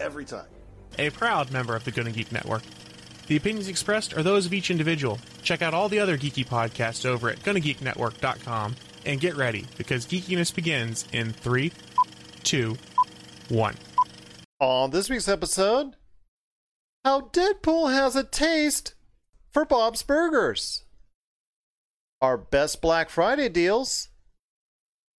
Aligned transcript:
every 0.00 0.24
time. 0.24 0.46
A 0.98 1.10
proud 1.10 1.50
member 1.50 1.76
of 1.76 1.84
the 1.84 1.90
Gonna 1.90 2.10
Geek 2.10 2.32
Network. 2.32 2.62
The 3.28 3.36
opinions 3.36 3.68
expressed 3.68 4.16
are 4.16 4.22
those 4.22 4.46
of 4.46 4.54
each 4.54 4.70
individual. 4.70 5.18
Check 5.42 5.60
out 5.60 5.74
all 5.74 5.88
the 5.88 6.00
other 6.00 6.16
geeky 6.16 6.46
podcasts 6.46 7.04
over 7.04 7.28
at 7.28 7.40
GonnaGeekNetwork.com 7.40 8.74
and 9.04 9.20
get 9.20 9.36
ready 9.36 9.66
because 9.76 10.06
geekiness 10.06 10.54
begins 10.54 11.06
in 11.12 11.32
three, 11.32 11.72
two, 12.42 12.76
one. 13.48 13.76
On 14.60 14.90
this 14.90 15.10
week's 15.10 15.28
episode, 15.28 15.94
how 17.04 17.20
Deadpool 17.20 17.92
has 17.92 18.16
a 18.16 18.24
taste 18.24 18.94
for 19.50 19.64
Bob's 19.64 20.02
Burgers. 20.02 20.84
Our 22.20 22.36
best 22.36 22.80
Black 22.80 23.10
Friday 23.10 23.48
deals. 23.48 24.08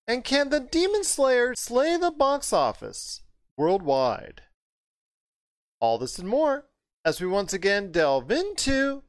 And 0.08 0.24
can 0.24 0.50
the 0.50 0.60
Demon 0.60 1.04
Slayer 1.04 1.54
slay 1.56 1.96
the 1.96 2.12
box 2.12 2.52
office 2.52 3.22
worldwide? 3.56 4.42
All 5.82 5.98
this 5.98 6.20
and 6.20 6.28
more 6.28 6.66
as 7.06 7.22
we 7.22 7.28
once 7.28 7.54
again 7.54 7.94
delve 7.94 8.30
into 8.32 9.04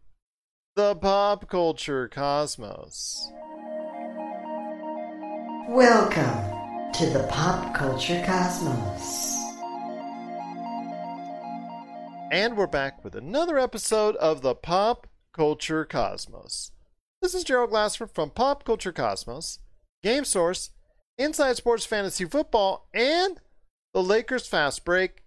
the 0.76 0.94
pop 0.94 1.48
culture 1.48 2.06
cosmos. 2.06 3.28
Welcome 5.68 6.92
to 6.92 7.06
the 7.06 7.26
Pop 7.28 7.74
Culture 7.74 8.22
Cosmos. 8.24 9.36
And 12.30 12.56
we're 12.56 12.68
back 12.68 13.02
with 13.02 13.16
another 13.16 13.58
episode 13.58 14.14
of 14.16 14.42
the 14.42 14.54
Pop 14.54 15.08
Culture 15.32 15.84
Cosmos. 15.84 16.70
This 17.20 17.34
is 17.34 17.42
Gerald 17.42 17.70
Glassford 17.70 18.12
from 18.12 18.30
Pop 18.30 18.62
Culture 18.62 18.92
Cosmos, 18.92 19.58
Game 20.04 20.24
Source, 20.24 20.70
Inside 21.18 21.56
Sports 21.56 21.84
Fantasy 21.84 22.26
Football, 22.26 22.86
and 22.94 23.40
the 23.92 24.04
Lakers 24.04 24.46
Fast 24.46 24.84
Break. 24.84 25.24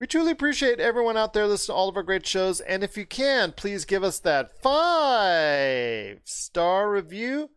We 0.00 0.06
truly 0.08 0.32
appreciate 0.32 0.80
everyone 0.80 1.16
out 1.16 1.32
there 1.32 1.46
listening 1.46 1.74
to 1.74 1.78
all 1.78 1.88
of 1.88 1.96
our 1.96 2.02
great 2.02 2.26
shows. 2.26 2.60
And 2.60 2.82
if 2.82 2.96
you 2.96 3.06
can, 3.06 3.52
please 3.52 3.84
give 3.84 4.02
us 4.02 4.18
that 4.20 4.60
five 4.60 6.20
star 6.24 6.90
review 6.90 7.50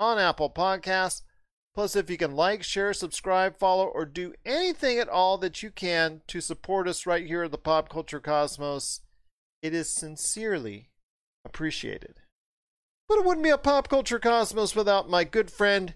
on 0.00 0.18
Apple 0.18 0.50
Podcasts. 0.50 1.22
Plus, 1.74 1.96
if 1.96 2.10
you 2.10 2.18
can 2.18 2.34
like, 2.34 2.62
share, 2.62 2.92
subscribe, 2.92 3.58
follow, 3.58 3.86
or 3.86 4.04
do 4.04 4.34
anything 4.44 4.98
at 4.98 5.08
all 5.08 5.38
that 5.38 5.62
you 5.62 5.70
can 5.70 6.20
to 6.26 6.40
support 6.40 6.86
us 6.86 7.06
right 7.06 7.26
here 7.26 7.44
at 7.44 7.50
the 7.50 7.58
Pop 7.58 7.88
Culture 7.88 8.20
Cosmos, 8.20 9.00
it 9.62 9.72
is 9.72 9.88
sincerely 9.88 10.90
appreciated. 11.46 12.20
But 13.08 13.18
it 13.18 13.24
wouldn't 13.24 13.44
be 13.44 13.50
a 13.50 13.58
Pop 13.58 13.88
Culture 13.88 14.18
Cosmos 14.18 14.76
without 14.76 15.08
my 15.08 15.24
good 15.24 15.50
friend. 15.50 15.94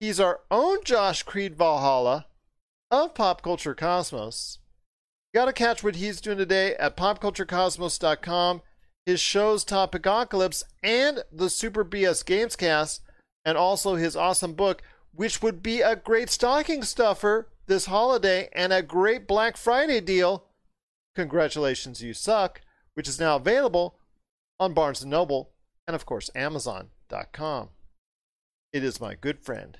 He's 0.00 0.20
our 0.20 0.40
own 0.50 0.84
Josh 0.84 1.22
Creed 1.22 1.56
Valhalla 1.56 2.26
of 2.90 3.14
Pop 3.14 3.42
Culture 3.42 3.74
Cosmos. 3.74 4.58
You 5.34 5.40
gotta 5.40 5.52
catch 5.52 5.82
what 5.82 5.96
he's 5.96 6.20
doing 6.20 6.38
today 6.38 6.76
at 6.76 6.96
popculturecosmos.com. 6.96 8.62
His 9.04 9.18
shows 9.18 9.64
Topicocalypse 9.64 10.62
and 10.80 11.24
the 11.32 11.50
Super 11.50 11.84
BS 11.84 12.22
Gamescast 12.22 13.00
and 13.44 13.58
also 13.58 13.96
his 13.96 14.14
awesome 14.14 14.52
book, 14.52 14.80
which 15.12 15.42
would 15.42 15.60
be 15.60 15.80
a 15.80 15.96
great 15.96 16.30
stocking 16.30 16.84
stuffer 16.84 17.48
this 17.66 17.86
holiday 17.86 18.48
and 18.52 18.72
a 18.72 18.80
great 18.80 19.26
Black 19.26 19.56
Friday 19.56 20.00
deal. 20.00 20.44
Congratulations, 21.16 22.00
You 22.00 22.14
Suck, 22.14 22.60
which 22.94 23.08
is 23.08 23.18
now 23.18 23.34
available 23.34 23.96
on 24.60 24.72
Barnes 24.72 25.04
& 25.04 25.06
Noble 25.06 25.50
and, 25.88 25.96
of 25.96 26.06
course, 26.06 26.30
Amazon.com. 26.36 27.70
It 28.72 28.84
is 28.84 29.00
my 29.00 29.16
good 29.16 29.40
friend. 29.40 29.78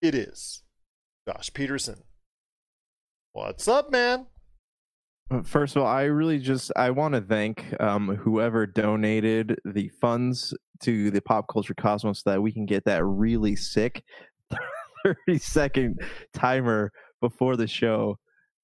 It 0.00 0.14
is 0.14 0.62
Josh 1.26 1.52
Peterson. 1.52 2.04
What's 3.32 3.66
up, 3.66 3.90
man? 3.90 4.26
First 5.44 5.76
of 5.76 5.82
all, 5.82 5.88
I 5.88 6.04
really 6.04 6.38
just 6.38 6.72
I 6.74 6.90
want 6.90 7.14
to 7.14 7.20
thank 7.20 7.78
um, 7.80 8.16
whoever 8.16 8.66
donated 8.66 9.58
the 9.64 9.90
funds 10.00 10.54
to 10.80 11.10
the 11.10 11.20
Pop 11.20 11.46
Culture 11.48 11.74
Cosmos 11.74 12.22
so 12.22 12.30
that 12.30 12.40
we 12.40 12.50
can 12.50 12.64
get 12.64 12.84
that 12.86 13.04
really 13.04 13.54
sick 13.54 14.02
30 15.04 15.38
second 15.38 16.00
timer 16.32 16.90
before 17.20 17.56
the 17.56 17.66
show. 17.66 18.18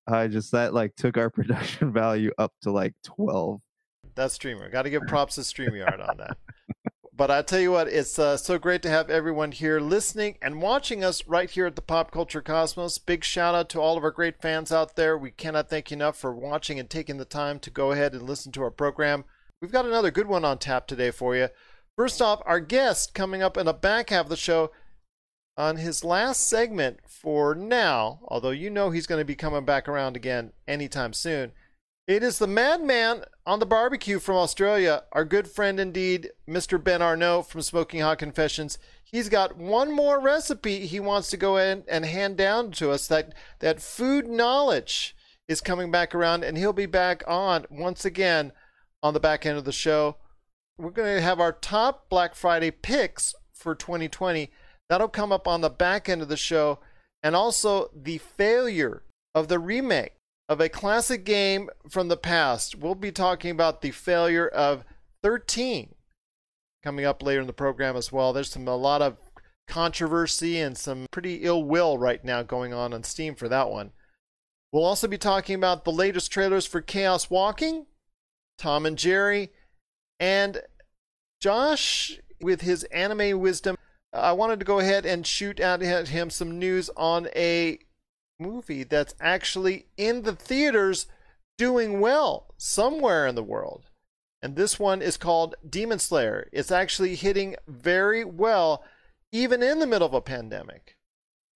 I 0.06 0.28
just 0.28 0.52
that 0.52 0.72
like 0.72 0.94
took 0.96 1.18
our 1.18 1.28
production 1.30 1.92
value 1.92 2.30
up 2.38 2.52
to 2.62 2.70
like 2.70 2.94
12. 3.04 3.60
That 4.14 4.32
streamer. 4.32 4.70
Got 4.70 4.82
to 4.82 4.90
give 4.90 5.02
props 5.06 5.34
to 5.34 5.42
StreamYard 5.42 6.08
on 6.08 6.16
that. 6.18 6.38
But 7.16 7.30
I 7.30 7.42
tell 7.42 7.60
you 7.60 7.70
what, 7.70 7.86
it's 7.86 8.18
uh, 8.18 8.36
so 8.36 8.58
great 8.58 8.82
to 8.82 8.90
have 8.90 9.08
everyone 9.08 9.52
here 9.52 9.78
listening 9.78 10.36
and 10.42 10.60
watching 10.60 11.04
us 11.04 11.24
right 11.28 11.48
here 11.48 11.66
at 11.66 11.76
the 11.76 11.82
Pop 11.82 12.10
Culture 12.10 12.42
Cosmos. 12.42 12.98
Big 12.98 13.22
shout 13.22 13.54
out 13.54 13.68
to 13.68 13.80
all 13.80 13.96
of 13.96 14.02
our 14.02 14.10
great 14.10 14.42
fans 14.42 14.72
out 14.72 14.96
there. 14.96 15.16
We 15.16 15.30
cannot 15.30 15.70
thank 15.70 15.92
you 15.92 15.94
enough 15.94 16.16
for 16.16 16.34
watching 16.34 16.80
and 16.80 16.90
taking 16.90 17.18
the 17.18 17.24
time 17.24 17.60
to 17.60 17.70
go 17.70 17.92
ahead 17.92 18.14
and 18.14 18.22
listen 18.22 18.50
to 18.52 18.62
our 18.62 18.70
program. 18.72 19.24
We've 19.62 19.70
got 19.70 19.86
another 19.86 20.10
good 20.10 20.26
one 20.26 20.44
on 20.44 20.58
tap 20.58 20.88
today 20.88 21.12
for 21.12 21.36
you. 21.36 21.50
First 21.96 22.20
off, 22.20 22.42
our 22.46 22.58
guest 22.58 23.14
coming 23.14 23.44
up 23.44 23.56
in 23.56 23.66
the 23.66 23.72
back 23.72 24.10
half 24.10 24.26
of 24.26 24.30
the 24.30 24.36
show 24.36 24.72
on 25.56 25.76
his 25.76 26.02
last 26.02 26.48
segment 26.48 26.98
for 27.06 27.54
now, 27.54 28.18
although 28.24 28.50
you 28.50 28.70
know 28.70 28.90
he's 28.90 29.06
going 29.06 29.20
to 29.20 29.24
be 29.24 29.36
coming 29.36 29.64
back 29.64 29.88
around 29.88 30.16
again 30.16 30.52
anytime 30.66 31.12
soon. 31.12 31.52
It 32.06 32.22
is 32.22 32.38
the 32.38 32.46
madman 32.46 33.24
on 33.46 33.60
the 33.60 33.66
barbecue 33.66 34.18
from 34.18 34.36
Australia, 34.36 35.04
our 35.12 35.24
good 35.24 35.48
friend 35.48 35.80
indeed, 35.80 36.32
Mr. 36.46 36.82
Ben 36.82 37.00
Arnault 37.00 37.44
from 37.44 37.62
Smoking 37.62 38.00
Hot 38.00 38.18
Confessions. 38.18 38.76
He's 39.02 39.30
got 39.30 39.56
one 39.56 39.90
more 39.90 40.20
recipe 40.20 40.84
he 40.84 41.00
wants 41.00 41.30
to 41.30 41.38
go 41.38 41.56
in 41.56 41.82
and 41.88 42.04
hand 42.04 42.36
down 42.36 42.72
to 42.72 42.90
us. 42.90 43.06
That 43.08 43.32
that 43.60 43.80
food 43.80 44.28
knowledge 44.28 45.16
is 45.48 45.62
coming 45.62 45.90
back 45.90 46.14
around, 46.14 46.44
and 46.44 46.58
he'll 46.58 46.74
be 46.74 46.84
back 46.84 47.24
on 47.26 47.64
once 47.70 48.04
again 48.04 48.52
on 49.02 49.14
the 49.14 49.20
back 49.20 49.46
end 49.46 49.56
of 49.56 49.64
the 49.64 49.72
show. 49.72 50.16
We're 50.76 50.90
going 50.90 51.16
to 51.16 51.22
have 51.22 51.40
our 51.40 51.52
top 51.52 52.10
Black 52.10 52.34
Friday 52.34 52.70
picks 52.70 53.34
for 53.50 53.74
2020. 53.74 54.50
That'll 54.90 55.08
come 55.08 55.32
up 55.32 55.48
on 55.48 55.62
the 55.62 55.70
back 55.70 56.10
end 56.10 56.20
of 56.20 56.28
the 56.28 56.36
show, 56.36 56.80
and 57.22 57.34
also 57.34 57.88
the 57.94 58.18
failure 58.18 59.04
of 59.34 59.48
the 59.48 59.58
remake 59.58 60.16
of 60.48 60.60
a 60.60 60.68
classic 60.68 61.24
game 61.24 61.70
from 61.88 62.08
the 62.08 62.16
past. 62.16 62.76
We'll 62.76 62.94
be 62.94 63.12
talking 63.12 63.50
about 63.50 63.80
the 63.80 63.90
failure 63.90 64.46
of 64.46 64.84
13 65.22 65.94
coming 66.82 67.04
up 67.04 67.22
later 67.22 67.40
in 67.40 67.46
the 67.46 67.52
program 67.52 67.96
as 67.96 68.12
well. 68.12 68.32
There's 68.32 68.50
some 68.50 68.68
a 68.68 68.76
lot 68.76 69.00
of 69.00 69.16
controversy 69.66 70.58
and 70.58 70.76
some 70.76 71.06
pretty 71.10 71.44
ill 71.44 71.64
will 71.64 71.96
right 71.96 72.22
now 72.22 72.42
going 72.42 72.74
on 72.74 72.92
on 72.92 73.02
Steam 73.02 73.34
for 73.34 73.48
that 73.48 73.70
one. 73.70 73.92
We'll 74.70 74.84
also 74.84 75.08
be 75.08 75.18
talking 75.18 75.54
about 75.54 75.84
the 75.84 75.92
latest 75.92 76.30
trailers 76.30 76.66
for 76.66 76.82
Chaos 76.82 77.30
Walking, 77.30 77.86
Tom 78.58 78.84
and 78.84 78.98
Jerry, 78.98 79.50
and 80.20 80.60
Josh 81.40 82.18
with 82.40 82.62
his 82.62 82.84
anime 82.84 83.40
wisdom. 83.40 83.76
I 84.12 84.32
wanted 84.32 84.58
to 84.58 84.64
go 84.64 84.78
ahead 84.78 85.06
and 85.06 85.26
shoot 85.26 85.60
out 85.60 85.82
at 85.82 86.08
him 86.08 86.28
some 86.28 86.58
news 86.58 86.90
on 86.96 87.28
a 87.34 87.78
movie 88.38 88.84
that's 88.84 89.14
actually 89.20 89.86
in 89.96 90.22
the 90.22 90.34
theaters 90.34 91.06
doing 91.56 92.00
well 92.00 92.54
somewhere 92.56 93.26
in 93.26 93.34
the 93.34 93.42
world. 93.42 93.90
And 94.42 94.56
this 94.56 94.78
one 94.78 95.00
is 95.00 95.16
called 95.16 95.54
Demon 95.68 95.98
Slayer. 95.98 96.48
It's 96.52 96.70
actually 96.70 97.14
hitting 97.14 97.56
very 97.66 98.24
well, 98.24 98.84
even 99.32 99.62
in 99.62 99.78
the 99.78 99.86
middle 99.86 100.06
of 100.06 100.14
a 100.14 100.20
pandemic. 100.20 100.96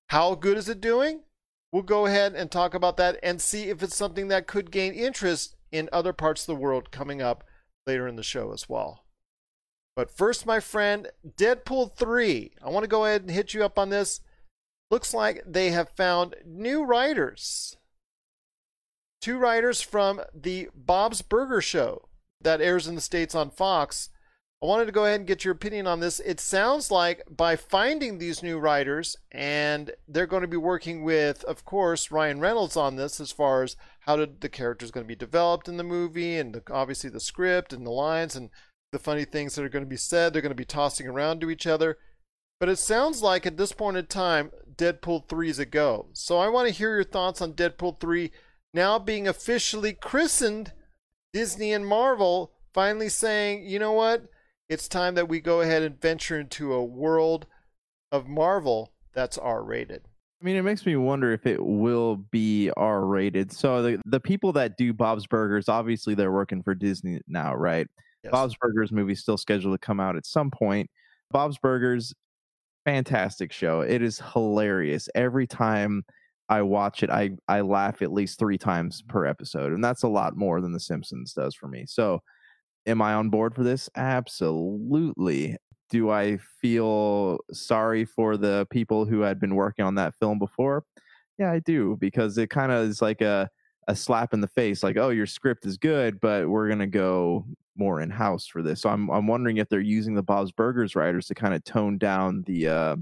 How 0.09 0.35
good 0.35 0.57
is 0.57 0.69
it 0.69 0.81
doing? 0.81 1.21
We'll 1.71 1.83
go 1.83 2.07
ahead 2.07 2.35
and 2.35 2.51
talk 2.51 2.73
about 2.73 2.97
that 2.97 3.19
and 3.23 3.43
see 3.43 3.69
if 3.69 3.83
it's 3.83 3.97
something 3.97 4.29
that 4.29 4.47
could 4.47 4.71
gain 4.71 4.95
interest 4.95 5.57
in 5.71 5.91
other 5.93 6.15
parts 6.15 6.43
of 6.43 6.47
the 6.47 6.61
world 6.61 6.91
coming 6.91 7.21
up 7.21 7.45
later 7.87 8.09
in 8.09 8.17
the 8.17 8.23
show 8.23 8.53
as 8.53 8.69
well. 8.69 9.05
But 9.95 10.11
first, 10.11 10.47
my 10.47 10.61
friend, 10.61 11.11
Deadpool 11.37 11.95
3. 11.97 12.53
I 12.65 12.71
want 12.71 12.85
to 12.85 12.89
go 12.89 13.05
ahead 13.05 13.23
and 13.23 13.31
hit 13.31 13.53
you 13.53 13.65
up 13.65 13.79
on 13.79 13.91
this 13.91 14.21
looks 14.91 15.13
like 15.13 15.43
they 15.47 15.71
have 15.71 15.91
found 15.91 16.37
new 16.45 16.85
writers. 16.85 17.77
Two 19.21 19.39
writers 19.39 19.81
from 19.81 20.21
the 20.35 20.69
Bob's 20.75 21.23
Burger 21.23 21.61
Show 21.61 22.09
that 22.41 22.61
airs 22.61 22.87
in 22.87 22.95
the 22.95 23.01
States 23.01 23.35
on 23.35 23.51
Fox 23.51 24.11
I 24.61 24.67
wanted 24.67 24.87
to 24.87 24.93
go 24.93 25.05
ahead 25.05 25.21
and 25.21 25.27
get 25.27 25.45
your 25.45 25.55
opinion 25.55 25.87
on 25.87 26.01
this. 26.01 26.19
It 26.19 26.41
sounds 26.41 26.91
like 26.91 27.23
by 27.31 27.55
finding 27.55 28.19
these 28.19 28.43
new 28.43 28.59
writers, 28.59 29.17
and 29.31 29.93
they're 30.09 30.27
going 30.27 30.43
to 30.43 30.49
be 30.49 30.57
working 30.57 31.05
with, 31.05 31.45
of 31.45 31.65
course, 31.65 32.11
Ryan 32.11 32.41
Reynolds 32.41 32.77
on 32.77 32.97
this 32.97 33.21
as 33.21 33.31
far 33.31 33.63
as 33.63 33.77
how 34.01 34.17
did 34.17 34.41
the 34.41 34.49
characters 34.49 34.91
going 34.91 35.05
to 35.05 35.09
be 35.09 35.15
developed 35.15 35.69
in 35.69 35.77
the 35.77 35.85
movie, 35.85 36.37
and 36.37 36.53
the, 36.53 36.63
obviously 36.73 37.09
the 37.09 37.21
script 37.21 37.73
and 37.73 37.87
the 37.87 37.93
lines 37.93 38.35
and 38.35 38.51
the 38.91 38.99
funny 38.99 39.25
things 39.25 39.55
that 39.55 39.65
are 39.65 39.69
going 39.69 39.85
to 39.85 39.89
be 39.89 39.97
said. 39.97 40.33
They're 40.33 40.43
going 40.43 40.51
to 40.51 40.57
be 40.57 40.65
tossing 40.65 41.07
around 41.07 41.41
to 41.41 41.51
each 41.51 41.67
other. 41.69 41.97
But 42.59 42.69
it 42.69 42.79
sounds 42.79 43.23
like 43.23 43.47
at 43.47 43.59
this 43.59 43.71
point 43.71 43.97
in 43.97 44.07
time, 44.07 44.51
Deadpool 44.79 45.29
3 45.29 45.51
is 45.51 45.59
a 45.59 45.67
go. 45.67 46.09
So 46.13 46.39
I 46.39 46.49
want 46.49 46.69
to 46.69 46.75
hear 46.75 46.95
your 46.95 47.05
thoughts 47.05 47.43
on 47.43 47.53
Deadpool 47.53 48.01
3 48.01 48.31
now 48.73 48.99
being 48.99 49.27
officially 49.27 49.93
christened 49.93 50.73
Disney 51.33 51.73
and 51.73 51.87
Marvel 51.87 52.53
finally 52.73 53.09
saying, 53.09 53.65
you 53.65 53.79
know 53.79 53.93
what? 53.93 54.25
It's 54.69 54.89
time 54.89 55.15
that 55.17 55.29
we 55.29 55.41
go 55.41 55.61
ahead 55.61 55.83
and 55.83 56.01
venture 56.01 56.39
into 56.39 56.73
a 56.73 56.85
world 56.85 57.47
of 58.13 58.29
Marvel 58.29 58.93
that's 59.15 59.39
R 59.39 59.63
rated. 59.63 60.03
I 60.41 60.45
mean, 60.45 60.57
it 60.57 60.63
makes 60.63 60.87
me 60.87 60.95
wonder 60.95 61.33
if 61.33 61.47
it 61.47 61.65
will 61.65 62.17
be 62.17 62.71
R 62.77 63.05
rated. 63.05 63.51
So 63.51 63.83
the 63.83 64.01
the 64.05 64.21
people 64.21 64.53
that 64.53 64.77
do 64.77 64.93
Bob's 64.93 65.27
Burgers, 65.27 65.69
obviously 65.69 66.15
they're 66.15 66.31
working 66.31 66.63
for 66.63 66.75
Disney 66.75 67.21
now, 67.27 67.55
right? 67.55 67.89
Yes. 68.23 68.31
Bob's 68.31 68.55
Burgers 68.61 68.93
movie 68.93 69.15
still 69.15 69.37
scheduled 69.37 69.75
to 69.75 69.85
come 69.85 69.99
out 69.99 70.17
at 70.17 70.27
some 70.27 70.51
point. 70.51 70.89
Bob's 71.31 71.59
Burgers, 71.59 72.15
fantastic 72.89 73.53
show. 73.53 73.81
It 73.83 74.03
is 74.03 74.21
hilarious. 74.33 75.09
Every 75.15 75.47
time 75.47 76.05
I 76.49 76.63
watch 76.63 77.03
it, 77.03 77.11
I 77.11 77.31
I 77.49 77.61
laugh 77.61 78.01
at 78.03 78.13
least 78.13 78.39
three 78.39 78.59
times 78.59 79.03
per 79.03 79.27
episode, 79.27 79.73
and 79.73 79.85
that's 79.85 80.03
a 80.03 80.09
lot 80.09 80.37
more 80.37 80.61
than 80.61 80.73
The 80.73 80.81
Simpsons 80.81 81.35
does 81.35 81.55
for 81.55 81.69
me. 81.69 81.85
So, 81.87 82.21
am 82.87 83.03
I 83.03 83.15
on 83.15 83.31
board 83.31 83.55
for 83.55 83.65
this? 83.65 83.91
Absolutely. 83.97 85.57
Do 85.91 86.11
I 86.11 86.39
feel 86.61 87.39
sorry 87.53 88.05
for 88.05 88.37
the 88.37 88.67
people 88.71 89.07
who 89.07 89.21
had 89.23 89.41
been 89.41 89.55
working 89.57 89.85
on 89.85 89.97
that 89.97 90.15
film 90.21 90.39
before? 90.39 90.85
Yeah, 91.39 91.53
I 91.53 91.61
do 91.61 91.97
because 92.01 92.39
it 92.39 92.51
kind 92.51 92.73
of 92.73 92.89
is 92.89 93.03
like 93.03 93.21
a 93.21 93.51
a 93.89 93.97
slap 93.97 94.35
in 94.35 94.41
the 94.41 94.49
face 94.49 94.83
like 94.83 94.97
oh 94.97 95.09
your 95.09 95.27
script 95.27 95.67
is 95.67 95.77
good 95.77 96.21
but 96.21 96.49
we're 96.49 96.69
going 96.69 96.79
to 96.79 96.87
go 96.87 97.45
more 97.75 98.01
in 98.01 98.11
house 98.11 98.47
for 98.47 98.63
this 98.63 98.83
so 98.83 98.91
i'm 98.91 99.09
i'm 99.11 99.27
wondering 99.27 99.57
if 99.57 99.69
they're 99.69 99.81
using 99.81 100.15
the 100.15 100.23
bob's 100.23 100.53
burgers 100.53 100.95
writers 100.95 101.27
to 101.27 101.35
kind 101.35 101.55
of 101.55 101.65
tone 101.65 101.97
down 101.97 102.45
the 102.47 102.69
uh 102.69 102.97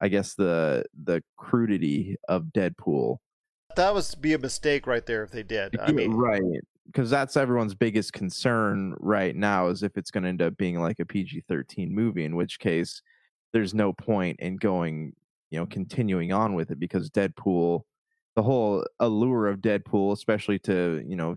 i 0.00 0.08
guess 0.08 0.34
the 0.34 0.84
the 1.04 1.22
crudity 1.36 2.16
of 2.28 2.44
deadpool 2.54 3.16
That 3.76 3.94
was 3.94 4.14
be 4.14 4.34
a 4.34 4.38
mistake 4.38 4.86
right 4.86 5.04
there 5.04 5.24
if 5.24 5.30
they 5.30 5.42
did. 5.42 5.78
I 5.80 5.90
mean, 5.98 6.12
right 6.12 6.42
because 6.86 7.08
that's 7.08 7.36
everyone's 7.36 7.74
biggest 7.74 8.12
concern 8.12 8.94
right 9.00 9.34
now 9.34 9.68
is 9.68 9.82
if 9.82 9.96
it's 9.96 10.10
going 10.10 10.22
to 10.22 10.28
end 10.28 10.42
up 10.42 10.56
being 10.56 10.80
like 10.80 11.00
a 11.00 11.06
pg-13 11.06 11.90
movie 11.90 12.24
in 12.24 12.36
which 12.36 12.58
case 12.58 13.00
there's 13.52 13.72
no 13.72 13.92
point 13.92 14.38
in 14.40 14.56
going 14.56 15.14
you 15.50 15.58
know 15.58 15.66
continuing 15.66 16.32
on 16.32 16.54
with 16.54 16.70
it 16.70 16.78
because 16.78 17.10
deadpool 17.10 17.82
the 18.36 18.42
whole 18.42 18.84
allure 19.00 19.46
of 19.46 19.60
deadpool 19.60 20.12
especially 20.12 20.58
to 20.58 21.02
you 21.06 21.16
know 21.16 21.36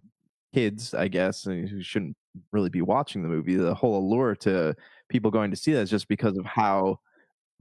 kids 0.53 0.93
i 0.93 1.07
guess 1.07 1.45
uh, 1.47 1.51
who 1.51 1.81
shouldn't 1.81 2.15
really 2.51 2.69
be 2.69 2.81
watching 2.81 3.23
the 3.23 3.29
movie 3.29 3.55
the 3.55 3.73
whole 3.73 3.99
allure 3.99 4.35
to 4.35 4.75
people 5.09 5.31
going 5.31 5.51
to 5.51 5.57
see 5.57 5.73
that 5.73 5.81
is 5.81 5.89
just 5.89 6.07
because 6.07 6.37
of 6.37 6.45
how 6.45 6.99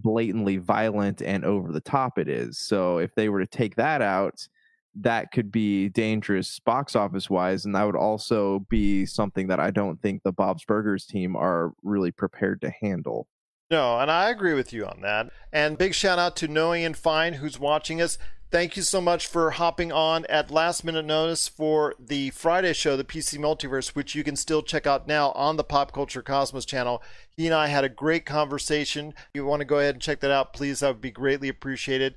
blatantly 0.00 0.59
violent 0.59 1.23
and 1.23 1.44
over 1.44 1.73
the 1.73 1.81
top 1.81 2.19
it 2.19 2.29
is 2.29 2.59
so 2.59 2.99
if 2.99 3.15
they 3.15 3.29
were 3.29 3.41
to 3.41 3.47
take 3.47 3.75
that 3.77 4.03
out 4.03 4.47
that 4.94 5.31
could 5.33 5.50
be 5.50 5.89
dangerous 5.91 6.59
box 6.61 6.94
office 6.94 7.29
wise 7.29 7.65
and 7.65 7.75
that 7.75 7.85
would 7.85 7.97
also 7.97 8.61
be 8.69 9.06
something 9.06 9.47
that 9.47 9.61
i 9.61 9.71
don't 9.71 10.00
think 10.03 10.23
the 10.23 10.32
bob's 10.32 10.65
burgers 10.65 11.06
team 11.06 11.35
are 11.35 11.73
really 11.82 12.11
prepared 12.11 12.61
to 12.61 12.71
handle 12.81 13.27
No, 13.69 13.99
and 13.99 14.11
I 14.12 14.31
agree 14.31 14.55
with 14.55 14.73
you 14.73 14.87
on 14.87 15.00
that. 15.03 15.31
And 15.53 15.77
big 15.77 15.93
shout 15.93 16.21
out 16.21 16.37
to 16.37 16.47
Noah 16.47 16.77
Ian 16.77 16.94
Fine 16.94 17.35
who's 17.35 17.59
watching 17.59 18.00
us. 18.00 18.17
Thank 18.48 18.76
you 18.76 18.82
so 18.82 19.00
much 19.00 19.26
for 19.26 19.50
hopping 19.50 19.90
on 19.90 20.25
at 20.26 20.52
last 20.52 20.84
minute 20.84 21.04
notice 21.04 21.48
for 21.48 21.96
the 21.98 22.31
Friday 22.31 22.72
show, 22.75 22.96
the 22.96 23.02
PC 23.02 23.40
Multiverse, 23.40 23.88
which 23.88 24.14
you 24.14 24.22
can 24.22 24.37
still 24.37 24.62
check 24.62 24.87
out 24.87 25.08
now 25.08 25.32
on 25.32 25.56
the 25.56 25.64
Pop 25.64 25.93
Culture 25.93 26.22
Cosmos 26.22 26.64
channel. 26.64 27.02
He 27.37 27.46
and 27.46 27.54
I 27.54 27.66
had 27.66 27.82
a 27.82 27.88
great 27.88 28.25
conversation. 28.25 29.08
If 29.08 29.31
you 29.34 29.44
want 29.44 29.62
to 29.62 29.66
go 29.66 29.81
ahead 29.81 29.96
and 29.96 30.02
check 30.02 30.20
that 30.20 30.31
out, 30.31 30.52
please, 30.52 30.78
that 30.78 30.88
would 30.88 31.00
be 31.00 31.10
greatly 31.10 31.48
appreciated. 31.48 32.14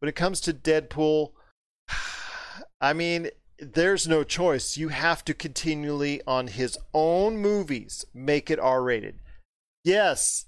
When 0.00 0.08
it 0.08 0.16
comes 0.16 0.40
to 0.40 0.52
Deadpool, 0.52 1.30
I 2.80 2.92
mean, 2.92 3.28
there's 3.60 4.08
no 4.08 4.24
choice. 4.24 4.76
You 4.76 4.88
have 4.88 5.24
to 5.26 5.34
continually, 5.34 6.20
on 6.26 6.48
his 6.48 6.78
own 6.92 7.38
movies, 7.38 8.04
make 8.12 8.50
it 8.50 8.58
R 8.58 8.82
rated. 8.82 9.20
Yes, 9.84 10.46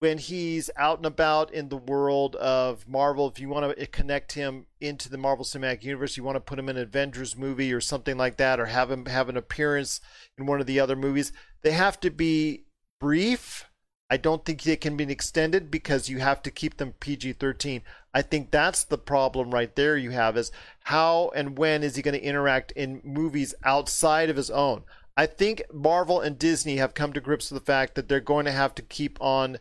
when 0.00 0.18
he's 0.18 0.70
out 0.76 0.98
and 0.98 1.06
about 1.06 1.52
in 1.52 1.68
the 1.68 1.76
world 1.76 2.36
of 2.36 2.86
Marvel, 2.86 3.28
if 3.28 3.40
you 3.40 3.48
want 3.48 3.68
to 3.68 3.82
eh, 3.82 3.86
connect 3.90 4.32
him 4.32 4.66
into 4.80 5.08
the 5.08 5.18
Marvel 5.18 5.44
Cinematic 5.44 5.82
Universe, 5.82 6.16
you 6.16 6.22
want 6.22 6.36
to 6.36 6.40
put 6.40 6.58
him 6.58 6.68
in 6.68 6.76
an 6.76 6.82
Avengers 6.82 7.36
movie 7.36 7.72
or 7.72 7.80
something 7.80 8.16
like 8.16 8.36
that, 8.36 8.60
or 8.60 8.66
have 8.66 8.90
him 8.90 9.06
have 9.06 9.28
an 9.28 9.36
appearance 9.36 10.00
in 10.36 10.46
one 10.46 10.60
of 10.60 10.66
the 10.66 10.78
other 10.78 10.94
movies, 10.94 11.32
they 11.62 11.72
have 11.72 11.98
to 12.00 12.10
be 12.10 12.64
brief. 13.00 13.64
I 14.10 14.16
don't 14.16 14.44
think 14.44 14.62
they 14.62 14.76
can 14.76 14.96
be 14.96 15.04
extended 15.04 15.70
because 15.70 16.08
you 16.08 16.18
have 16.18 16.42
to 16.44 16.50
keep 16.50 16.78
them 16.78 16.94
PG 16.98 17.34
13. 17.34 17.82
I 18.14 18.22
think 18.22 18.50
that's 18.50 18.84
the 18.84 18.96
problem 18.96 19.50
right 19.50 19.74
there 19.74 19.98
you 19.98 20.10
have 20.10 20.36
is 20.36 20.50
how 20.84 21.30
and 21.34 21.58
when 21.58 21.82
is 21.82 21.96
he 21.96 22.02
going 22.02 22.18
to 22.18 22.24
interact 22.24 22.72
in 22.72 23.02
movies 23.04 23.54
outside 23.64 24.30
of 24.30 24.36
his 24.36 24.50
own? 24.50 24.84
I 25.14 25.26
think 25.26 25.62
Marvel 25.72 26.20
and 26.20 26.38
Disney 26.38 26.76
have 26.76 26.94
come 26.94 27.12
to 27.12 27.20
grips 27.20 27.50
with 27.50 27.60
the 27.60 27.66
fact 27.66 27.96
that 27.96 28.08
they're 28.08 28.20
going 28.20 28.46
to 28.46 28.52
have 28.52 28.74
to 28.76 28.82
keep 28.82 29.20
on 29.20 29.58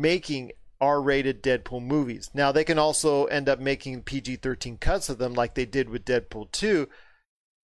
making 0.00 0.52
R-rated 0.80 1.42
Deadpool 1.42 1.82
movies. 1.82 2.30
Now 2.32 2.52
they 2.52 2.64
can 2.64 2.78
also 2.78 3.26
end 3.26 3.48
up 3.48 3.60
making 3.60 4.02
PG-13 4.02 4.80
cuts 4.80 5.08
of 5.08 5.18
them, 5.18 5.34
like 5.34 5.54
they 5.54 5.66
did 5.66 5.90
with 5.90 6.04
Deadpool 6.06 6.50
2. 6.52 6.88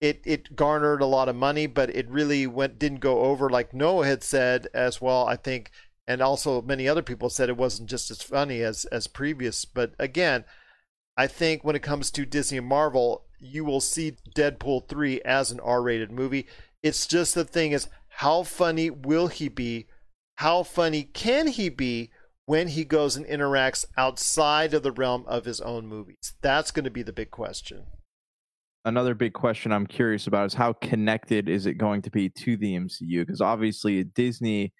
It 0.00 0.20
it 0.26 0.54
garnered 0.54 1.00
a 1.00 1.06
lot 1.06 1.30
of 1.30 1.36
money, 1.36 1.66
but 1.66 1.88
it 1.88 2.08
really 2.10 2.46
went 2.46 2.78
didn't 2.78 3.00
go 3.00 3.20
over. 3.20 3.48
Like 3.48 3.72
Noah 3.72 4.06
had 4.06 4.22
said 4.22 4.68
as 4.74 5.00
well, 5.00 5.26
I 5.26 5.36
think, 5.36 5.70
and 6.06 6.20
also 6.20 6.60
many 6.60 6.86
other 6.86 7.02
people 7.02 7.30
said 7.30 7.48
it 7.48 7.56
wasn't 7.56 7.88
just 7.88 8.10
as 8.10 8.20
funny 8.20 8.60
as 8.60 8.84
as 8.86 9.06
previous. 9.06 9.64
But 9.64 9.94
again, 9.98 10.44
I 11.16 11.26
think 11.26 11.64
when 11.64 11.76
it 11.76 11.82
comes 11.82 12.10
to 12.10 12.26
Disney 12.26 12.58
and 12.58 12.66
Marvel, 12.66 13.24
you 13.38 13.64
will 13.64 13.80
see 13.80 14.16
Deadpool 14.34 14.86
3 14.86 15.22
as 15.22 15.50
an 15.50 15.60
R-rated 15.60 16.12
movie. 16.12 16.46
It's 16.82 17.06
just 17.06 17.34
the 17.34 17.44
thing 17.44 17.72
is 17.72 17.88
how 18.08 18.42
funny 18.42 18.90
will 18.90 19.28
he 19.28 19.48
be? 19.48 19.86
How 20.36 20.62
funny 20.62 21.04
can 21.04 21.46
he 21.46 21.70
be 21.70 22.10
when 22.46 22.68
he 22.68 22.84
goes 22.84 23.16
and 23.16 23.26
interacts 23.26 23.84
outside 23.96 24.72
of 24.72 24.82
the 24.82 24.92
realm 24.92 25.24
of 25.26 25.44
his 25.44 25.60
own 25.60 25.86
movies? 25.86 26.34
That's 26.40 26.70
going 26.70 26.84
to 26.84 26.90
be 26.90 27.02
the 27.02 27.12
big 27.12 27.30
question. 27.30 27.84
another 28.84 29.14
big 29.14 29.32
question 29.32 29.72
I'm 29.72 29.86
curious 29.86 30.28
about 30.28 30.46
is 30.46 30.54
how 30.54 30.72
connected 30.74 31.48
is 31.48 31.66
it 31.66 31.74
going 31.74 32.02
to 32.02 32.10
be 32.10 32.30
to 32.30 32.56
the 32.56 32.76
MCU? 32.76 33.26
Because 33.26 33.40
obviously 33.40 34.04
Disney 34.04 34.72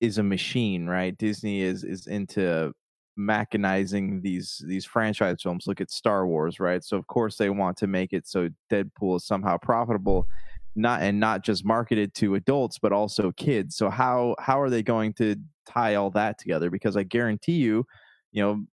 is 0.00 0.18
a 0.18 0.22
machine, 0.22 0.86
right? 0.86 1.16
Disney 1.16 1.62
is 1.62 1.84
is 1.84 2.08
into 2.08 2.72
mechanizing 3.18 4.20
these 4.22 4.62
these 4.66 4.84
franchise 4.84 5.42
films. 5.42 5.66
Look 5.66 5.80
at 5.80 5.90
Star 5.90 6.26
Wars, 6.26 6.58
right? 6.58 6.82
So 6.82 6.96
of 6.96 7.06
course 7.06 7.36
they 7.36 7.50
want 7.50 7.76
to 7.78 7.86
make 7.86 8.12
it 8.12 8.26
so 8.26 8.48
Deadpool 8.70 9.16
is 9.16 9.26
somehow 9.26 9.56
profitable, 9.58 10.26
not 10.74 11.02
and 11.02 11.20
not 11.20 11.44
just 11.44 11.64
marketed 11.64 12.14
to 12.14 12.34
adults 12.34 12.78
but 12.78 12.92
also 12.92 13.32
kids. 13.32 13.76
So 13.76 13.88
how 13.90 14.34
how 14.40 14.60
are 14.60 14.70
they 14.70 14.82
going 14.82 15.12
to 15.14 15.36
tie 15.66 15.94
all 15.94 16.10
that 16.10 16.38
together? 16.38 16.70
Because 16.70 16.96
I 16.96 17.02
guarantee 17.02 17.56
you, 17.56 17.86
you 18.32 18.42
know, 18.42 18.64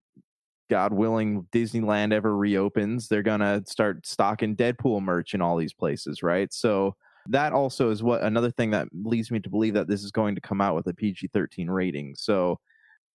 God 0.69 0.93
willing, 0.93 1.47
Disneyland 1.51 2.13
ever 2.13 2.35
reopens, 2.35 3.07
they're 3.07 3.23
gonna 3.23 3.63
start 3.65 4.05
stocking 4.05 4.55
Deadpool 4.55 5.01
merch 5.01 5.33
in 5.33 5.41
all 5.41 5.57
these 5.57 5.73
places, 5.73 6.21
right? 6.21 6.53
So 6.53 6.95
that 7.27 7.53
also 7.53 7.91
is 7.91 8.01
what 8.01 8.23
another 8.23 8.51
thing 8.51 8.71
that 8.71 8.87
leads 8.93 9.31
me 9.31 9.39
to 9.39 9.49
believe 9.49 9.73
that 9.75 9.87
this 9.87 10.03
is 10.03 10.11
going 10.11 10.35
to 10.35 10.41
come 10.41 10.61
out 10.61 10.75
with 10.75 10.87
a 10.87 10.93
PG-13 10.93 11.69
rating. 11.69 12.15
So, 12.15 12.59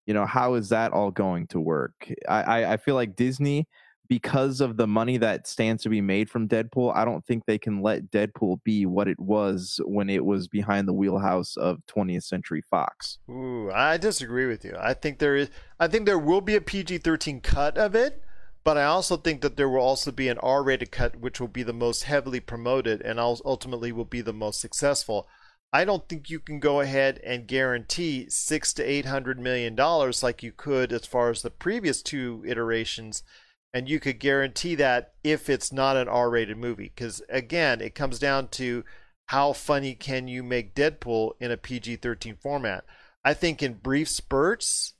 you 0.06 0.14
know, 0.14 0.26
how 0.26 0.54
is 0.54 0.68
that 0.68 0.92
all 0.92 1.10
going 1.10 1.46
to 1.48 1.60
work? 1.60 1.92
I, 2.28 2.42
I, 2.42 2.72
I 2.74 2.76
feel 2.76 2.94
like 2.94 3.16
Disney, 3.16 3.66
because 4.08 4.60
of 4.60 4.76
the 4.76 4.86
money 4.86 5.16
that 5.18 5.46
stands 5.46 5.82
to 5.82 5.88
be 5.88 6.00
made 6.00 6.28
from 6.28 6.48
Deadpool, 6.48 6.94
I 6.94 7.04
don't 7.04 7.24
think 7.24 7.44
they 7.46 7.58
can 7.58 7.80
let 7.80 8.10
Deadpool 8.10 8.62
be 8.62 8.86
what 8.86 9.08
it 9.08 9.18
was 9.18 9.80
when 9.84 10.10
it 10.10 10.24
was 10.24 10.46
behind 10.46 10.86
the 10.86 10.92
wheelhouse 10.92 11.56
of 11.56 11.78
20th 11.86 12.24
Century 12.24 12.62
Fox. 12.62 13.18
Ooh, 13.30 13.70
I 13.72 13.96
disagree 13.96 14.46
with 14.46 14.64
you. 14.64 14.76
I 14.78 14.94
think 14.94 15.18
there 15.18 15.36
is 15.36 15.50
I 15.80 15.88
think 15.88 16.06
there 16.06 16.18
will 16.18 16.40
be 16.40 16.54
a 16.54 16.60
PG-13 16.60 17.42
cut 17.42 17.78
of 17.78 17.94
it, 17.94 18.22
but 18.62 18.76
I 18.76 18.84
also 18.84 19.16
think 19.16 19.40
that 19.40 19.56
there 19.56 19.68
will 19.68 19.80
also 19.80 20.12
be 20.12 20.28
an 20.28 20.38
R-rated 20.38 20.90
cut 20.90 21.16
which 21.16 21.40
will 21.40 21.48
be 21.48 21.62
the 21.62 21.72
most 21.72 22.04
heavily 22.04 22.40
promoted 22.40 23.00
and 23.00 23.18
ultimately 23.18 23.92
will 23.92 24.04
be 24.04 24.20
the 24.20 24.32
most 24.32 24.60
successful. 24.60 25.26
I 25.72 25.84
don't 25.84 26.08
think 26.08 26.30
you 26.30 26.38
can 26.38 26.60
go 26.60 26.80
ahead 26.80 27.20
and 27.24 27.48
guarantee 27.48 28.26
6 28.28 28.74
to 28.74 28.84
800 28.84 29.40
million 29.40 29.74
dollars 29.74 30.22
like 30.22 30.42
you 30.42 30.52
could 30.52 30.92
as 30.92 31.06
far 31.06 31.30
as 31.30 31.42
the 31.42 31.50
previous 31.50 32.02
two 32.02 32.44
iterations 32.46 33.24
and 33.74 33.88
you 33.88 33.98
could 33.98 34.20
guarantee 34.20 34.76
that 34.76 35.14
if 35.24 35.50
it's 35.50 35.72
not 35.72 35.96
an 35.96 36.08
R-rated 36.08 36.56
movie 36.56 36.92
because 36.94 37.20
again, 37.28 37.80
it 37.80 37.96
comes 37.96 38.20
down 38.20 38.48
to 38.48 38.84
how 39.26 39.52
funny 39.52 39.94
can 39.94 40.28
you 40.28 40.44
make 40.44 40.74
Deadpool 40.74 41.32
in 41.40 41.50
a 41.50 41.56
PG 41.56 41.96
13 41.96 42.36
format? 42.36 42.84
I 43.24 43.34
think 43.34 43.62
in 43.62 43.74
brief 43.74 44.08
spurts, 44.08 44.92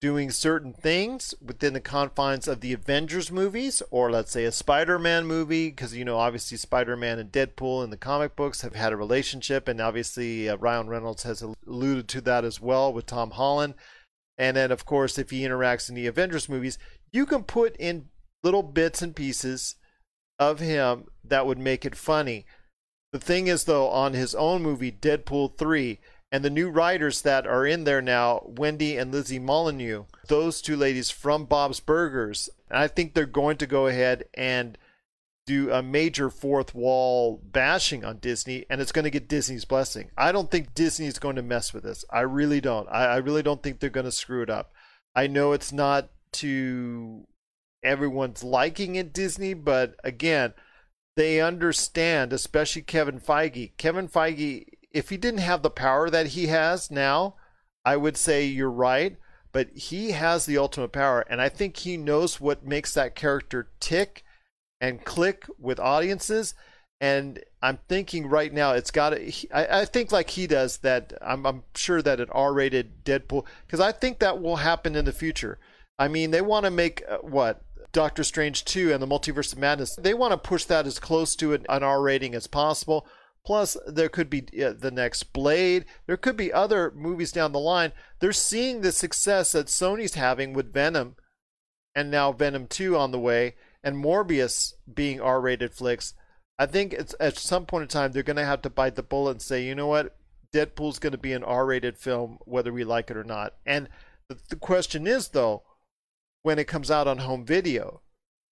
doing 0.00 0.30
certain 0.30 0.72
things 0.72 1.34
within 1.40 1.72
the 1.72 1.80
confines 1.80 2.46
of 2.48 2.60
the 2.60 2.72
Avengers 2.72 3.30
movies, 3.32 3.82
or 3.90 4.10
let's 4.10 4.30
say 4.30 4.44
a 4.44 4.52
Spider 4.52 4.98
Man 4.98 5.26
movie, 5.26 5.70
because, 5.70 5.94
you 5.94 6.04
know, 6.04 6.18
obviously 6.18 6.56
Spider 6.56 6.96
Man 6.96 7.18
and 7.18 7.32
Deadpool 7.32 7.82
in 7.82 7.90
the 7.90 7.96
comic 7.96 8.36
books 8.36 8.60
have 8.60 8.74
had 8.74 8.92
a 8.92 8.96
relationship, 8.96 9.66
and 9.66 9.80
obviously 9.80 10.48
uh, 10.48 10.56
Ryan 10.56 10.88
Reynolds 10.88 11.24
has 11.24 11.42
alluded 11.66 12.08
to 12.08 12.20
that 12.22 12.44
as 12.44 12.60
well 12.60 12.92
with 12.92 13.06
Tom 13.06 13.32
Holland. 13.32 13.74
And 14.38 14.56
then, 14.56 14.70
of 14.70 14.84
course, 14.84 15.18
if 15.18 15.30
he 15.30 15.40
interacts 15.40 15.88
in 15.88 15.94
the 15.94 16.06
Avengers 16.06 16.48
movies, 16.48 16.78
you 17.12 17.26
can 17.26 17.44
put 17.44 17.76
in 17.76 18.08
little 18.44 18.62
bits 18.62 19.02
and 19.02 19.16
pieces 19.16 19.74
of 20.38 20.60
him 20.60 21.06
that 21.24 21.46
would 21.46 21.58
make 21.58 21.84
it 21.84 21.96
funny. 21.96 22.44
The 23.12 23.18
thing 23.18 23.46
is, 23.46 23.64
though, 23.64 23.88
on 23.88 24.12
his 24.12 24.34
own 24.34 24.62
movie, 24.62 24.92
Deadpool 24.92 25.56
3, 25.56 25.98
and 26.30 26.44
the 26.44 26.50
new 26.50 26.68
writers 26.68 27.22
that 27.22 27.46
are 27.46 27.64
in 27.64 27.84
there 27.84 28.02
now, 28.02 28.42
Wendy 28.44 28.96
and 28.96 29.12
Lizzie 29.12 29.38
Molyneux, 29.38 30.04
those 30.26 30.60
two 30.60 30.76
ladies 30.76 31.10
from 31.10 31.44
Bob's 31.44 31.80
Burgers, 31.80 32.50
I 32.70 32.88
think 32.88 33.14
they're 33.14 33.26
going 33.26 33.56
to 33.58 33.66
go 33.66 33.86
ahead 33.86 34.24
and 34.34 34.76
do 35.46 35.70
a 35.70 35.82
major 35.82 36.30
fourth 36.30 36.74
wall 36.74 37.40
bashing 37.44 38.04
on 38.04 38.18
Disney, 38.18 38.64
and 38.68 38.80
it's 38.80 38.92
going 38.92 39.04
to 39.04 39.10
get 39.10 39.28
Disney's 39.28 39.64
blessing. 39.64 40.10
I 40.16 40.32
don't 40.32 40.50
think 40.50 40.74
Disney 40.74 41.06
is 41.06 41.18
going 41.18 41.36
to 41.36 41.42
mess 41.42 41.72
with 41.72 41.84
this. 41.84 42.04
I 42.10 42.20
really 42.20 42.60
don't. 42.60 42.88
I, 42.88 43.04
I 43.04 43.16
really 43.18 43.42
don't 43.42 43.62
think 43.62 43.78
they're 43.78 43.90
going 43.90 44.04
to 44.04 44.12
screw 44.12 44.42
it 44.42 44.50
up. 44.50 44.72
I 45.14 45.28
know 45.28 45.52
it's 45.52 45.72
not 45.72 46.08
to 46.32 47.26
everyone's 47.84 48.42
liking 48.42 48.98
at 48.98 49.12
Disney, 49.12 49.54
but 49.54 49.94
again, 50.02 50.54
they 51.16 51.40
understand, 51.40 52.32
especially 52.32 52.82
Kevin 52.82 53.20
Feige. 53.20 53.76
Kevin 53.76 54.08
Feige 54.08 54.66
if 54.94 55.10
he 55.10 55.16
didn't 55.16 55.40
have 55.40 55.62
the 55.62 55.70
power 55.70 56.08
that 56.08 56.28
he 56.28 56.46
has 56.46 56.90
now, 56.90 57.34
I 57.84 57.96
would 57.96 58.16
say 58.16 58.46
you're 58.46 58.70
right. 58.70 59.16
But 59.52 59.70
he 59.76 60.12
has 60.12 60.46
the 60.46 60.58
ultimate 60.58 60.90
power, 60.90 61.24
and 61.30 61.40
I 61.40 61.48
think 61.48 61.76
he 61.76 61.96
knows 61.96 62.40
what 62.40 62.66
makes 62.66 62.92
that 62.94 63.14
character 63.14 63.70
tick 63.78 64.24
and 64.80 65.04
click 65.04 65.46
with 65.60 65.78
audiences. 65.78 66.54
And 67.00 67.38
I'm 67.62 67.78
thinking 67.88 68.26
right 68.26 68.52
now, 68.52 68.72
it's 68.72 68.90
got 68.90 69.10
to. 69.10 69.32
I, 69.52 69.82
I 69.82 69.84
think 69.84 70.10
like 70.10 70.30
he 70.30 70.48
does 70.48 70.78
that. 70.78 71.12
I'm, 71.22 71.46
I'm 71.46 71.62
sure 71.76 72.02
that 72.02 72.18
an 72.18 72.30
R-rated 72.32 73.04
Deadpool, 73.04 73.46
because 73.64 73.78
I 73.78 73.92
think 73.92 74.18
that 74.18 74.42
will 74.42 74.56
happen 74.56 74.96
in 74.96 75.04
the 75.04 75.12
future. 75.12 75.60
I 76.00 76.08
mean, 76.08 76.32
they 76.32 76.40
want 76.40 76.64
to 76.64 76.72
make 76.72 77.04
uh, 77.08 77.18
what 77.18 77.62
Doctor 77.94 78.24
Strange 78.24 78.64
2 78.64 78.92
and 78.92 79.00
the 79.00 79.06
Multiverse 79.06 79.52
of 79.52 79.58
Madness. 79.58 79.96
They 79.96 80.12
want 80.12 80.32
to 80.32 80.36
push 80.36 80.64
that 80.64 80.84
as 80.86 80.98
close 80.98 81.34
to 81.36 81.54
an, 81.54 81.64
R 81.68 82.02
rating 82.02 82.34
as 82.34 82.48
possible. 82.48 83.06
Plus, 83.46 83.76
there 83.86 84.08
could 84.08 84.28
be 84.28 84.40
the 84.40 84.90
next 84.92 85.32
Blade. 85.32 85.84
There 86.06 86.16
could 86.16 86.36
be 86.36 86.52
other 86.52 86.92
movies 86.94 87.30
down 87.30 87.52
the 87.52 87.60
line. 87.60 87.92
They're 88.18 88.32
seeing 88.32 88.80
the 88.80 88.90
success 88.90 89.52
that 89.52 89.66
Sony's 89.66 90.14
having 90.14 90.52
with 90.52 90.72
Venom, 90.72 91.16
and 91.94 92.10
now 92.10 92.32
Venom 92.32 92.66
2 92.66 92.96
on 92.96 93.12
the 93.12 93.18
way, 93.18 93.54
and 93.82 94.02
Morbius 94.02 94.74
being 94.92 95.20
R 95.20 95.40
rated 95.40 95.72
flicks. 95.72 96.14
I 96.58 96.66
think 96.66 96.94
at 97.20 97.36
some 97.36 97.64
point 97.64 97.82
in 97.82 97.88
time 97.88 98.12
they're 98.12 98.22
going 98.22 98.36
to 98.36 98.44
have 98.44 98.62
to 98.62 98.70
bite 98.70 98.96
the 98.96 99.02
bullet 99.02 99.32
and 99.32 99.42
say, 99.42 99.64
you 99.64 99.74
know 99.74 99.86
what, 99.86 100.16
Deadpool's 100.52 100.98
going 100.98 101.12
to 101.12 101.18
be 101.18 101.32
an 101.32 101.44
R 101.44 101.66
rated 101.66 101.96
film, 101.96 102.38
whether 102.44 102.72
we 102.72 102.82
like 102.82 103.10
it 103.10 103.16
or 103.16 103.24
not. 103.24 103.54
And 103.64 103.88
the, 104.28 104.38
the 104.48 104.56
question 104.56 105.06
is, 105.06 105.28
though, 105.28 105.62
when 106.44 106.58
it 106.58 106.68
comes 106.68 106.90
out 106.90 107.08
on 107.08 107.18
home 107.18 107.42
video, 107.44 108.02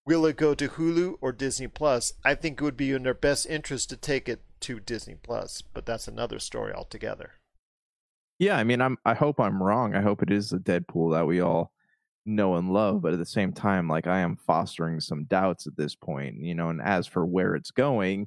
will 0.06 0.24
it 0.24 0.38
go 0.38 0.54
to 0.54 0.66
Hulu 0.66 1.16
or 1.20 1.30
Disney 1.30 1.68
Plus? 1.68 2.14
I 2.24 2.34
think 2.34 2.58
it 2.58 2.64
would 2.64 2.76
be 2.76 2.90
in 2.90 3.02
their 3.02 3.12
best 3.12 3.46
interest 3.46 3.90
to 3.90 3.98
take 3.98 4.30
it 4.30 4.40
to 4.60 4.80
Disney 4.80 5.14
Plus, 5.22 5.62
but 5.74 5.84
that's 5.84 6.08
another 6.08 6.38
story 6.38 6.72
altogether. 6.72 7.32
Yeah, 8.38 8.56
I 8.56 8.64
mean, 8.64 8.80
I'm. 8.80 8.96
I 9.04 9.12
hope 9.12 9.38
I'm 9.38 9.62
wrong. 9.62 9.94
I 9.94 10.00
hope 10.00 10.22
it 10.22 10.32
is 10.32 10.48
the 10.48 10.58
Deadpool 10.58 11.12
that 11.12 11.26
we 11.26 11.40
all 11.40 11.70
know 12.24 12.56
and 12.56 12.72
love, 12.72 13.02
but 13.02 13.12
at 13.12 13.18
the 13.18 13.26
same 13.26 13.52
time, 13.52 13.88
like 13.88 14.06
I 14.06 14.20
am 14.20 14.36
fostering 14.36 14.98
some 14.98 15.24
doubts 15.24 15.66
at 15.66 15.76
this 15.76 15.94
point, 15.94 16.36
you 16.36 16.54
know. 16.54 16.70
And 16.70 16.80
as 16.80 17.06
for 17.06 17.26
where 17.26 17.54
it's 17.54 17.70
going, 17.70 18.26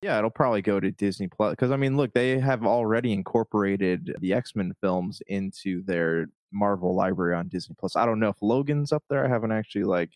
yeah, 0.00 0.16
it'll 0.16 0.30
probably 0.30 0.62
go 0.62 0.80
to 0.80 0.90
Disney 0.90 1.28
Plus 1.28 1.52
because 1.52 1.70
I 1.70 1.76
mean, 1.76 1.98
look, 1.98 2.14
they 2.14 2.38
have 2.38 2.64
already 2.64 3.12
incorporated 3.12 4.16
the 4.20 4.32
X 4.32 4.56
Men 4.56 4.72
films 4.80 5.20
into 5.26 5.82
their 5.84 6.28
Marvel 6.52 6.94
library 6.94 7.34
on 7.34 7.48
Disney 7.48 7.74
Plus. 7.78 7.96
I 7.96 8.06
don't 8.06 8.20
know 8.20 8.28
if 8.28 8.42
Logan's 8.42 8.92
up 8.92 9.04
there. 9.08 9.24
I 9.24 9.28
haven't 9.28 9.52
actually 9.52 9.84
like 9.84 10.10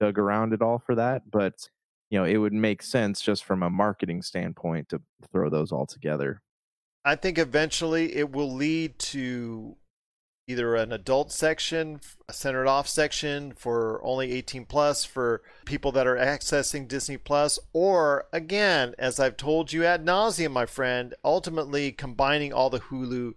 dug 0.00 0.18
around 0.18 0.52
at 0.52 0.62
all 0.62 0.78
for 0.78 0.94
that, 0.94 1.30
but 1.30 1.54
you 2.10 2.18
know, 2.18 2.24
it 2.24 2.36
would 2.36 2.52
make 2.52 2.82
sense 2.82 3.20
just 3.22 3.44
from 3.44 3.62
a 3.62 3.70
marketing 3.70 4.20
standpoint 4.20 4.90
to 4.90 5.00
throw 5.32 5.48
those 5.48 5.72
all 5.72 5.86
together. 5.86 6.42
I 7.04 7.16
think 7.16 7.38
eventually 7.38 8.14
it 8.14 8.30
will 8.30 8.52
lead 8.52 8.98
to 8.98 9.76
either 10.48 10.74
an 10.74 10.92
adult 10.92 11.32
section, 11.32 12.00
a 12.28 12.32
centered 12.32 12.66
off 12.66 12.88
section 12.88 13.52
for 13.52 14.00
only 14.04 14.32
18 14.32 14.66
plus 14.66 15.04
for 15.04 15.42
people 15.64 15.92
that 15.92 16.06
are 16.06 16.16
accessing 16.16 16.88
Disney 16.88 17.16
Plus, 17.16 17.58
or 17.72 18.26
again, 18.32 18.94
as 18.98 19.18
I've 19.20 19.36
told 19.36 19.72
you 19.72 19.84
ad 19.84 20.04
nauseum, 20.04 20.52
my 20.52 20.66
friend, 20.66 21.14
ultimately 21.24 21.92
combining 21.92 22.52
all 22.52 22.70
the 22.70 22.80
Hulu 22.80 23.34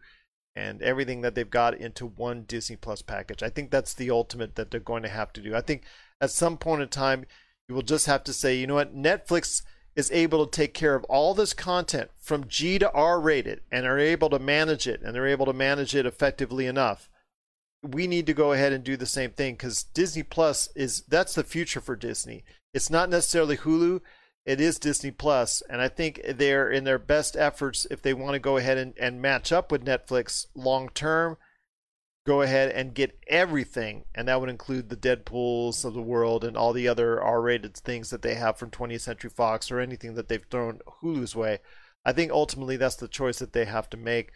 and 0.56 0.82
everything 0.82 1.22
that 1.22 1.36
they've 1.36 1.50
got 1.50 1.76
into 1.76 2.06
one 2.06 2.44
Disney 2.44 2.76
Plus 2.76 3.02
package. 3.02 3.44
I 3.44 3.50
think 3.50 3.72
that's 3.72 3.94
the 3.94 4.10
ultimate 4.10 4.56
that 4.56 4.72
they're 4.72 4.80
going 4.80 5.04
to 5.04 5.10
have 5.10 5.34
to 5.34 5.42
do. 5.42 5.56
I 5.56 5.62
think 5.62 5.84
at 6.22 6.32
some 6.32 6.58
point 6.58 6.82
in 6.82 6.88
time, 6.88 7.26
you 7.68 7.76
will 7.76 7.82
just 7.82 8.06
have 8.06 8.24
to 8.26 8.34
say, 8.34 8.56
you 8.56 8.68
know 8.68 8.76
what, 8.76 8.96
Netflix 8.96 9.64
is 9.96 10.12
able 10.12 10.46
to 10.46 10.52
take 10.52 10.74
care 10.74 10.96
of 10.96 11.04
all 11.06 11.34
this 11.34 11.54
content 11.54 12.10
from 12.20 12.48
G 12.48 12.78
to 12.80 12.92
R 12.92 13.20
rated 13.20 13.62
and 13.72 13.86
are 13.86 14.00
able 14.00 14.30
to 14.30 14.40
manage 14.40 14.88
it 14.88 15.02
and 15.02 15.16
they're 15.16 15.28
able 15.28 15.46
to 15.46 15.54
manage 15.54 15.96
it 15.96 16.06
effectively 16.06 16.68
enough. 16.68 17.10
We 17.82 18.08
need 18.08 18.26
to 18.28 18.34
go 18.34 18.52
ahead 18.52 18.74
and 18.74 18.84
do 18.84 18.98
the 18.98 19.06
same 19.06 19.32
thing 19.32 19.54
because 19.54 19.84
Disney 19.84 20.24
Plus 20.24 20.70
is 20.76 21.04
that's 21.08 21.36
the 21.36 21.44
future 21.44 21.82
for 21.82 21.96
Disney. 21.96 22.44
It's 22.74 22.90
not 22.90 23.10
necessarily 23.10 23.58
Hulu, 23.58 24.02
it 24.46 24.62
is 24.62 24.80
Disney 24.80 25.12
Plus, 25.12 25.64
and 25.70 25.82
I 25.82 25.88
think 25.88 26.22
they're 26.28 26.70
in 26.70 26.84
their 26.84 27.00
best 27.00 27.36
efforts 27.36 27.88
if 27.90 28.02
they 28.02 28.14
want 28.14 28.34
to 28.34 28.40
go 28.40 28.58
ahead 28.58 28.78
and, 28.78 28.94
and 29.00 29.22
match 29.22 29.52
up 29.52 29.72
with 29.72 29.86
Netflix 29.86 30.46
long 30.56 30.90
term 30.90 31.38
go 32.26 32.42
ahead 32.42 32.72
and 32.72 32.96
get 32.96 33.18
everything, 33.28 34.06
and 34.16 34.28
that 34.28 34.40
would 34.40 34.50
include 34.50 34.90
the 34.90 34.98
Deadpools 34.98 35.86
of 35.86 35.94
the 35.94 36.02
world 36.02 36.44
and 36.44 36.58
all 36.58 36.74
the 36.74 36.88
other 36.88 37.22
R-rated 37.22 37.78
things 37.78 38.10
that 38.10 38.24
they 38.24 38.34
have 38.34 38.58
from 38.58 38.72
20th 38.72 39.02
Century 39.02 39.30
Fox 39.30 39.72
or 39.72 39.80
anything 39.80 40.16
that 40.16 40.28
they've 40.28 40.46
thrown 40.50 40.80
Hulu's 40.88 41.36
way. 41.36 41.60
I 42.04 42.12
think 42.14 42.32
ultimately 42.32 42.78
that's 42.78 42.96
the 42.96 43.08
choice 43.08 43.40
that 43.40 43.54
they 43.54 43.66
have 43.66 43.90
to 43.92 43.98
make. 43.98 44.32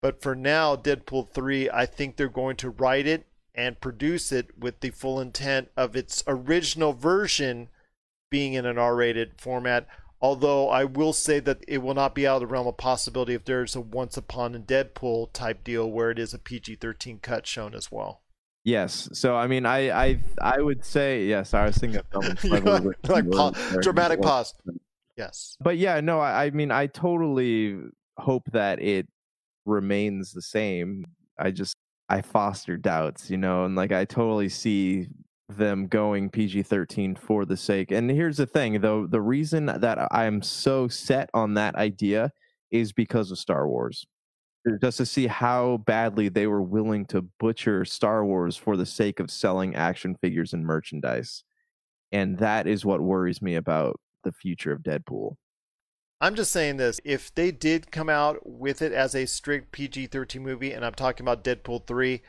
But 0.00 0.22
for 0.22 0.34
now, 0.34 0.74
Deadpool 0.74 1.30
3, 1.30 1.70
I 1.70 1.86
think 1.86 2.16
they're 2.16 2.28
going 2.28 2.56
to 2.56 2.70
write 2.70 3.06
it 3.06 3.26
and 3.54 3.80
produce 3.80 4.32
it 4.32 4.58
with 4.58 4.80
the 4.80 4.90
full 4.90 5.20
intent 5.20 5.68
of 5.76 5.94
its 5.94 6.24
original 6.26 6.92
version 6.92 7.68
being 8.34 8.54
in 8.54 8.66
an 8.66 8.76
R-rated 8.76 9.40
format. 9.40 9.86
Although 10.20 10.68
I 10.68 10.82
will 10.82 11.12
say 11.12 11.38
that 11.38 11.64
it 11.68 11.78
will 11.78 11.94
not 11.94 12.16
be 12.16 12.26
out 12.26 12.36
of 12.36 12.40
the 12.40 12.48
realm 12.48 12.66
of 12.66 12.76
possibility 12.76 13.32
if 13.32 13.44
there's 13.44 13.76
a 13.76 13.80
Once 13.80 14.16
Upon 14.16 14.56
a 14.56 14.58
Deadpool 14.58 15.32
type 15.32 15.62
deal 15.62 15.88
where 15.88 16.10
it 16.10 16.18
is 16.18 16.34
a 16.34 16.40
PG-13 16.40 17.22
cut 17.22 17.46
shown 17.46 17.76
as 17.76 17.92
well. 17.92 18.22
Yes. 18.64 19.08
So 19.12 19.36
I 19.36 19.46
mean, 19.46 19.66
I 19.66 20.06
I 20.06 20.20
I 20.42 20.60
would 20.60 20.84
say 20.84 21.26
yes. 21.26 21.54
I 21.54 21.64
was 21.64 21.76
thinking 21.76 22.00
of 22.12 22.44
like 23.08 23.30
pa- 23.30 23.52
dramatic 23.80 24.20
pause. 24.20 24.52
Yes. 25.16 25.56
But 25.60 25.76
yeah, 25.76 26.00
no. 26.00 26.18
I, 26.18 26.46
I 26.46 26.50
mean, 26.50 26.72
I 26.72 26.88
totally 26.88 27.78
hope 28.16 28.50
that 28.50 28.82
it 28.82 29.06
remains 29.64 30.32
the 30.32 30.42
same. 30.42 31.04
I 31.38 31.52
just 31.52 31.76
I 32.08 32.22
foster 32.22 32.76
doubts, 32.76 33.30
you 33.30 33.36
know, 33.36 33.64
and 33.64 33.76
like 33.76 33.92
I 33.92 34.06
totally 34.06 34.48
see 34.48 35.06
them 35.48 35.86
going 35.86 36.30
PG 36.30 36.62
13 36.62 37.16
for 37.16 37.44
the 37.44 37.56
sake. 37.56 37.90
And 37.90 38.10
here's 38.10 38.38
the 38.38 38.46
thing 38.46 38.80
though 38.80 39.06
the 39.06 39.20
reason 39.20 39.66
that 39.66 40.08
I'm 40.10 40.42
so 40.42 40.88
set 40.88 41.30
on 41.34 41.54
that 41.54 41.74
idea 41.74 42.32
is 42.70 42.92
because 42.92 43.30
of 43.30 43.38
Star 43.38 43.68
Wars. 43.68 44.06
Mm. 44.66 44.80
Just 44.80 44.96
to 44.98 45.06
see 45.06 45.26
how 45.26 45.78
badly 45.86 46.28
they 46.28 46.46
were 46.46 46.62
willing 46.62 47.04
to 47.06 47.22
butcher 47.38 47.84
Star 47.84 48.24
Wars 48.24 48.56
for 48.56 48.76
the 48.76 48.86
sake 48.86 49.20
of 49.20 49.30
selling 49.30 49.74
action 49.74 50.16
figures 50.20 50.52
and 50.52 50.64
merchandise. 50.64 51.44
And 52.10 52.38
that 52.38 52.66
is 52.66 52.84
what 52.84 53.00
worries 53.00 53.42
me 53.42 53.54
about 53.54 54.00
the 54.22 54.32
future 54.32 54.72
of 54.72 54.82
Deadpool. 54.82 55.36
I'm 56.20 56.36
just 56.36 56.52
saying 56.52 56.78
this 56.78 57.00
if 57.04 57.34
they 57.34 57.50
did 57.50 57.90
come 57.90 58.08
out 58.08 58.46
with 58.46 58.80
it 58.80 58.92
as 58.92 59.14
a 59.14 59.26
strict 59.26 59.72
PG 59.72 60.06
13 60.06 60.42
movie, 60.42 60.72
and 60.72 60.84
I'm 60.84 60.94
talking 60.94 61.24
about 61.24 61.44
Deadpool 61.44 61.86
3, 61.86 62.22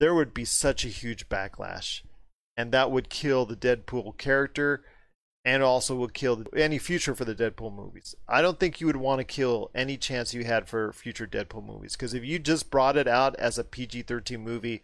there 0.00 0.14
would 0.14 0.32
be 0.32 0.44
such 0.44 0.84
a 0.84 0.88
huge 0.88 1.28
backlash 1.28 2.02
and 2.56 2.72
that 2.72 2.90
would 2.90 3.08
kill 3.08 3.46
the 3.46 3.56
Deadpool 3.56 4.16
character 4.18 4.84
and 5.44 5.62
also 5.62 5.96
would 5.96 6.14
kill 6.14 6.44
any 6.56 6.78
future 6.78 7.14
for 7.14 7.24
the 7.24 7.34
Deadpool 7.34 7.74
movies. 7.74 8.14
I 8.28 8.42
don't 8.42 8.60
think 8.60 8.80
you 8.80 8.86
would 8.86 8.96
want 8.96 9.18
to 9.18 9.24
kill 9.24 9.70
any 9.74 9.96
chance 9.96 10.32
you 10.32 10.44
had 10.44 10.68
for 10.68 10.92
future 10.92 11.26
Deadpool 11.26 11.66
movies 11.66 11.96
because 11.96 12.14
if 12.14 12.24
you 12.24 12.38
just 12.38 12.70
brought 12.70 12.96
it 12.96 13.08
out 13.08 13.34
as 13.36 13.58
a 13.58 13.64
PG 13.64 14.02
13 14.02 14.40
movie, 14.40 14.82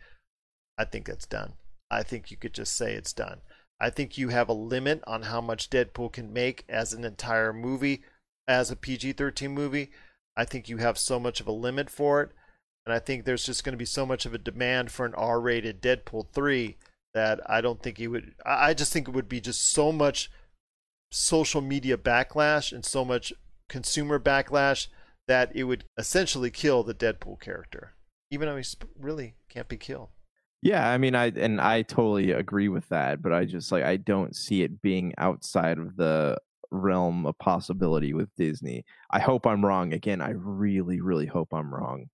I 0.76 0.84
think 0.84 1.06
that's 1.06 1.26
done. 1.26 1.54
I 1.90 2.02
think 2.02 2.30
you 2.30 2.36
could 2.36 2.54
just 2.54 2.76
say 2.76 2.94
it's 2.94 3.12
done. 3.12 3.40
I 3.80 3.90
think 3.90 4.18
you 4.18 4.30
have 4.30 4.48
a 4.48 4.54
limit 4.54 5.02
on 5.06 5.22
how 5.22 5.40
much 5.40 5.70
Deadpool 5.70 6.12
can 6.12 6.32
make 6.32 6.64
as 6.68 6.92
an 6.92 7.04
entire 7.04 7.52
movie. 7.52 8.02
as 8.48 8.70
a 8.70 8.76
PG 8.76 9.12
13 9.12 9.52
movie. 9.52 9.90
I 10.34 10.44
think 10.44 10.68
you 10.68 10.78
have 10.78 10.96
so 10.98 11.20
much 11.20 11.40
of 11.40 11.46
a 11.46 11.52
limit 11.52 11.90
for 11.90 12.22
it. 12.22 12.30
And 12.86 12.94
I 12.94 12.98
think 12.98 13.24
there's 13.24 13.44
just 13.44 13.62
going 13.62 13.74
to 13.74 13.78
be 13.78 13.84
so 13.84 14.06
much 14.06 14.24
of 14.24 14.32
a 14.32 14.38
demand 14.38 14.90
for 14.90 15.04
an 15.04 15.14
R 15.14 15.38
rated 15.38 15.82
Deadpool 15.82 16.28
3 16.32 16.78
that 17.18 17.40
I 17.46 17.60
don't 17.60 17.82
think 17.82 17.98
he 17.98 18.06
would. 18.06 18.34
I 18.46 18.74
just 18.74 18.92
think 18.92 19.08
it 19.08 19.14
would 19.14 19.28
be 19.28 19.40
just 19.40 19.72
so 19.72 19.90
much 19.90 20.30
social 21.10 21.60
media 21.60 21.96
backlash 21.96 22.72
and 22.72 22.84
so 22.84 23.04
much 23.04 23.32
consumer 23.68 24.20
backlash 24.20 24.86
that 25.26 25.54
it 25.54 25.64
would 25.64 25.84
essentially 25.98 26.50
kill 26.50 26.84
the 26.84 26.94
Deadpool 26.94 27.40
character, 27.40 27.94
even 28.30 28.48
though 28.48 28.56
he 28.56 28.64
really 28.96 29.34
can't 29.48 29.68
be 29.68 29.76
killed. 29.76 30.10
Yeah, 30.62 30.88
I 30.88 30.96
mean, 30.96 31.16
I 31.16 31.26
and 31.34 31.60
I 31.60 31.82
totally 31.82 32.30
agree 32.30 32.68
with 32.68 32.88
that, 32.88 33.20
but 33.20 33.32
I 33.32 33.44
just 33.44 33.72
like 33.72 33.82
I 33.84 33.96
don't 33.96 34.34
see 34.36 34.62
it 34.62 34.80
being 34.80 35.12
outside 35.18 35.78
of 35.78 35.96
the 35.96 36.38
realm 36.70 37.26
of 37.26 37.36
possibility 37.38 38.14
with 38.14 38.34
Disney. 38.36 38.84
I 39.10 39.18
hope 39.18 39.44
I'm 39.44 39.64
wrong. 39.64 39.92
Again, 39.92 40.20
I 40.20 40.30
really, 40.30 41.00
really 41.00 41.26
hope 41.26 41.52
I'm 41.52 41.74
wrong. 41.74 42.10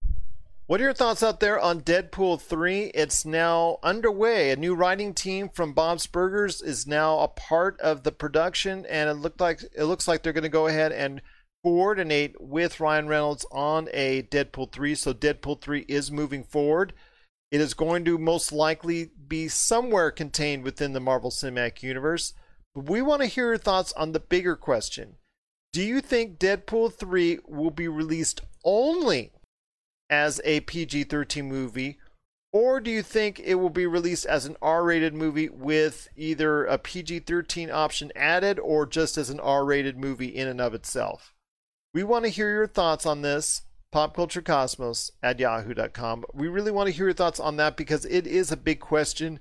What 0.66 0.80
are 0.80 0.84
your 0.84 0.94
thoughts 0.94 1.22
out 1.22 1.40
there 1.40 1.60
on 1.60 1.82
Deadpool 1.82 2.40
3? 2.40 2.84
It's 2.94 3.26
now 3.26 3.76
underway. 3.82 4.50
A 4.50 4.56
new 4.56 4.74
writing 4.74 5.12
team 5.12 5.50
from 5.50 5.74
Bob's 5.74 6.06
Burgers 6.06 6.62
is 6.62 6.86
now 6.86 7.18
a 7.18 7.28
part 7.28 7.78
of 7.82 8.02
the 8.02 8.12
production 8.12 8.86
and 8.86 9.10
it 9.10 9.14
looked 9.14 9.42
like 9.42 9.60
it 9.76 9.84
looks 9.84 10.08
like 10.08 10.22
they're 10.22 10.32
going 10.32 10.42
to 10.42 10.48
go 10.48 10.66
ahead 10.66 10.90
and 10.90 11.20
coordinate 11.62 12.40
with 12.40 12.80
Ryan 12.80 13.08
Reynolds 13.08 13.44
on 13.52 13.90
a 13.92 14.22
Deadpool 14.22 14.72
3. 14.72 14.94
So 14.94 15.12
Deadpool 15.12 15.60
3 15.60 15.84
is 15.86 16.10
moving 16.10 16.42
forward. 16.42 16.94
It 17.50 17.60
is 17.60 17.74
going 17.74 18.06
to 18.06 18.16
most 18.16 18.50
likely 18.50 19.10
be 19.28 19.48
somewhere 19.48 20.10
contained 20.10 20.64
within 20.64 20.94
the 20.94 20.98
Marvel 21.00 21.30
Cinematic 21.30 21.82
Universe. 21.82 22.32
But 22.74 22.88
we 22.88 23.02
want 23.02 23.20
to 23.20 23.28
hear 23.28 23.48
your 23.48 23.58
thoughts 23.58 23.92
on 23.92 24.12
the 24.12 24.20
bigger 24.20 24.56
question. 24.56 25.16
Do 25.74 25.82
you 25.82 26.00
think 26.00 26.38
Deadpool 26.38 26.94
3 26.94 27.40
will 27.46 27.70
be 27.70 27.86
released 27.86 28.40
only 28.64 29.32
as 30.14 30.40
a 30.44 30.60
PG 30.60 31.04
13 31.04 31.44
movie, 31.44 31.98
or 32.52 32.80
do 32.80 32.88
you 32.88 33.02
think 33.02 33.40
it 33.40 33.56
will 33.56 33.68
be 33.68 33.84
released 33.84 34.26
as 34.26 34.46
an 34.46 34.56
R 34.62 34.84
rated 34.84 35.12
movie 35.12 35.48
with 35.48 36.08
either 36.16 36.64
a 36.64 36.78
PG 36.78 37.20
13 37.20 37.68
option 37.68 38.12
added 38.14 38.60
or 38.60 38.86
just 38.86 39.18
as 39.18 39.28
an 39.28 39.40
R 39.40 39.64
rated 39.64 39.98
movie 39.98 40.28
in 40.28 40.46
and 40.46 40.60
of 40.60 40.72
itself? 40.72 41.34
We 41.92 42.04
want 42.04 42.26
to 42.26 42.30
hear 42.30 42.48
your 42.48 42.68
thoughts 42.68 43.06
on 43.06 43.22
this. 43.22 43.62
Popculturecosmos 43.92 45.10
at 45.20 45.40
yahoo.com. 45.40 46.24
We 46.32 46.46
really 46.46 46.70
want 46.70 46.86
to 46.88 46.92
hear 46.92 47.06
your 47.06 47.14
thoughts 47.14 47.40
on 47.40 47.56
that 47.56 47.76
because 47.76 48.04
it 48.04 48.26
is 48.26 48.52
a 48.52 48.56
big 48.56 48.78
question. 48.78 49.40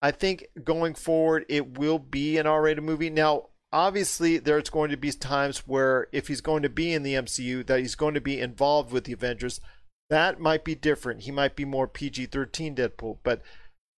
I 0.00 0.12
think 0.12 0.46
going 0.62 0.94
forward, 0.94 1.46
it 1.48 1.78
will 1.78 1.98
be 1.98 2.38
an 2.38 2.46
R 2.46 2.62
rated 2.62 2.84
movie. 2.84 3.10
Now, 3.10 3.48
obviously, 3.72 4.38
there's 4.38 4.70
going 4.70 4.90
to 4.90 4.96
be 4.96 5.10
times 5.10 5.66
where 5.66 6.06
if 6.12 6.28
he's 6.28 6.40
going 6.40 6.62
to 6.62 6.68
be 6.68 6.92
in 6.92 7.02
the 7.02 7.14
MCU, 7.14 7.66
that 7.66 7.80
he's 7.80 7.96
going 7.96 8.14
to 8.14 8.20
be 8.20 8.38
involved 8.38 8.92
with 8.92 9.04
the 9.04 9.12
Avengers 9.14 9.60
that 10.10 10.40
might 10.40 10.64
be 10.64 10.74
different. 10.74 11.22
He 11.22 11.30
might 11.30 11.56
be 11.56 11.64
more 11.64 11.88
PG 11.88 12.26
13 12.26 12.76
Deadpool. 12.76 13.18
But 13.22 13.42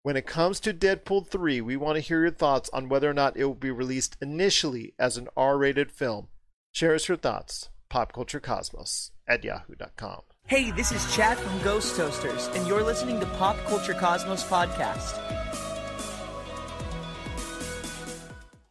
when 0.03 0.17
it 0.17 0.27
comes 0.27 0.61
to 0.61 0.75
Deadpool 0.75 1.29
3, 1.29 1.61
we 1.61 1.77
want 1.77 1.97
to 1.97 2.01
hear 2.01 2.21
your 2.21 2.31
thoughts 2.31 2.71
on 2.73 2.89
whether 2.89 3.11
or 3.11 3.15
not 3.15 3.37
it 3.37 3.45
will 3.45 3.55
be 3.55 3.71
released 3.71 4.17
initially 4.21 4.95
as 4.99 5.17
an 5.17 5.29
R 5.37 5.57
rated 5.59 5.91
film. 5.91 6.29
Share 6.73 6.95
us 6.95 7.09
your 7.09 7.17
thoughts. 7.17 7.71
PopCultureCosmos 7.91 9.13
at 9.29 9.45
yahoo.com. 9.45 10.23
Hey, 10.47 10.73
this 10.73 10.93
is 10.93 11.15
Chad 11.15 11.39
from 11.39 11.63
Ghost 11.63 11.97
Toasters, 11.97 12.49
and 12.49 12.67
you're 12.67 12.83
listening 12.83 13.19
to 13.21 13.27
Pop 13.27 13.57
Culture 13.65 13.95
Cosmos 13.95 14.45
Podcast. 14.45 15.19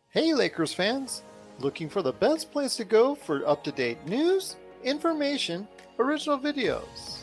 Hey, 0.09 0.33
Lakers 0.35 0.73
fans! 0.73 1.23
Looking 1.57 1.89
for 1.89 2.03
the 2.03 2.11
best 2.11 2.51
place 2.51 2.75
to 2.75 2.85
go 2.85 3.15
for 3.15 3.47
up 3.47 3.63
to 3.63 3.71
date 3.71 4.05
news, 4.05 4.57
information, 4.83 5.67
original 5.97 6.37
videos? 6.37 7.22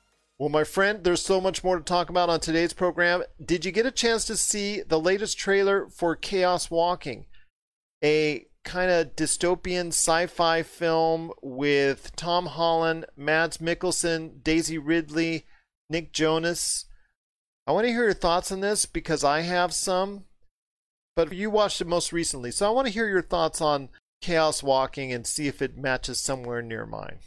Well, 0.41 0.49
my 0.49 0.63
friend, 0.63 1.03
there's 1.03 1.21
so 1.21 1.39
much 1.39 1.63
more 1.63 1.77
to 1.77 1.83
talk 1.83 2.09
about 2.09 2.31
on 2.31 2.39
today's 2.39 2.73
program. 2.73 3.21
Did 3.45 3.63
you 3.63 3.71
get 3.71 3.85
a 3.85 3.91
chance 3.91 4.25
to 4.25 4.35
see 4.35 4.81
the 4.81 4.99
latest 4.99 5.37
trailer 5.37 5.87
for 5.87 6.15
Chaos 6.15 6.71
Walking? 6.71 7.27
A 8.03 8.47
kind 8.65 8.89
of 8.89 9.15
dystopian 9.15 9.89
sci 9.89 10.25
fi 10.25 10.63
film 10.63 11.31
with 11.43 12.15
Tom 12.15 12.47
Holland, 12.47 13.05
Mads 13.15 13.59
Mikkelsen, 13.59 14.43
Daisy 14.43 14.79
Ridley, 14.79 15.45
Nick 15.91 16.11
Jonas. 16.11 16.85
I 17.67 17.71
want 17.71 17.85
to 17.85 17.93
hear 17.93 18.05
your 18.05 18.13
thoughts 18.15 18.51
on 18.51 18.61
this 18.61 18.87
because 18.87 19.23
I 19.23 19.41
have 19.41 19.75
some, 19.75 20.23
but 21.15 21.31
you 21.31 21.51
watched 21.51 21.81
it 21.81 21.87
most 21.87 22.11
recently. 22.11 22.49
So 22.49 22.65
I 22.65 22.71
want 22.71 22.87
to 22.87 22.93
hear 22.93 23.07
your 23.07 23.21
thoughts 23.21 23.61
on 23.61 23.89
Chaos 24.23 24.63
Walking 24.63 25.13
and 25.13 25.27
see 25.27 25.45
if 25.45 25.61
it 25.61 25.77
matches 25.77 26.19
somewhere 26.19 26.63
near 26.63 26.87
mine. 26.87 27.19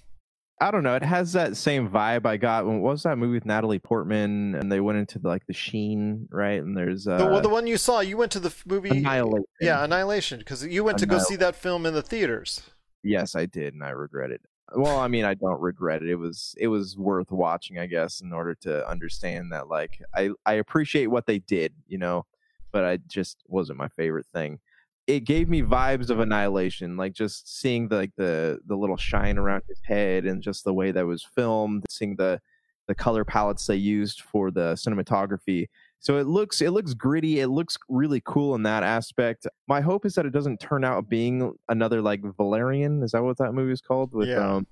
I 0.60 0.70
don't 0.70 0.84
know. 0.84 0.94
It 0.94 1.02
has 1.02 1.32
that 1.32 1.56
same 1.56 1.88
vibe 1.88 2.26
I 2.26 2.36
got 2.36 2.64
when 2.64 2.80
what 2.80 2.92
was 2.92 3.02
that 3.02 3.18
movie 3.18 3.34
with 3.34 3.44
Natalie 3.44 3.80
Portman 3.80 4.54
and 4.54 4.70
they 4.70 4.80
went 4.80 4.98
into 4.98 5.18
the, 5.18 5.28
like 5.28 5.46
the 5.46 5.52
Sheen, 5.52 6.28
right? 6.30 6.62
And 6.62 6.76
there's 6.76 7.08
uh, 7.08 7.18
the, 7.18 7.26
well, 7.26 7.40
the 7.40 7.48
one 7.48 7.66
you 7.66 7.76
saw. 7.76 8.00
You 8.00 8.16
went 8.16 8.32
to 8.32 8.40
the 8.40 8.54
movie 8.64 8.90
Annihilation. 8.90 9.44
Yeah, 9.60 9.82
Annihilation, 9.82 10.38
because 10.38 10.64
you 10.64 10.84
went 10.84 10.98
to 10.98 11.06
go 11.06 11.18
see 11.18 11.36
that 11.36 11.56
film 11.56 11.86
in 11.86 11.94
the 11.94 12.02
theaters. 12.02 12.62
Yes, 13.02 13.34
I 13.34 13.46
did, 13.46 13.74
and 13.74 13.82
I 13.82 13.90
regret 13.90 14.30
it. 14.30 14.40
Well, 14.74 14.98
I 14.98 15.08
mean, 15.08 15.24
I 15.24 15.34
don't 15.34 15.60
regret 15.60 16.02
it. 16.02 16.08
It 16.08 16.16
was 16.16 16.54
it 16.58 16.68
was 16.68 16.96
worth 16.96 17.30
watching, 17.30 17.78
I 17.78 17.86
guess, 17.86 18.20
in 18.20 18.32
order 18.32 18.54
to 18.62 18.88
understand 18.88 19.52
that. 19.52 19.68
Like, 19.68 20.00
I 20.14 20.30
I 20.46 20.54
appreciate 20.54 21.08
what 21.08 21.26
they 21.26 21.40
did, 21.40 21.74
you 21.86 21.98
know, 21.98 22.26
but 22.72 22.84
I 22.84 22.98
just 23.08 23.42
wasn't 23.48 23.78
my 23.78 23.88
favorite 23.88 24.26
thing 24.32 24.60
it 25.06 25.20
gave 25.20 25.48
me 25.48 25.62
vibes 25.62 26.08
of 26.08 26.18
annihilation 26.20 26.96
like 26.96 27.12
just 27.12 27.60
seeing 27.60 27.88
the 27.88 27.96
like 27.96 28.12
the 28.16 28.58
the 28.66 28.76
little 28.76 28.96
shine 28.96 29.38
around 29.38 29.62
his 29.68 29.80
head 29.84 30.24
and 30.24 30.42
just 30.42 30.64
the 30.64 30.72
way 30.72 30.90
that 30.92 31.06
was 31.06 31.22
filmed 31.22 31.84
seeing 31.88 32.16
the 32.16 32.40
the 32.86 32.94
color 32.94 33.24
palettes 33.24 33.66
they 33.66 33.76
used 33.76 34.20
for 34.20 34.50
the 34.50 34.74
cinematography. 34.74 35.66
So 36.00 36.18
it 36.18 36.26
looks 36.26 36.60
it 36.60 36.70
looks 36.70 36.92
gritty 36.94 37.40
it 37.40 37.48
looks 37.48 37.78
really 37.88 38.22
cool 38.24 38.54
in 38.54 38.62
that 38.64 38.82
aspect. 38.82 39.46
My 39.68 39.80
hope 39.80 40.04
is 40.04 40.14
that 40.14 40.26
it 40.26 40.32
doesn't 40.32 40.60
turn 40.60 40.84
out 40.84 41.08
being 41.08 41.54
another 41.68 42.02
like 42.02 42.20
valerian 42.36 43.02
is 43.02 43.12
that 43.12 43.22
what 43.22 43.38
that 43.38 43.52
movie 43.52 43.72
is 43.72 43.80
called? 43.80 44.12
With 44.12 44.28
yeah. 44.28 44.54
um 44.54 44.66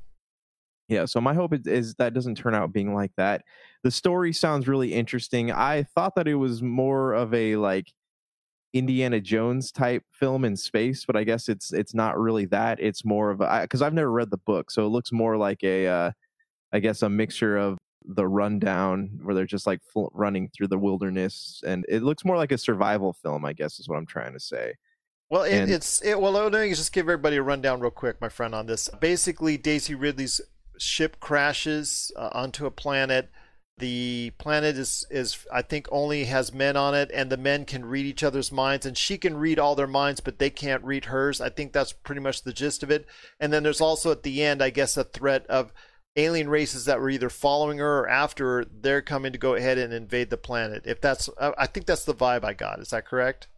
yeah 0.89 1.05
so 1.07 1.21
my 1.21 1.33
hope 1.33 1.55
is, 1.55 1.67
is 1.67 1.95
that 1.95 2.13
doesn't 2.13 2.35
turn 2.37 2.55
out 2.55 2.73
being 2.73 2.95
like 2.95 3.13
that. 3.17 3.43
The 3.83 3.91
story 3.91 4.33
sounds 4.33 4.69
really 4.69 4.93
interesting. 4.93 5.51
I 5.51 5.85
thought 5.85 6.15
that 6.17 6.29
it 6.29 6.35
was 6.35 6.63
more 6.63 7.15
of 7.15 7.33
a 7.33 7.57
like 7.57 7.93
Indiana 8.73 9.21
Jones 9.21 9.71
type 9.71 10.03
film 10.13 10.45
in 10.45 10.57
space, 10.57 11.05
but 11.05 11.17
I 11.17 11.25
guess 11.25 11.49
it's 11.49 11.73
it's 11.73 11.95
not 11.95 12.19
really 12.19 12.47
that. 12.47 12.81
It's 12.81 13.05
more 13.05 13.31
of 13.31 13.41
a 13.41 13.61
because 13.63 13.83
I've 13.83 13.95
never 13.95 14.11
read 14.11 14.31
the 14.31 14.39
book, 14.39 14.71
so 14.71 14.87
it 14.87 14.89
looks 14.89 15.13
more 15.13 15.37
like 15.37 15.63
a, 15.63 15.87
uh, 15.87 16.11
I 16.73 16.81
guess 16.81 17.03
a 17.03 17.09
mixture 17.09 17.59
of 17.59 17.79
the 18.05 18.27
rundown 18.27 19.21
where 19.23 19.35
they're 19.35 19.47
just 19.47 19.67
like 19.67 19.81
fl- 19.83 20.09
running 20.13 20.49
through 20.49 20.69
the 20.69 20.79
wilderness, 20.79 21.63
and 21.67 21.85
it 21.89 22.03
looks 22.03 22.25
more 22.25 22.37
like 22.37 22.53
a 22.53 22.59
survival 22.59 23.13
film. 23.13 23.45
I 23.45 23.53
guess 23.53 23.79
is 23.79 23.89
what 23.89 23.99
I'm 23.99 24.07
trying 24.07 24.33
to 24.33 24.41
say. 24.41 24.75
Well, 25.29 25.43
it, 25.43 25.55
and, 25.55 25.71
it's 25.71 26.03
it, 26.03 26.21
well. 26.21 26.33
Let 26.33 26.53
me 26.53 26.69
just 26.71 26.93
give 26.93 27.05
everybody 27.05 27.37
a 27.37 27.43
rundown 27.43 27.81
real 27.81 27.91
quick, 27.91 28.21
my 28.21 28.29
friend, 28.29 28.55
on 28.55 28.67
this. 28.67 28.89
Basically, 29.01 29.59
Daisy 29.59 29.95
Ridley's 29.95 30.41
ship 30.79 31.21
crashes 31.21 32.11
uh, 32.17 32.31
onto 32.33 32.67
a 32.67 32.71
planet 32.71 33.31
the 33.79 34.33
planet 34.39 34.77
is 34.77 35.07
is 35.11 35.47
I 35.53 35.63
think 35.63 35.89
only 35.91 36.25
has 36.25 36.53
men 36.53 36.77
on 36.77 36.95
it, 36.95 37.11
and 37.13 37.31
the 37.31 37.37
men 37.37 37.65
can 37.65 37.85
read 37.85 38.07
each 38.07 38.23
other's 38.23 38.53
minds, 38.53 38.87
and 38.87 38.97
she 38.97 39.19
can 39.19 39.37
read 39.37 39.59
all 39.59 39.75
their 39.75 39.87
minds, 39.87 40.21
but 40.21 40.39
they 40.39 40.51
can't 40.51 40.85
read 40.85 41.07
hers. 41.07 41.41
I 41.41 41.49
think 41.49 41.73
that's 41.73 41.93
pretty 41.93 42.21
much 42.21 42.43
the 42.43 42.53
gist 42.53 42.83
of 42.83 42.91
it. 42.91 43.07
And 43.41 43.53
then 43.53 43.63
there's 43.63 43.81
also 43.81 44.11
at 44.11 44.23
the 44.23 44.43
end, 44.43 44.63
I 44.63 44.71
guess, 44.71 44.97
a 44.97 45.05
threat 45.05 45.47
of 45.47 45.73
alien 46.17 46.49
races 46.49 46.85
that 46.85 47.01
were 47.01 47.11
either 47.11 47.31
following 47.31 47.79
her 47.79 48.01
or 48.01 48.09
after 48.09 48.59
her. 48.59 48.65
They're 48.65 49.03
coming 49.03 49.33
to 49.33 49.39
go 49.39 49.55
ahead 49.55 49.79
and 49.79 49.93
invade 49.93 50.31
the 50.31 50.37
planet. 50.37 50.83
If 50.85 51.01
that's, 51.01 51.29
I 51.41 51.67
think 51.67 51.87
that's 51.87 52.05
the 52.05 52.15
vibe 52.15 52.45
I 52.45 52.53
got. 52.53 52.81
Is 52.81 52.91
that 52.91 53.07
correct? 53.07 53.49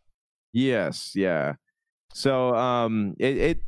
Yes. 0.53 1.13
Yeah. 1.15 1.55
So 2.15 2.55
um, 2.55 3.15
it 3.19 3.37
it 3.37 3.59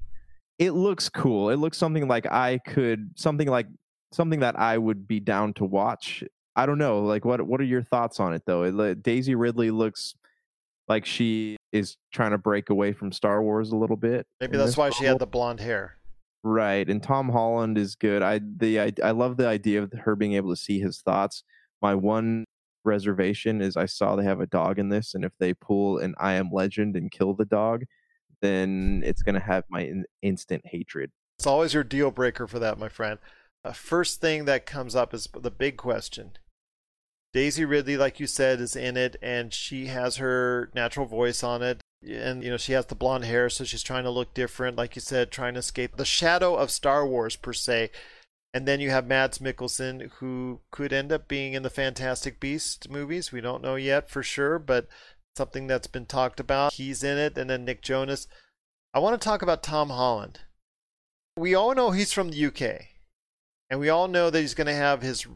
it 0.59 0.71
looks 0.71 1.09
cool. 1.09 1.51
It 1.51 1.57
looks 1.57 1.77
something 1.77 2.07
like 2.09 2.27
I 2.27 2.59
could 2.59 3.11
something 3.17 3.49
like 3.49 3.67
something 4.13 4.41
that 4.41 4.59
I 4.59 4.79
would 4.79 5.07
be 5.07 5.21
down 5.21 5.53
to 5.55 5.65
watch 5.65 6.23
I 6.57 6.65
don't 6.65 6.79
know. 6.79 7.01
Like, 7.01 7.25
what 7.25 7.47
what 7.47 7.61
are 7.61 7.65
your 7.65 7.83
thoughts 7.83 8.19
on 8.19 8.33
it 8.33 8.43
though? 8.47 8.63
It, 8.63 9.03
Daisy 9.03 9.35
Ridley 9.35 9.71
looks 9.71 10.15
like 10.89 11.05
she 11.05 11.57
is 11.73 11.97
trying 12.13 12.31
to 12.31 12.39
break 12.39 12.71
away 12.71 12.93
from 12.93 13.13
Star 13.13 13.43
Wars 13.43 13.71
a 13.71 13.77
little 13.77 13.97
bit. 13.97 14.27
Maybe 14.41 14.57
that's 14.57 14.77
why 14.77 14.91
she 14.91 15.05
had 15.05 15.19
the 15.19 15.27
blonde 15.27 15.61
hair. 15.61 15.97
Right, 16.43 16.89
and 16.89 17.03
Tom 17.03 17.29
Holland 17.29 17.77
is 17.77 17.95
good. 17.95 18.23
I 18.23 18.41
the 18.43 18.81
I, 18.81 18.93
I 19.05 19.11
love 19.11 19.37
the 19.37 19.47
idea 19.47 19.83
of 19.83 19.93
her 19.93 20.17
being 20.17 20.33
able 20.33 20.51
to 20.51 20.57
see 20.57 20.81
his 20.81 21.03
thoughts. 21.03 21.43
My 21.83 21.95
one 21.95 22.45
reservation 22.85 23.61
is 23.61 23.77
I 23.77 23.87
saw 23.87 24.17
they 24.17 24.25
have 24.25 24.41
a 24.41 24.47
dog 24.47 24.79
in 24.79 24.89
this, 24.89 25.15
and 25.15 25.25
if 25.25 25.33
they 25.39 25.53
pull 25.53 25.99
an 25.99 26.15
I 26.19 26.35
Am 26.35 26.51
Legend 26.51 26.97
and 26.97 27.11
kill 27.11 27.35
the 27.35 27.45
dog, 27.45 27.85
then 28.41 29.03
it's 29.05 29.23
gonna 29.23 29.41
have 29.41 29.65
my 29.69 29.83
in- 29.83 30.07
instant 30.23 30.63
hatred. 30.65 31.11
It's 31.39 31.47
always 31.47 31.75
your 31.75 31.85
deal 31.85 32.11
breaker 32.11 32.47
for 32.47 32.59
that, 32.61 32.79
my 32.79 32.89
friend. 32.89 33.19
Uh, 33.65 33.73
first 33.73 34.21
thing 34.21 34.45
that 34.45 34.65
comes 34.65 34.95
up 34.95 35.13
is 35.13 35.29
the 35.39 35.51
big 35.51 35.77
question. 35.77 36.39
Daisy 37.33 37.65
Ridley, 37.65 37.97
like 37.97 38.19
you 38.19 38.27
said, 38.27 38.61
is 38.61 38.77
in 38.77 38.97
it, 38.97 39.17
and 39.21 39.53
she 39.53 39.87
has 39.87 40.17
her 40.17 40.71
natural 40.75 41.07
voice 41.07 41.43
on 41.43 41.63
it. 41.63 41.81
And, 42.03 42.43
you 42.43 42.51
know, 42.51 42.57
she 42.57 42.73
has 42.73 42.87
the 42.87 42.95
blonde 42.95 43.25
hair, 43.25 43.49
so 43.51 43.65
she's 43.65 43.83
trying 43.83 44.05
to 44.05 44.11
look 44.11 44.33
different, 44.33 44.77
like 44.77 44.97
you 44.97 45.01
said, 45.01 45.31
trying 45.31 45.55
to 45.55 45.61
escape 45.61 45.97
the 45.97 46.05
shadow 46.05 46.55
of 46.55 46.71
Star 46.71 47.07
Wars, 47.07 47.37
per 47.37 47.53
se. 47.53 47.91
And 48.55 48.67
then 48.67 48.81
you 48.81 48.91
have 48.91 49.07
Mads 49.07 49.39
Mikkelsen, 49.39 50.11
who 50.13 50.61
could 50.71 50.93
end 50.93 51.13
up 51.13 51.29
being 51.29 51.53
in 51.53 51.63
the 51.63 51.69
Fantastic 51.69 52.41
Beast 52.41 52.89
movies. 52.89 53.33
We 53.33 53.43
don't 53.43 53.63
know 53.63 53.75
yet 53.75 54.09
for 54.09 54.23
sure, 54.23 54.59
but 54.59 54.89
something 55.37 55.67
that's 55.67 55.89
been 55.89 56.07
talked 56.07 56.41
about. 56.41 56.73
He's 56.73 57.05
in 57.05 57.19
it. 57.19 57.37
And 57.37 57.51
then 57.51 57.67
Nick 57.67 57.83
Jonas. 57.83 58.27
I 58.95 58.99
want 58.99 59.21
to 59.21 59.23
talk 59.23 59.43
about 59.43 59.63
Tom 59.63 59.91
Holland. 59.91 60.41
We 61.37 61.55
all 61.55 61.75
know 61.75 61.91
he's 61.91 62.15
from 62.15 62.31
the 62.31 62.47
UK. 62.47 62.96
And 63.69 63.81
we 63.81 63.89
all 63.89 64.07
know 64.07 64.31
that 64.31 64.41
he's 64.41 64.55
going 64.55 64.69
to 64.69 64.75
have 64.75 65.03
his, 65.03 65.27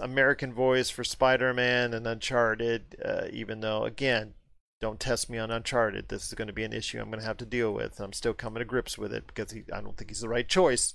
American 0.00 0.52
voice 0.52 0.88
for 0.88 1.02
Spider 1.02 1.52
Man 1.52 1.92
and 1.92 2.06
Uncharted, 2.06 2.96
uh, 3.04 3.24
even 3.32 3.60
though, 3.60 3.84
again, 3.84 4.34
don't 4.80 5.00
test 5.00 5.28
me 5.28 5.38
on 5.38 5.50
Uncharted. 5.50 6.08
This 6.08 6.26
is 6.26 6.34
going 6.34 6.48
to 6.48 6.52
be 6.52 6.64
an 6.64 6.72
issue 6.72 7.00
I'm 7.00 7.08
going 7.10 7.20
to 7.20 7.26
have 7.26 7.36
to 7.38 7.46
deal 7.46 7.72
with. 7.72 8.00
I'm 8.00 8.12
still 8.12 8.34
coming 8.34 8.60
to 8.60 8.64
grips 8.64 8.98
with 8.98 9.12
it 9.12 9.26
because 9.26 9.52
he, 9.52 9.64
I 9.72 9.80
don't 9.80 9.96
think 9.96 10.10
he's 10.10 10.20
the 10.20 10.28
right 10.28 10.48
choice 10.48 10.94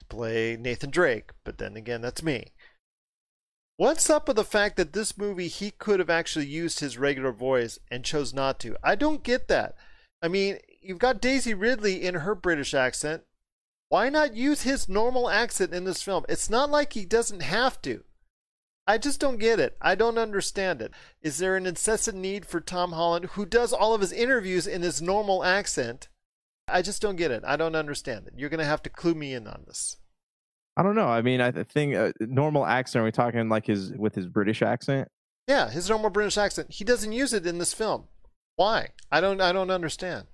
to 0.00 0.06
play 0.06 0.56
Nathan 0.58 0.90
Drake. 0.90 1.30
But 1.44 1.58
then 1.58 1.76
again, 1.76 2.00
that's 2.00 2.22
me. 2.22 2.48
What's 3.76 4.10
up 4.10 4.28
with 4.28 4.36
the 4.36 4.44
fact 4.44 4.76
that 4.76 4.92
this 4.92 5.18
movie 5.18 5.48
he 5.48 5.72
could 5.72 5.98
have 5.98 6.10
actually 6.10 6.46
used 6.46 6.80
his 6.80 6.98
regular 6.98 7.32
voice 7.32 7.78
and 7.90 8.04
chose 8.04 8.32
not 8.32 8.60
to? 8.60 8.76
I 8.82 8.94
don't 8.94 9.22
get 9.22 9.48
that. 9.48 9.74
I 10.22 10.28
mean, 10.28 10.58
you've 10.80 10.98
got 10.98 11.20
Daisy 11.20 11.52
Ridley 11.52 12.02
in 12.04 12.16
her 12.16 12.34
British 12.34 12.74
accent. 12.74 13.24
Why 13.92 14.08
not 14.08 14.34
use 14.34 14.62
his 14.62 14.88
normal 14.88 15.28
accent 15.28 15.74
in 15.74 15.84
this 15.84 16.00
film? 16.00 16.24
It's 16.26 16.48
not 16.48 16.70
like 16.70 16.94
he 16.94 17.04
doesn't 17.04 17.42
have 17.42 17.82
to. 17.82 18.04
I 18.86 18.96
just 18.96 19.20
don't 19.20 19.36
get 19.36 19.60
it. 19.60 19.76
I 19.82 19.96
don't 19.96 20.16
understand 20.16 20.80
it. 20.80 20.92
Is 21.20 21.36
there 21.36 21.56
an 21.56 21.66
incessant 21.66 22.16
need 22.16 22.46
for 22.46 22.58
Tom 22.58 22.92
Holland, 22.92 23.26
who 23.32 23.44
does 23.44 23.70
all 23.70 23.92
of 23.92 24.00
his 24.00 24.10
interviews 24.10 24.66
in 24.66 24.80
his 24.80 25.02
normal 25.02 25.44
accent? 25.44 26.08
I 26.66 26.80
just 26.80 27.02
don't 27.02 27.16
get 27.16 27.30
it. 27.32 27.42
I 27.46 27.56
don't 27.56 27.76
understand 27.76 28.28
it. 28.28 28.32
You're 28.34 28.48
going 28.48 28.60
to 28.60 28.64
have 28.64 28.80
to 28.84 28.88
clue 28.88 29.14
me 29.14 29.34
in 29.34 29.46
on 29.46 29.64
this. 29.66 29.98
I 30.74 30.82
don't 30.82 30.94
know. 30.94 31.08
I 31.08 31.20
mean, 31.20 31.42
I 31.42 31.50
think 31.50 31.94
uh, 31.94 32.12
normal 32.18 32.64
accent. 32.64 33.02
Are 33.02 33.04
we 33.04 33.12
talking 33.12 33.46
like 33.50 33.66
his 33.66 33.92
with 33.92 34.14
his 34.14 34.26
British 34.26 34.62
accent? 34.62 35.08
Yeah, 35.46 35.68
his 35.68 35.90
normal 35.90 36.08
British 36.08 36.38
accent. 36.38 36.70
He 36.70 36.82
doesn't 36.82 37.12
use 37.12 37.34
it 37.34 37.46
in 37.46 37.58
this 37.58 37.74
film. 37.74 38.04
Why? 38.56 38.88
I 39.10 39.20
don't. 39.20 39.42
I 39.42 39.52
don't 39.52 39.70
understand. 39.70 40.28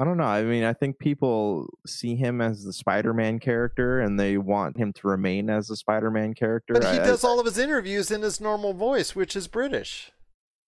I 0.00 0.04
don't 0.04 0.16
know. 0.16 0.24
I 0.24 0.44
mean, 0.44 0.64
I 0.64 0.72
think 0.72 0.98
people 0.98 1.68
see 1.86 2.16
him 2.16 2.40
as 2.40 2.64
the 2.64 2.72
Spider-Man 2.72 3.38
character, 3.38 4.00
and 4.00 4.18
they 4.18 4.38
want 4.38 4.78
him 4.78 4.94
to 4.94 5.08
remain 5.08 5.50
as 5.50 5.66
the 5.66 5.76
Spider-Man 5.76 6.32
character. 6.32 6.72
But 6.72 6.84
he 6.84 6.98
I, 6.98 7.04
does 7.04 7.22
I, 7.22 7.28
all 7.28 7.38
of 7.38 7.44
his 7.44 7.58
interviews 7.58 8.10
in 8.10 8.22
his 8.22 8.40
normal 8.40 8.72
voice, 8.72 9.14
which 9.14 9.36
is 9.36 9.46
British. 9.46 10.10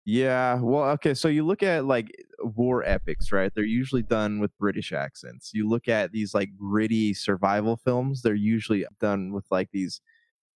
Yeah. 0.04 0.60
Well, 0.60 0.84
okay. 0.90 1.14
So 1.14 1.28
you 1.28 1.46
look 1.46 1.62
at 1.62 1.86
like 1.86 2.10
war 2.40 2.84
epics, 2.84 3.32
right? 3.32 3.50
They're 3.54 3.64
usually 3.64 4.02
done 4.02 4.38
with 4.38 4.50
British 4.58 4.92
accents. 4.92 5.52
You 5.54 5.66
look 5.66 5.88
at 5.88 6.12
these 6.12 6.34
like 6.34 6.50
gritty 6.54 7.14
survival 7.14 7.78
films. 7.78 8.20
They're 8.20 8.34
usually 8.34 8.84
done 9.00 9.32
with 9.32 9.46
like 9.50 9.70
these 9.72 10.02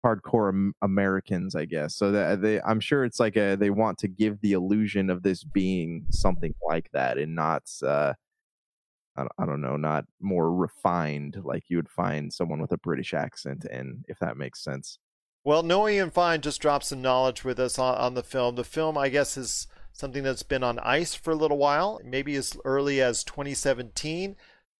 hardcore 0.04 0.72
Americans, 0.82 1.56
I 1.56 1.66
guess. 1.66 1.96
So 1.96 2.12
that 2.12 2.42
they, 2.42 2.60
I'm 2.62 2.80
sure 2.80 3.06
it's 3.06 3.20
like 3.20 3.36
a 3.36 3.56
they 3.56 3.70
want 3.70 4.00
to 4.00 4.08
give 4.08 4.42
the 4.42 4.54
illusion 4.54 5.12
of 5.12 5.22
this 5.22 5.44
being 5.44 6.08
something 6.10 6.56
like 6.68 6.90
that, 6.94 7.20
and 7.20 7.36
not. 7.36 7.70
uh 7.86 8.14
I 9.16 9.46
don't 9.46 9.62
know, 9.62 9.78
not 9.78 10.06
more 10.20 10.52
refined 10.52 11.38
like 11.44 11.66
you 11.68 11.78
would 11.78 11.90
find 11.90 12.34
someone 12.34 12.60
with 12.60 12.72
a 12.72 12.78
British 12.78 13.14
accent 13.14 13.66
in, 13.66 14.04
if 14.08 14.18
that 14.20 14.38
makes 14.38 14.64
sense. 14.64 14.98
Well, 15.44 15.62
Noah 15.62 15.92
Ian 15.92 16.12
Fine 16.12 16.42
just 16.42 16.62
dropped 16.62 16.86
some 16.86 17.02
knowledge 17.02 17.44
with 17.44 17.60
us 17.60 17.78
on, 17.78 17.96
on, 17.96 18.14
the 18.14 18.24
film. 18.24 18.56
The 18.56 18.64
film, 18.64 18.98
I 18.98 19.10
guess, 19.10 19.38
is 19.38 19.68
something 19.92 20.24
that's 20.24 20.44
been 20.44 20.64
on 20.64 20.80
ice 20.80 21.14
for 21.14 21.32
a 21.32 21.36
little 21.36 21.58
while, 21.58 22.00
maybe 22.04 22.36
as 22.36 22.58
early 22.66 23.02
as 23.02 23.24
2017. 23.24 24.36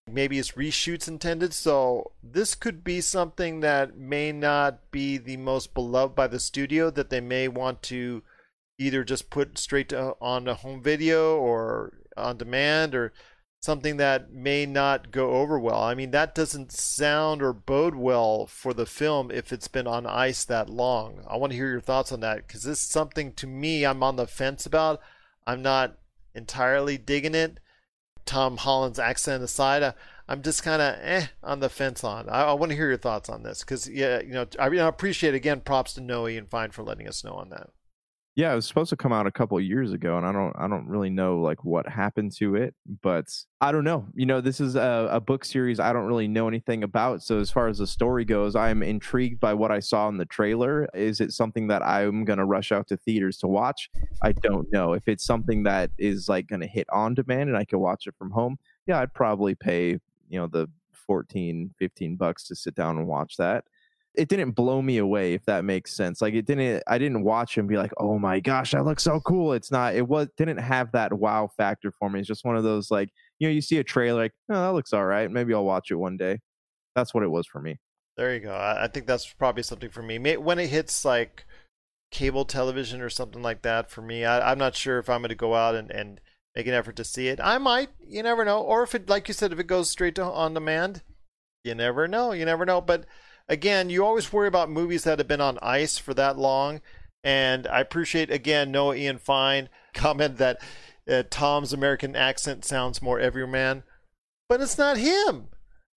Maybe 0.10 0.40
it's 0.40 0.54
reshoots 0.54 1.08
intended. 1.08 1.54
So 1.54 2.12
this 2.24 2.56
could 2.56 2.84
be 2.84 3.02
something 3.02 3.60
that 3.60 3.98
may 3.98 4.32
not 4.32 4.90
be 4.90 5.18
the 5.18 5.38
most 5.38 5.74
beloved 5.74 6.16
by 6.16 6.28
the 6.28 6.40
studio, 6.40 6.90
that 6.92 7.10
they 7.10 7.22
may 7.22 7.48
want 7.48 7.84
to 7.84 8.24
either 8.80 9.04
just 9.04 9.30
put 9.30 9.58
straight 9.58 9.90
to, 9.90 10.16
on 10.20 10.48
a 10.48 10.56
home 10.56 10.82
video 10.82 11.38
or 11.38 11.94
on 12.18 12.38
demand 12.38 12.96
or 12.96 13.14
something 13.64 13.96
that 13.96 14.30
may 14.30 14.66
not 14.66 15.10
go 15.10 15.36
over 15.36 15.58
well. 15.58 15.82
I 15.82 15.96
mean, 15.96 16.12
that 16.12 16.36
doesn't 16.36 16.74
sound 16.74 17.42
or 17.42 17.54
bode 17.54 17.96
well 17.96 18.46
for 18.46 18.74
the 18.74 18.86
film 18.86 19.32
if 19.32 19.54
it's 19.54 19.70
been 19.70 19.88
on 19.88 20.06
ice 20.06 20.44
that 20.44 20.70
long. 20.70 21.24
I 21.30 21.38
want 21.38 21.54
to 21.54 21.56
hear 21.56 21.70
your 21.70 21.80
thoughts 21.80 22.12
on 22.12 22.20
that 22.20 22.46
because 22.46 22.64
this 22.64 22.84
is 22.84 22.90
something 22.90 23.32
to 23.36 23.48
me 23.48 23.86
I'm 23.86 24.04
on 24.04 24.18
the 24.18 24.28
fence 24.28 24.66
about. 24.66 25.00
I'm 25.48 25.62
not 25.62 25.98
entirely 26.36 26.98
digging 26.98 27.36
it. 27.36 27.62
Tom 28.26 28.58
Holland's 28.58 29.00
accent 29.00 29.42
aside, 29.42 29.82
I, 29.82 29.94
I'm 30.28 30.42
just 30.42 30.62
kind 30.62 30.82
of 30.82 30.96
eh 31.02 31.28
on 31.42 31.62
the 31.62 31.70
fence 31.70 32.04
on. 32.04 32.28
I, 32.28 32.44
I, 32.44 32.54
want 32.54 32.72
to 32.72 32.76
hear 32.76 32.90
your 32.90 32.98
thoughts 32.98 33.30
on 33.30 33.44
this 33.44 33.62
because 33.62 33.88
yeah, 33.88 34.20
you 34.20 34.34
know, 34.34 34.46
I, 34.60 34.66
I 34.66 34.88
appreciate 34.90 35.36
again 35.36 35.62
props 35.62 35.94
to 35.94 36.02
Noah 36.02 36.32
Ian 36.32 36.48
Fine 36.48 36.72
for 36.72 36.84
letting 36.84 37.08
us 37.08 37.24
know 37.24 37.36
on 37.36 37.48
that. 37.52 37.70
Yeah, 38.36 38.52
it 38.52 38.56
was 38.56 38.66
supposed 38.66 38.90
to 38.90 38.98
come 38.98 39.14
out 39.14 39.28
a 39.28 39.32
couple 39.32 39.60
years 39.62 39.94
ago, 39.94 40.18
and 40.18 40.26
I 40.26 40.32
don't, 40.32 40.54
I 40.58 40.68
don't 40.68 40.88
really 40.88 41.12
know 41.12 41.40
like 41.40 41.64
what 41.64 41.88
happened 41.88 42.32
to 42.38 42.56
it, 42.56 42.74
but 43.04 43.28
I 43.62 43.72
don't 43.72 43.84
know. 43.84 44.08
You 44.16 44.26
know, 44.26 44.42
this 44.42 44.60
is 44.60 44.76
a, 44.76 45.08
a 45.12 45.22
book 45.22 45.46
series 45.46 45.80
I 45.80 45.94
don't 45.94 46.08
really 46.08 46.28
know 46.28 46.48
anything 46.48 46.84
about. 46.84 47.22
So 47.22 47.40
as 47.40 47.52
far 47.52 47.68
as 47.68 47.78
the 47.78 47.86
story 47.86 48.26
goes, 48.26 48.56
I 48.56 48.72
am 48.72 48.82
intrigued 48.82 49.40
by 49.40 49.54
what 49.54 49.72
I 49.72 49.80
saw 49.80 50.10
in 50.10 50.18
the 50.18 50.26
trailer. 50.26 50.90
Is 50.96 51.22
it 51.22 51.32
something 51.32 51.68
that 51.68 51.84
I'm 51.84 52.26
gonna 52.26 52.46
rush 52.46 52.72
out 52.72 52.88
to 52.88 52.98
theaters 52.98 53.38
to 53.40 53.48
watch? 53.48 53.92
I 54.24 54.32
don't 54.32 54.72
know. 54.72 54.94
If 54.94 55.08
it's 55.08 55.24
something 55.24 55.62
that 55.64 55.92
is 56.00 56.28
like 56.28 56.48
gonna 56.48 56.66
hit 56.66 56.88
on 56.92 57.14
demand 57.14 57.50
and 57.50 57.58
I 57.58 57.66
can 57.66 57.80
watch 57.80 58.08
it 58.08 58.16
from 58.18 58.32
home, 58.32 58.58
yeah, 58.88 59.00
I'd 59.00 59.14
probably 59.14 59.54
pay 59.54 60.00
you 60.30 60.40
know 60.40 60.48
the 60.48 60.68
14, 61.06 61.72
15 61.78 62.16
bucks 62.16 62.48
to 62.48 62.56
sit 62.56 62.74
down 62.74 62.98
and 62.98 63.06
watch 63.06 63.38
that 63.38 63.66
it 64.16 64.30
didn't 64.30 64.52
blow 64.52 64.82
me 64.82 64.98
away 64.98 65.34
if 65.34 65.46
that 65.46 65.66
makes 65.66 65.94
sense. 65.94 66.22
Like 66.22 66.34
it 66.34 66.46
didn't 66.46 66.84
i 66.88 66.98
didn't 66.98 67.24
watch 67.24 67.58
him 67.58 67.68
be 67.68 67.78
like 67.78 67.92
oh 67.98 68.20
my 68.20 68.40
gosh 68.40 68.72
that 68.72 68.86
looks 68.86 69.04
so 69.04 69.20
cool. 69.22 69.54
It's 69.54 69.72
not 69.72 69.96
it 69.96 70.08
was 70.08 70.28
didn't 70.38 70.58
have 70.58 70.92
that 70.92 71.14
wow 71.14 71.50
factor 71.58 71.92
for 71.92 72.10
me. 72.10 72.20
It's 72.20 72.28
just 72.28 72.46
one 72.46 72.58
of 72.58 72.64
those 72.64 72.92
like 72.92 73.10
you 73.40 73.48
know 73.48 73.54
you 73.54 73.62
see 73.62 73.78
a 73.78 73.84
trailer 73.84 74.22
like 74.22 74.34
oh 74.50 74.54
that 74.54 74.74
looks 74.74 74.94
all 74.94 75.06
right. 75.06 75.30
Maybe 75.30 75.54
i'll 75.54 75.66
watch 75.66 75.92
it 75.92 75.96
one 75.96 76.18
day. 76.18 76.40
That's 76.96 77.14
what 77.14 77.24
it 77.24 77.32
was 77.32 77.48
for 77.48 77.62
me. 77.62 77.80
There 78.18 78.34
you 78.34 78.42
go. 78.42 78.54
I, 78.54 78.88
think 78.88 79.08
that's 79.08 79.34
probably 79.34 79.64
something 79.64 79.90
for 79.90 80.04
me. 80.04 80.20
When 80.20 80.60
it 80.60 80.68
hits 80.70 81.04
like 81.04 81.46
cable 82.12 82.46
television 82.46 83.02
or 83.02 83.10
something 83.10 83.42
like 83.42 83.64
that 83.64 83.90
for 83.90 84.04
me 84.04 84.24
I, 84.24 84.52
i'm 84.52 84.60
not 84.60 84.76
sure 84.76 85.00
if 85.00 85.10
i'm 85.10 85.22
going 85.22 85.30
to 85.30 85.36
go 85.36 85.56
out 85.56 85.74
and, 85.74 85.90
and 85.90 86.22
make 86.56 86.68
an 86.68 86.74
effort 86.76 86.96
to 86.98 87.04
see 87.04 87.28
it. 87.28 87.40
I 87.42 87.58
might 87.58 87.90
you 88.00 88.24
never 88.24 88.46
know. 88.46 88.62
Or 88.62 88.84
if 88.84 88.94
it 88.96 89.10
like 89.10 89.28
you 89.28 89.34
said 89.34 89.52
if 89.52 89.60
it 89.60 89.68
goes 89.68 89.90
straight 89.90 90.16
to 90.16 90.24
on 90.24 90.54
demand 90.54 91.02
you 91.64 91.74
never 91.76 92.08
know 92.08 92.32
you 92.32 92.46
never 92.46 92.66
know. 92.66 92.82
But 92.82 93.06
again, 93.48 93.90
you 93.90 94.06
always 94.06 94.32
worry 94.32 94.48
about 94.48 94.70
movies 94.70 95.04
that 95.04 95.20
have 95.20 95.28
been 95.28 95.42
on 95.42 95.60
ice 95.62 95.98
for 95.98 96.14
that 96.14 96.38
long. 96.38 96.82
And 97.24 97.68
I 97.68 97.80
appreciate, 97.80 98.32
again, 98.32 98.72
Noah 98.72 98.96
Ian 98.96 99.18
Fine 99.18 99.70
comment 99.94 100.38
that 100.38 100.62
uh, 101.10 101.24
Tom's 101.30 101.74
American 101.74 102.16
accent 102.16 102.66
sounds 102.66 103.02
more 103.02 103.20
everyman, 103.20 103.84
but 104.50 104.62
it's 104.62 104.78
not 104.78 104.98
him. 104.98 105.48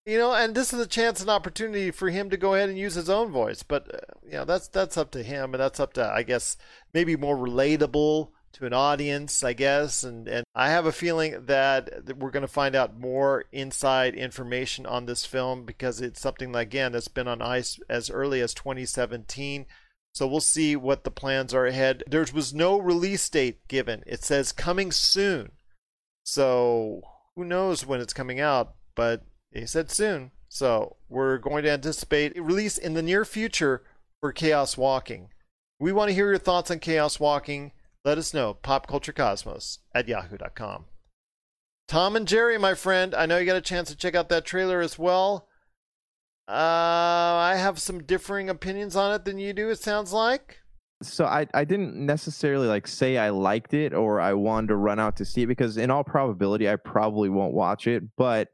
You 0.04 0.18
know, 0.18 0.32
and 0.32 0.54
this 0.54 0.72
is 0.72 0.78
a 0.78 0.86
chance 0.86 1.20
and 1.20 1.28
opportunity 1.28 1.90
for 1.90 2.10
him 2.10 2.30
to 2.30 2.36
go 2.36 2.54
ahead 2.54 2.68
and 2.68 2.78
use 2.78 2.94
his 2.94 3.10
own 3.10 3.32
voice. 3.32 3.64
But 3.64 3.92
uh, 3.92 3.98
you 4.24 4.34
know, 4.34 4.44
that's 4.44 4.68
that's 4.68 4.96
up 4.96 5.10
to 5.12 5.22
him, 5.24 5.52
and 5.52 5.60
that's 5.60 5.80
up 5.80 5.94
to 5.94 6.08
I 6.08 6.22
guess 6.22 6.56
maybe 6.94 7.16
more 7.16 7.36
relatable 7.36 8.28
to 8.56 8.66
an 8.66 8.72
audience, 8.72 9.44
I 9.44 9.52
guess. 9.52 10.02
And, 10.02 10.26
and 10.26 10.44
I 10.54 10.70
have 10.70 10.86
a 10.86 10.92
feeling 10.92 11.44
that, 11.46 12.16
we're 12.16 12.30
going 12.30 12.42
to 12.42 12.48
find 12.48 12.74
out 12.74 12.98
more 12.98 13.44
inside 13.52 14.14
information 14.14 14.86
on 14.86 15.06
this 15.06 15.26
film 15.26 15.64
because 15.64 16.00
it's 16.00 16.20
something, 16.20 16.54
again, 16.56 16.92
that's 16.92 17.08
been 17.08 17.28
on 17.28 17.42
ice 17.42 17.78
as 17.88 18.10
early 18.10 18.40
as 18.40 18.54
2017. 18.54 19.66
So 20.14 20.26
we'll 20.26 20.40
see 20.40 20.74
what 20.74 21.04
the 21.04 21.10
plans 21.10 21.52
are 21.52 21.66
ahead. 21.66 22.02
There 22.06 22.24
was 22.32 22.54
no 22.54 22.78
release 22.78 23.28
date 23.28 23.68
given. 23.68 24.02
It 24.06 24.24
says 24.24 24.52
coming 24.52 24.90
soon. 24.90 25.52
So 26.24 27.02
who 27.34 27.44
knows 27.44 27.84
when 27.84 28.00
it's 28.00 28.14
coming 28.14 28.40
out, 28.40 28.74
but 28.94 29.26
they 29.52 29.66
said 29.66 29.90
soon. 29.90 30.30
So 30.48 30.96
we're 31.10 31.36
going 31.36 31.64
to 31.64 31.70
anticipate 31.70 32.38
a 32.38 32.42
release 32.42 32.78
in 32.78 32.94
the 32.94 33.02
near 33.02 33.26
future 33.26 33.82
for 34.20 34.32
Chaos 34.32 34.78
Walking. 34.78 35.28
We 35.78 35.92
want 35.92 36.08
to 36.08 36.14
hear 36.14 36.30
your 36.30 36.38
thoughts 36.38 36.70
on 36.70 36.78
Chaos 36.78 37.20
Walking 37.20 37.72
let 38.06 38.18
us 38.18 38.32
know. 38.32 38.56
Popculturecosmos 38.62 39.78
at 39.92 40.06
yahoo.com. 40.06 40.84
Tom 41.88 42.16
and 42.16 42.26
Jerry, 42.26 42.56
my 42.56 42.74
friend, 42.74 43.14
I 43.14 43.26
know 43.26 43.36
you 43.36 43.46
got 43.46 43.56
a 43.56 43.60
chance 43.60 43.90
to 43.90 43.96
check 43.96 44.14
out 44.14 44.28
that 44.28 44.44
trailer 44.44 44.80
as 44.80 44.98
well. 44.98 45.48
Uh, 46.48 46.52
I 46.52 47.56
have 47.58 47.80
some 47.80 48.04
differing 48.04 48.48
opinions 48.48 48.94
on 48.94 49.12
it 49.12 49.24
than 49.24 49.38
you 49.38 49.52
do. 49.52 49.68
It 49.70 49.80
sounds 49.80 50.12
like. 50.12 50.58
So 51.02 51.26
I 51.26 51.46
I 51.52 51.64
didn't 51.64 51.94
necessarily 51.94 52.68
like 52.68 52.86
say 52.86 53.18
I 53.18 53.30
liked 53.30 53.74
it 53.74 53.92
or 53.92 54.20
I 54.20 54.32
wanted 54.32 54.68
to 54.68 54.76
run 54.76 54.98
out 54.98 55.16
to 55.16 55.24
see 55.24 55.42
it 55.42 55.46
because 55.46 55.76
in 55.76 55.90
all 55.90 56.04
probability 56.04 56.70
I 56.70 56.76
probably 56.76 57.28
won't 57.28 57.52
watch 57.52 57.86
it, 57.86 58.04
but 58.16 58.48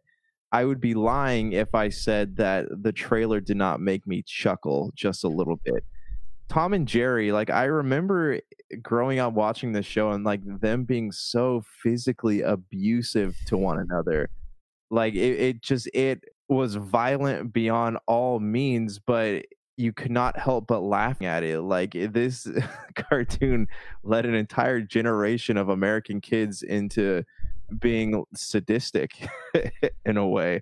I 0.50 0.64
would 0.64 0.80
be 0.80 0.94
lying 0.94 1.52
if 1.52 1.74
I 1.74 1.90
said 1.90 2.36
that 2.36 2.66
the 2.70 2.92
trailer 2.92 3.40
did 3.40 3.58
not 3.58 3.80
make 3.80 4.06
me 4.06 4.22
chuckle 4.26 4.92
just 4.96 5.24
a 5.24 5.28
little 5.28 5.60
bit. 5.62 5.84
Tom 6.52 6.74
and 6.74 6.86
Jerry, 6.86 7.32
like 7.32 7.48
I 7.48 7.64
remember 7.64 8.38
growing 8.82 9.18
up 9.18 9.32
watching 9.32 9.72
this 9.72 9.86
show 9.86 10.10
and 10.10 10.22
like 10.22 10.42
them 10.60 10.84
being 10.84 11.10
so 11.10 11.64
physically 11.82 12.42
abusive 12.42 13.34
to 13.46 13.56
one 13.56 13.78
another. 13.78 14.28
Like 14.90 15.14
it, 15.14 15.40
it 15.40 15.62
just 15.62 15.88
it 15.94 16.22
was 16.48 16.74
violent 16.74 17.54
beyond 17.54 17.96
all 18.06 18.38
means, 18.38 18.98
but 18.98 19.46
you 19.78 19.94
could 19.94 20.10
not 20.10 20.38
help 20.38 20.66
but 20.66 20.80
laughing 20.80 21.26
at 21.26 21.42
it. 21.42 21.62
Like 21.62 21.92
this 21.92 22.46
cartoon 22.96 23.66
led 24.04 24.26
an 24.26 24.34
entire 24.34 24.82
generation 24.82 25.56
of 25.56 25.70
American 25.70 26.20
kids 26.20 26.62
into 26.62 27.24
being 27.78 28.26
sadistic 28.34 29.26
in 30.04 30.18
a 30.18 30.28
way. 30.28 30.60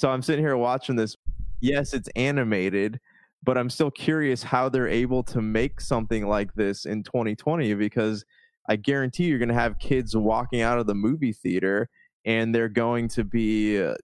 So 0.00 0.10
I'm 0.10 0.22
sitting 0.22 0.42
here 0.42 0.56
watching 0.56 0.96
this. 0.96 1.18
Yes, 1.60 1.92
it's 1.92 2.08
animated, 2.16 2.98
but 3.42 3.58
I'm 3.58 3.70
still 3.70 3.90
curious 3.90 4.42
how 4.42 4.68
they're 4.68 4.88
able 4.88 5.22
to 5.24 5.42
make 5.42 5.80
something 5.80 6.26
like 6.26 6.54
this 6.54 6.84
in 6.84 7.02
2020 7.02 7.74
because 7.74 8.24
I 8.68 8.76
guarantee 8.76 9.24
you're 9.24 9.38
going 9.38 9.48
to 9.48 9.54
have 9.54 9.78
kids 9.78 10.16
walking 10.16 10.60
out 10.60 10.78
of 10.78 10.86
the 10.86 10.94
movie 10.94 11.32
theater 11.32 11.88
and 12.24 12.54
they're 12.54 12.68
going 12.68 13.08
to 13.08 13.24
be 13.24 13.82
uh, 13.82 13.96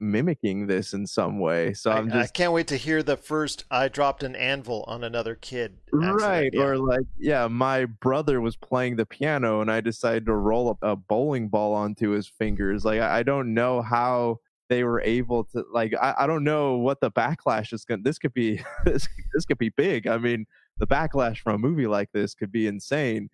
mimicking 0.00 0.66
this 0.66 0.92
in 0.92 1.06
some 1.06 1.38
way. 1.38 1.72
So 1.72 1.90
I, 1.90 1.96
I'm 1.96 2.10
just 2.10 2.18
I 2.18 2.26
can't 2.26 2.52
wait 2.52 2.66
to 2.68 2.76
hear 2.76 3.02
the 3.02 3.16
first 3.16 3.64
I 3.70 3.88
dropped 3.88 4.22
an 4.22 4.36
anvil 4.36 4.84
on 4.86 5.02
another 5.02 5.34
kid. 5.34 5.78
accident. 5.86 6.20
right 6.20 6.50
Yeah. 6.52 6.62
or 6.62 6.78
like 6.78 7.06
yeah 7.18 7.46
my 7.46 7.86
brother 7.86 8.40
was 8.40 8.56
playing 8.56 8.96
the 8.96 9.06
piano 9.06 9.60
and 9.60 9.70
i 9.70 9.80
decided 9.80 10.26
to 10.26 10.34
roll 10.34 10.76
a, 10.82 10.90
a 10.90 10.96
bowling 10.96 11.48
ball 11.48 11.72
onto 11.72 12.10
his 12.10 12.26
fingers 12.26 12.84
like 12.84 13.00
i, 13.00 13.20
I 13.20 13.22
don't 13.22 13.54
know 13.54 13.80
how 13.80 14.40
they 14.68 14.84
were 14.84 15.00
able 15.02 15.44
to 15.44 15.64
like 15.72 15.92
I, 16.00 16.14
I 16.20 16.26
don't 16.26 16.44
know 16.44 16.76
what 16.76 17.00
the 17.00 17.10
backlash 17.10 17.72
is 17.72 17.84
going 17.84 18.02
this 18.02 18.18
could 18.18 18.34
be 18.34 18.62
this, 18.84 19.08
this 19.34 19.44
could 19.44 19.58
be 19.58 19.70
big. 19.70 20.06
I 20.06 20.18
mean 20.18 20.46
the 20.78 20.86
backlash 20.86 21.38
from 21.38 21.54
a 21.54 21.58
movie 21.58 21.86
like 21.86 22.10
this 22.12 22.34
could 22.34 22.52
be 22.52 22.66
insane. 22.66 23.28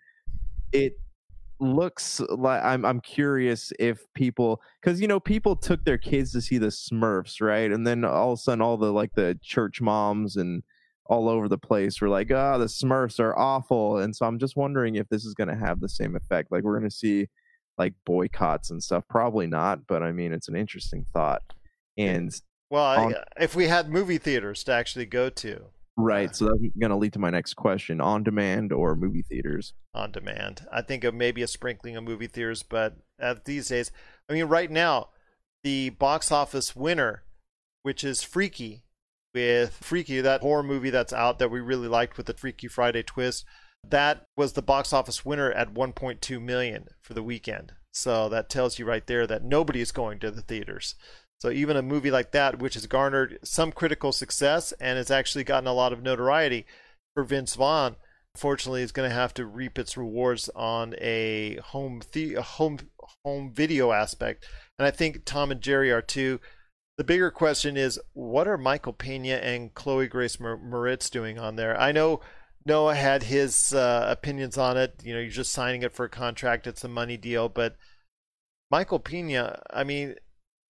It 0.72 0.94
looks 1.62 2.20
like 2.30 2.64
i'm 2.64 2.86
i'm 2.86 3.02
curious 3.02 3.70
if 3.78 4.06
people 4.14 4.62
cuz 4.80 4.98
you 4.98 5.06
know 5.06 5.20
people 5.20 5.54
took 5.54 5.84
their 5.84 5.98
kids 5.98 6.32
to 6.32 6.40
see 6.40 6.56
the 6.56 6.68
smurfs 6.68 7.40
right? 7.42 7.70
And 7.70 7.86
then 7.86 8.02
all 8.04 8.32
of 8.32 8.38
a 8.38 8.42
sudden 8.42 8.62
all 8.62 8.78
the 8.78 8.92
like 8.92 9.12
the 9.14 9.38
church 9.42 9.80
moms 9.80 10.36
and 10.36 10.62
all 11.04 11.28
over 11.28 11.48
the 11.48 11.58
place 11.58 12.00
were 12.00 12.08
like 12.08 12.30
oh 12.30 12.58
the 12.58 12.64
smurfs 12.64 13.20
are 13.20 13.38
awful. 13.38 13.98
And 13.98 14.16
so 14.16 14.26
i'm 14.26 14.38
just 14.38 14.56
wondering 14.56 14.96
if 14.96 15.08
this 15.08 15.24
is 15.24 15.34
going 15.34 15.48
to 15.48 15.56
have 15.56 15.80
the 15.80 15.88
same 15.88 16.16
effect. 16.16 16.50
Like 16.50 16.64
we're 16.64 16.78
going 16.78 16.90
to 16.90 16.96
see 16.96 17.28
like 17.80 17.94
boycotts 18.04 18.70
and 18.70 18.82
stuff? 18.82 19.04
Probably 19.08 19.46
not 19.46 19.86
but 19.86 20.02
i 20.02 20.12
mean 20.12 20.32
it's 20.32 20.48
an 20.48 20.56
interesting 20.56 21.04
thought. 21.12 21.42
And 21.98 22.32
Well, 22.70 22.84
I, 22.84 23.12
uh, 23.12 23.24
if 23.40 23.56
we 23.56 23.66
had 23.66 23.90
movie 23.90 24.18
theaters 24.18 24.62
to 24.64 24.72
actually 24.72 25.06
go 25.06 25.30
to. 25.30 25.66
Right 25.96 26.34
so 26.34 26.46
that's 26.46 26.60
going 26.78 26.90
to 26.90 26.96
lead 26.96 27.12
to 27.14 27.18
my 27.18 27.30
next 27.30 27.54
question. 27.54 28.00
On 28.00 28.22
demand 28.22 28.72
or 28.72 28.94
movie 28.94 29.22
theaters? 29.22 29.74
On 29.94 30.12
demand, 30.12 30.66
I 30.72 30.82
think 30.82 31.04
of 31.04 31.14
maybe 31.14 31.42
a 31.42 31.46
sprinkling 31.46 31.96
of 31.96 32.04
movie 32.04 32.28
theaters, 32.28 32.62
but 32.62 32.96
at 33.18 33.44
these 33.44 33.68
days, 33.68 33.90
I 34.28 34.34
mean, 34.34 34.44
right 34.44 34.70
now, 34.70 35.08
the 35.62 35.90
box 35.90 36.32
office 36.32 36.74
winner, 36.74 37.24
which 37.82 38.04
is 38.04 38.22
Freaky, 38.22 38.84
with 39.34 39.74
Freaky, 39.74 40.20
that 40.20 40.40
horror 40.40 40.62
movie 40.62 40.90
that's 40.90 41.12
out 41.12 41.38
that 41.38 41.50
we 41.50 41.60
really 41.60 41.88
liked 41.88 42.16
with 42.16 42.26
the 42.26 42.34
Freaky 42.34 42.68
Friday 42.68 43.02
twist, 43.02 43.44
that 43.88 44.26
was 44.36 44.52
the 44.52 44.62
box 44.62 44.92
office 44.92 45.24
winner 45.24 45.50
at 45.52 45.74
1.2 45.74 46.40
million 46.40 46.88
for 47.00 47.14
the 47.14 47.22
weekend. 47.22 47.72
So 47.92 48.28
that 48.28 48.48
tells 48.48 48.78
you 48.78 48.84
right 48.84 49.06
there 49.06 49.26
that 49.26 49.44
nobody 49.44 49.80
is 49.80 49.92
going 49.92 50.18
to 50.20 50.30
the 50.30 50.42
theaters. 50.42 50.94
So 51.40 51.50
even 51.50 51.76
a 51.76 51.82
movie 51.82 52.10
like 52.10 52.32
that, 52.32 52.58
which 52.58 52.74
has 52.74 52.86
garnered 52.86 53.38
some 53.42 53.72
critical 53.72 54.12
success 54.12 54.72
and 54.72 54.98
has 54.98 55.10
actually 55.10 55.44
gotten 55.44 55.66
a 55.66 55.72
lot 55.72 55.92
of 55.92 56.02
notoriety 56.02 56.66
for 57.14 57.24
Vince 57.24 57.54
Vaughn, 57.54 57.96
unfortunately 58.34 58.82
is 58.82 58.92
going 58.92 59.08
to 59.08 59.14
have 59.14 59.34
to 59.34 59.46
reap 59.46 59.78
its 59.78 59.96
rewards 59.96 60.48
on 60.54 60.94
a 61.00 61.56
home 61.64 62.02
the- 62.12 62.34
home 62.34 62.78
home 63.24 63.52
video 63.52 63.92
aspect. 63.92 64.46
And 64.78 64.86
I 64.86 64.90
think 64.90 65.24
Tom 65.24 65.50
and 65.50 65.60
Jerry 65.60 65.90
are 65.90 66.02
too. 66.02 66.40
The 66.96 67.04
bigger 67.04 67.30
question 67.30 67.78
is, 67.78 67.98
what 68.12 68.46
are 68.46 68.58
Michael 68.58 68.92
Pena 68.92 69.36
and 69.36 69.72
Chloe 69.74 70.06
Grace 70.06 70.36
Moretz 70.36 71.10
doing 71.10 71.38
on 71.38 71.56
there? 71.56 71.78
I 71.80 71.92
know 71.92 72.20
Noah 72.64 72.94
had 72.94 73.24
his 73.24 73.72
uh, 73.72 74.06
opinions 74.08 74.58
on 74.58 74.76
it. 74.76 75.00
You 75.02 75.14
know, 75.14 75.20
you're 75.20 75.30
just 75.30 75.52
signing 75.52 75.82
it 75.82 75.92
for 75.92 76.04
a 76.04 76.10
contract; 76.10 76.66
it's 76.66 76.84
a 76.84 76.88
money 76.88 77.16
deal. 77.16 77.48
But 77.48 77.76
Michael 78.70 78.98
Pena, 78.98 79.62
I 79.70 79.84
mean, 79.84 80.14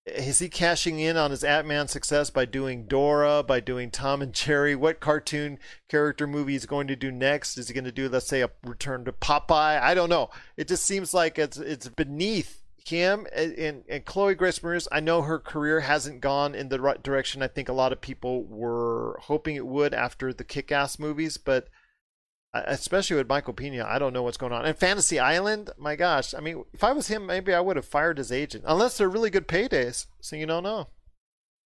is 0.06 0.38
he 0.38 0.48
cashing 0.48 0.98
in 0.98 1.16
on 1.16 1.30
his 1.30 1.44
Ant-Man 1.44 1.88
success 1.88 2.30
by 2.30 2.44
doing 2.44 2.86
Dora, 2.86 3.42
by 3.42 3.60
doing 3.60 3.90
Tom 3.90 4.22
and 4.22 4.32
Jerry? 4.32 4.74
What 4.74 5.00
cartoon 5.00 5.58
character 5.88 6.26
movie 6.26 6.54
is 6.54 6.66
going 6.66 6.86
to 6.88 6.96
do 6.96 7.10
next? 7.10 7.58
Is 7.58 7.68
he 7.68 7.74
going 7.74 7.84
to 7.84 7.92
do, 7.92 8.08
let's 8.08 8.26
say, 8.26 8.40
a 8.40 8.50
return 8.64 9.04
to 9.04 9.12
Popeye? 9.12 9.80
I 9.80 9.94
don't 9.94 10.08
know. 10.08 10.30
It 10.56 10.68
just 10.68 10.84
seems 10.84 11.12
like 11.12 11.38
it's 11.38 11.58
it's 11.58 11.88
beneath 11.88 12.62
him 12.86 13.26
and, 13.34 13.52
and, 13.52 13.84
and 13.88 14.04
Chloe 14.04 14.34
Grace 14.34 14.60
Moretz. 14.60 14.88
I 14.90 15.00
know 15.00 15.22
her 15.22 15.38
career 15.38 15.80
hasn't 15.80 16.22
gone 16.22 16.54
in 16.54 16.70
the 16.70 16.80
right 16.80 17.02
direction. 17.02 17.42
I 17.42 17.48
think 17.48 17.68
a 17.68 17.74
lot 17.74 17.92
of 17.92 18.00
people 18.00 18.44
were 18.44 19.18
hoping 19.24 19.56
it 19.56 19.66
would 19.66 19.92
after 19.92 20.32
the 20.32 20.44
Kick-Ass 20.44 20.98
movies, 20.98 21.36
but 21.36 21.68
especially 22.52 23.16
with 23.16 23.28
Michael 23.28 23.54
Pena, 23.54 23.84
I 23.88 23.98
don't 23.98 24.12
know 24.12 24.22
what's 24.22 24.36
going 24.36 24.52
on. 24.52 24.64
And 24.64 24.76
Fantasy 24.76 25.18
Island, 25.18 25.70
my 25.78 25.96
gosh, 25.96 26.34
I 26.34 26.40
mean, 26.40 26.64
if 26.72 26.82
I 26.82 26.92
was 26.92 27.08
him, 27.08 27.26
maybe 27.26 27.54
I 27.54 27.60
would 27.60 27.76
have 27.76 27.84
fired 27.84 28.18
his 28.18 28.32
agent, 28.32 28.64
unless 28.66 28.98
they're 28.98 29.08
really 29.08 29.30
good 29.30 29.48
paydays. 29.48 30.06
So 30.20 30.36
you 30.36 30.46
don't 30.46 30.64
know. 30.64 30.88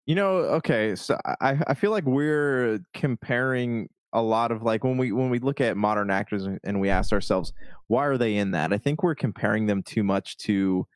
You 0.06 0.14
know, 0.14 0.36
okay, 0.58 0.94
so 0.96 1.16
I 1.40 1.58
I 1.66 1.74
feel 1.74 1.90
like 1.90 2.04
we're 2.04 2.80
comparing 2.92 3.88
a 4.12 4.20
lot 4.20 4.52
of 4.52 4.62
like 4.62 4.84
when 4.84 4.98
we 4.98 5.12
when 5.12 5.30
we 5.30 5.38
look 5.38 5.60
at 5.60 5.76
modern 5.76 6.10
actors 6.10 6.46
and- 6.62 6.80
we 6.80 6.88
ask 6.88 7.12
ourselves 7.12 7.52
why 7.88 8.06
are 8.06 8.16
they 8.16 8.36
in 8.36 8.52
that? 8.52 8.72
I 8.72 8.78
think 8.78 9.02
we're 9.02 9.14
comparing 9.14 9.66
them 9.66 9.82
too 9.82 10.04
much 10.04 10.36
to 10.38 10.86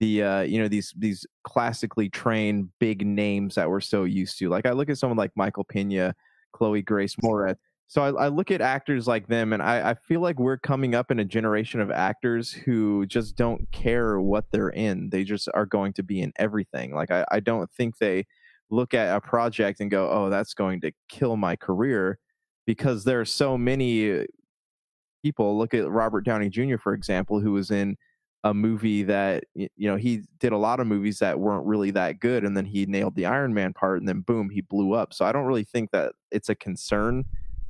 the 0.00 0.22
uh 0.22 0.40
you 0.40 0.60
know 0.60 0.68
these 0.68 0.92
these 0.98 1.26
classically 1.44 2.08
trained 2.08 2.70
big 2.80 3.06
names 3.06 3.54
that 3.54 3.68
we're 3.70 3.80
so 3.80 4.04
used 4.04 4.38
to. 4.38 4.48
Like 4.48 4.66
I 4.66 4.72
look 4.72 4.88
at 4.90 4.98
someone 4.98 5.16
like 5.18 5.32
Michael 5.36 5.64
Pena, 5.64 6.14
Chloe 6.52 6.82
Grace 6.82 7.16
Moretz. 7.16 7.56
So 7.88 8.02
I, 8.02 8.24
I 8.24 8.28
look 8.28 8.50
at 8.50 8.60
actors 8.60 9.06
like 9.06 9.28
them, 9.28 9.52
and 9.52 9.62
I, 9.62 9.90
I 9.90 9.94
feel 9.94 10.20
like 10.20 10.38
we're 10.38 10.56
coming 10.58 10.94
up 10.94 11.10
in 11.10 11.20
a 11.20 11.24
generation 11.24 11.80
of 11.80 11.90
actors 11.90 12.52
who 12.52 13.06
just 13.06 13.36
don't 13.36 13.70
care 13.70 14.20
what 14.20 14.50
they're 14.50 14.70
in. 14.70 15.10
They 15.10 15.22
just 15.22 15.48
are 15.54 15.66
going 15.66 15.92
to 15.94 16.02
be 16.02 16.20
in 16.20 16.32
everything. 16.36 16.94
Like 16.94 17.12
I, 17.12 17.24
I 17.30 17.40
don't 17.40 17.70
think 17.70 17.98
they 17.98 18.26
look 18.70 18.92
at 18.92 19.16
a 19.16 19.20
project 19.20 19.80
and 19.80 19.90
go, 19.90 20.10
"Oh, 20.10 20.30
that's 20.30 20.52
going 20.52 20.80
to 20.80 20.92
kill 21.08 21.36
my 21.36 21.54
career," 21.54 22.18
because 22.66 23.04
there 23.04 23.20
are 23.20 23.24
so 23.24 23.56
many 23.56 24.26
people. 25.22 25.56
Look 25.56 25.72
at 25.72 25.88
Robert 25.88 26.22
Downey 26.22 26.48
Jr. 26.48 26.78
for 26.78 26.92
example, 26.92 27.38
who 27.38 27.52
was 27.52 27.70
in 27.70 27.96
a 28.42 28.52
movie 28.52 29.04
that 29.04 29.44
you 29.54 29.68
know 29.78 29.96
he 29.96 30.22
did 30.40 30.52
a 30.52 30.58
lot 30.58 30.80
of 30.80 30.88
movies 30.88 31.20
that 31.20 31.38
weren't 31.38 31.66
really 31.66 31.92
that 31.92 32.18
good, 32.18 32.44
and 32.44 32.56
then 32.56 32.64
he 32.64 32.84
nailed 32.86 33.14
the 33.14 33.26
Iron 33.26 33.54
Man 33.54 33.72
part, 33.72 34.00
and 34.00 34.08
then 34.08 34.22
boom, 34.22 34.50
he 34.50 34.60
blew 34.60 34.92
up. 34.92 35.14
So 35.14 35.24
I 35.24 35.30
don't 35.30 35.46
really 35.46 35.64
think 35.64 35.92
that 35.92 36.14
it's 36.32 36.48
a 36.48 36.56
concern 36.56 37.24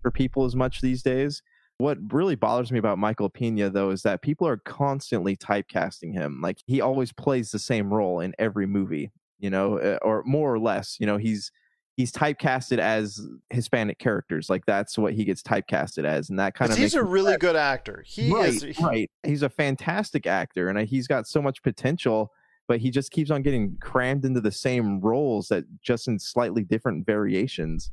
for 0.06 0.12
people 0.12 0.44
as 0.44 0.54
much 0.54 0.80
these 0.80 1.02
days. 1.02 1.42
What 1.78 1.98
really 2.12 2.36
bothers 2.36 2.70
me 2.70 2.78
about 2.78 2.96
Michael 2.96 3.28
Pena, 3.28 3.70
though, 3.70 3.90
is 3.90 4.02
that 4.02 4.22
people 4.22 4.46
are 4.46 4.58
constantly 4.58 5.36
typecasting 5.36 6.12
him. 6.12 6.40
Like 6.40 6.58
he 6.64 6.80
always 6.80 7.12
plays 7.12 7.50
the 7.50 7.58
same 7.58 7.92
role 7.92 8.20
in 8.20 8.32
every 8.38 8.68
movie, 8.68 9.10
you 9.40 9.50
know, 9.50 9.80
uh, 9.80 9.98
or 10.02 10.22
more 10.24 10.54
or 10.54 10.60
less. 10.60 10.96
You 11.00 11.06
know, 11.06 11.16
he's 11.16 11.50
he's 11.96 12.12
typecasted 12.12 12.78
as 12.78 13.20
Hispanic 13.50 13.98
characters. 13.98 14.48
Like 14.48 14.64
that's 14.64 14.96
what 14.96 15.14
he 15.14 15.24
gets 15.24 15.42
typecasted 15.42 16.04
as, 16.04 16.30
and 16.30 16.38
that 16.38 16.54
kind 16.54 16.70
of 16.70 16.78
he's 16.78 16.94
a 16.94 17.02
really 17.02 17.36
good 17.36 17.56
actor. 17.56 18.04
He 18.06 18.32
right, 18.32 18.50
is. 18.50 18.62
he- 18.62 18.84
right. 18.84 19.10
He's 19.24 19.42
a 19.42 19.50
fantastic 19.50 20.28
actor, 20.28 20.68
and 20.68 20.78
uh, 20.78 20.84
he's 20.84 21.08
got 21.08 21.26
so 21.26 21.42
much 21.42 21.64
potential. 21.64 22.30
But 22.68 22.78
he 22.78 22.90
just 22.90 23.10
keeps 23.10 23.32
on 23.32 23.42
getting 23.42 23.76
crammed 23.80 24.24
into 24.24 24.40
the 24.40 24.52
same 24.52 25.00
roles 25.00 25.48
that 25.48 25.64
just 25.82 26.06
in 26.06 26.20
slightly 26.20 26.62
different 26.62 27.06
variations. 27.06 27.90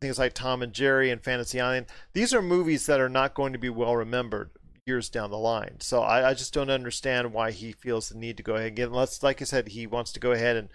Things 0.00 0.18
like 0.18 0.32
Tom 0.32 0.62
and 0.62 0.72
Jerry 0.72 1.10
and 1.10 1.22
Fantasy 1.22 1.60
Island. 1.60 1.86
These 2.14 2.32
are 2.32 2.40
movies 2.40 2.86
that 2.86 3.00
are 3.00 3.08
not 3.08 3.34
going 3.34 3.52
to 3.52 3.58
be 3.58 3.68
well 3.68 3.96
remembered 3.96 4.50
years 4.86 5.10
down 5.10 5.30
the 5.30 5.36
line. 5.36 5.76
So 5.80 6.00
I, 6.00 6.30
I 6.30 6.34
just 6.34 6.54
don't 6.54 6.70
understand 6.70 7.34
why 7.34 7.50
he 7.50 7.72
feels 7.72 8.08
the 8.08 8.16
need 8.16 8.38
to 8.38 8.42
go 8.42 8.54
ahead 8.54 8.68
and 8.68 8.76
get. 8.76 8.88
Unless, 8.88 9.22
like 9.22 9.42
I 9.42 9.44
said, 9.44 9.68
he 9.68 9.86
wants 9.86 10.12
to 10.12 10.20
go 10.20 10.32
ahead 10.32 10.56
and 10.56 10.68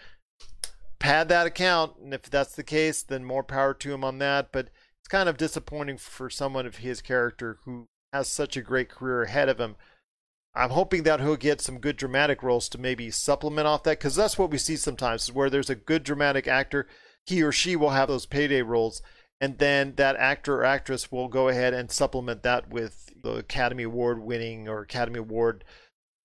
pad 0.99 1.27
that 1.29 1.47
account. 1.47 1.97
And 2.03 2.13
if 2.13 2.29
that's 2.29 2.55
the 2.55 2.63
case, 2.63 3.01
then 3.01 3.25
more 3.25 3.43
power 3.43 3.73
to 3.73 3.93
him 3.93 4.03
on 4.03 4.19
that. 4.19 4.51
But 4.51 4.69
it's 4.99 5.07
kind 5.09 5.27
of 5.27 5.37
disappointing 5.37 5.97
for 5.97 6.29
someone 6.29 6.67
of 6.67 6.77
his 6.77 7.01
character 7.01 7.57
who 7.65 7.87
has 8.13 8.27
such 8.27 8.55
a 8.55 8.61
great 8.61 8.89
career 8.89 9.23
ahead 9.23 9.49
of 9.49 9.59
him. 9.59 9.75
I'm 10.53 10.69
hoping 10.69 11.03
that 11.03 11.19
he'll 11.19 11.35
get 11.35 11.61
some 11.61 11.79
good 11.79 11.97
dramatic 11.97 12.43
roles 12.43 12.69
to 12.69 12.77
maybe 12.77 13.09
supplement 13.11 13.67
off 13.67 13.83
that 13.83 13.99
because 13.99 14.15
that's 14.15 14.37
what 14.37 14.51
we 14.51 14.57
see 14.57 14.77
sometimes 14.77 15.31
where 15.31 15.49
there's 15.49 15.69
a 15.69 15.75
good 15.75 16.03
dramatic 16.03 16.47
actor 16.47 16.87
he 17.25 17.41
or 17.41 17.51
she 17.51 17.75
will 17.75 17.89
have 17.89 18.07
those 18.07 18.25
payday 18.25 18.61
roles 18.61 19.01
and 19.41 19.57
then 19.57 19.93
that 19.95 20.15
actor 20.15 20.57
or 20.57 20.65
actress 20.65 21.11
will 21.11 21.27
go 21.27 21.49
ahead 21.49 21.73
and 21.73 21.91
supplement 21.91 22.43
that 22.43 22.69
with 22.69 23.09
the 23.21 23.33
Academy 23.33 23.83
Award 23.83 24.19
winning 24.19 24.67
or 24.67 24.79
Academy 24.79 25.19
Award 25.19 25.63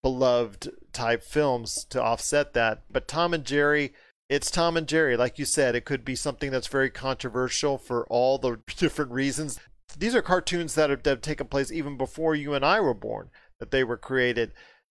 beloved 0.02 0.70
type 0.92 1.22
films 1.22 1.84
to 1.90 2.02
offset 2.02 2.54
that. 2.54 2.82
But 2.90 3.08
Tom 3.08 3.34
and 3.34 3.44
Jerry, 3.44 3.92
it's 4.28 4.50
Tom 4.50 4.76
and 4.76 4.86
Jerry. 4.86 5.16
Like 5.16 5.38
you 5.38 5.44
said, 5.44 5.74
it 5.74 5.84
could 5.84 6.04
be 6.04 6.14
something 6.14 6.50
that's 6.50 6.68
very 6.68 6.90
controversial 6.90 7.78
for 7.78 8.06
all 8.06 8.38
the 8.38 8.60
different 8.76 9.10
reasons. 9.10 9.58
These 9.98 10.14
are 10.14 10.22
cartoons 10.22 10.74
that 10.76 10.90
have, 10.90 11.02
that 11.02 11.10
have 11.10 11.20
taken 11.20 11.48
place 11.48 11.72
even 11.72 11.96
before 11.96 12.34
you 12.34 12.54
and 12.54 12.64
I 12.64 12.80
were 12.80 12.94
born, 12.94 13.30
that 13.58 13.72
they 13.72 13.82
were 13.82 13.96
created. 13.96 14.52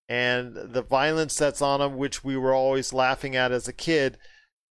And 0.10 0.56
the 0.56 0.82
violence 0.82 1.38
that's 1.38 1.62
on 1.62 1.82
them, 1.82 1.98
which 1.98 2.24
we 2.24 2.38
were 2.38 2.54
always 2.54 2.94
laughing 2.94 3.36
at 3.36 3.52
as 3.52 3.68
a 3.68 3.74
kid, 3.74 4.18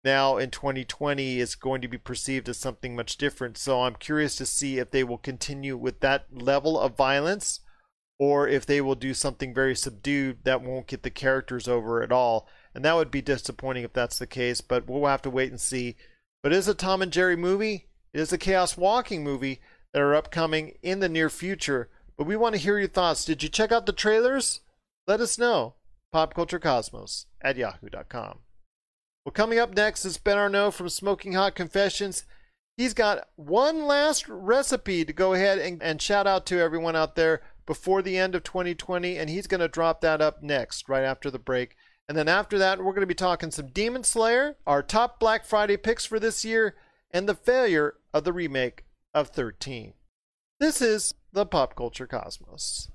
now 0.06 0.38
in 0.38 0.52
2020 0.52 1.40
is 1.40 1.56
going 1.56 1.82
to 1.82 1.88
be 1.88 1.98
perceived 1.98 2.48
as 2.48 2.58
something 2.58 2.96
much 2.96 3.18
different. 3.18 3.58
So 3.58 3.82
I'm 3.82 3.96
curious 3.96 4.36
to 4.38 4.46
see 4.46 4.78
if 4.78 4.92
they 4.92 5.04
will 5.04 5.18
continue 5.18 5.76
with 5.76 6.00
that 6.02 6.28
level 6.32 6.80
of 6.80 6.96
violence 6.96 7.62
or 8.18 8.48
if 8.48 8.66
they 8.66 8.80
will 8.80 8.96
do 8.96 9.14
something 9.14 9.54
very 9.54 9.76
subdued 9.76 10.38
that 10.44 10.62
won't 10.62 10.88
get 10.88 11.04
the 11.04 11.10
characters 11.10 11.68
over 11.68 12.02
at 12.02 12.12
all. 12.12 12.48
And 12.74 12.86
that 12.86 12.96
would 12.96 13.12
be 13.12 13.22
disappointing 13.22 13.84
if 13.84 13.94
that's 13.94 14.20
the 14.20 14.28
case, 14.28 14.62
but 14.62 14.88
we'll 14.88 15.06
have 15.06 15.24
to 15.24 15.30
wait 15.30 15.50
and 15.50 15.60
see. 15.60 15.96
But 16.42 16.54
it 16.54 16.58
is 16.58 16.68
a 16.68 16.74
Tom 16.74 17.02
and 17.02 17.12
Jerry 17.12 17.36
movie. 17.36 17.88
It 18.14 18.22
is 18.22 18.32
a 18.32 18.38
Chaos 18.38 18.78
Walking 18.78 19.24
movie 19.24 19.60
that 19.92 20.02
are 20.02 20.16
upcoming 20.16 20.78
in 20.82 21.00
the 21.00 21.10
near 21.10 21.30
future. 21.30 21.90
But 22.18 22.28
we 22.28 22.38
want 22.38 22.56
to 22.56 22.62
hear 22.62 22.78
your 22.80 22.88
thoughts. 22.88 23.26
Did 23.26 23.44
you 23.44 23.50
check 23.50 23.72
out 23.72 23.86
the 23.86 23.92
trailers? 23.92 24.62
Let 25.08 25.20
us 25.20 25.38
know. 25.38 25.76
PopCultureCosmos 26.14 27.26
at 27.42 27.58
yahoo.com. 27.58 28.40
Well, 29.26 29.34
coming 29.34 29.58
up 29.58 29.76
next 29.76 30.06
is 30.06 30.20
Ben 30.20 30.38
Arnault 30.38 30.72
from 30.72 30.88
Smoking 30.88 31.34
Hot 31.34 31.56
Confessions. 31.56 32.26
He's 32.78 32.94
got 32.94 33.28
one 33.36 33.86
last 33.86 34.30
recipe 34.30 35.04
to 35.04 35.14
go 35.14 35.34
ahead 35.34 35.58
and, 35.58 35.82
and 35.82 36.00
shout 36.00 36.28
out 36.28 36.46
to 36.48 36.60
everyone 36.60 36.96
out 36.96 37.16
there 37.16 37.42
before 37.66 38.04
the 38.04 38.20
end 38.20 38.36
of 38.36 38.44
2020, 38.44 39.18
and 39.18 39.28
he's 39.28 39.48
going 39.48 39.62
to 39.62 39.68
drop 39.68 40.02
that 40.02 40.22
up 40.22 40.44
next, 40.44 40.88
right 40.88 41.04
after 41.04 41.32
the 41.32 41.40
break. 41.40 41.76
And 42.08 42.16
then 42.16 42.28
after 42.28 42.60
that, 42.60 42.78
we're 42.78 42.92
going 42.92 43.00
to 43.02 43.08
be 43.08 43.16
talking 43.16 43.50
some 43.50 43.70
Demon 43.70 44.04
Slayer, 44.04 44.58
our 44.68 44.84
top 44.84 45.20
Black 45.20 45.44
Friday 45.44 45.78
picks 45.78 46.06
for 46.06 46.20
this 46.20 46.46
year, 46.46 46.76
and 47.10 47.28
the 47.28 47.34
failure 47.34 47.96
of 48.14 48.26
the 48.26 48.34
remake 48.34 48.86
of 49.12 49.30
13. 49.30 49.94
This 50.60 50.84
is 50.84 51.16
the 51.34 51.48
Pop 51.48 51.76
Culture 51.76 52.06
Cosmos. 52.06 52.92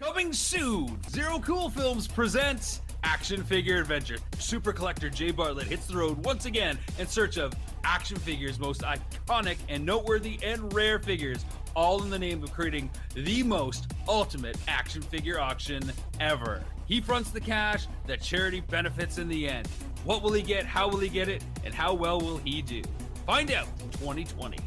Coming 0.00 0.32
soon, 0.32 0.98
Zero 1.08 1.38
Cool 1.38 1.70
Films 1.70 2.08
presents 2.08 2.80
action 3.02 3.44
figure 3.44 3.80
adventure. 3.80 4.18
Super 4.38 4.72
collector 4.72 5.10
Jay 5.10 5.30
Bartlett 5.30 5.66
hits 5.66 5.86
the 5.86 5.96
road 5.96 6.24
once 6.24 6.46
again 6.46 6.78
in 6.98 7.06
search 7.06 7.36
of 7.36 7.52
action 7.84 8.16
figures, 8.18 8.58
most 8.58 8.82
iconic 8.82 9.56
and 9.68 9.84
noteworthy 9.84 10.38
and 10.42 10.72
rare 10.72 10.98
figures, 10.98 11.44
all 11.74 12.02
in 12.02 12.10
the 12.10 12.18
name 12.18 12.42
of 12.42 12.52
creating 12.52 12.90
the 13.14 13.42
most 13.42 13.92
ultimate 14.08 14.56
action 14.66 15.02
figure 15.02 15.40
auction 15.40 15.92
ever. 16.20 16.62
He 16.86 17.00
fronts 17.00 17.30
the 17.30 17.40
cash, 17.40 17.86
the 18.06 18.16
charity 18.16 18.60
benefits 18.60 19.18
in 19.18 19.28
the 19.28 19.48
end. 19.48 19.68
What 20.04 20.22
will 20.22 20.32
he 20.32 20.42
get? 20.42 20.64
How 20.64 20.88
will 20.88 20.98
he 20.98 21.08
get 21.08 21.28
it? 21.28 21.44
And 21.64 21.74
how 21.74 21.92
well 21.94 22.20
will 22.20 22.38
he 22.38 22.62
do? 22.62 22.82
Find 23.26 23.50
out 23.52 23.66
in 23.80 23.90
2020. 23.90 24.58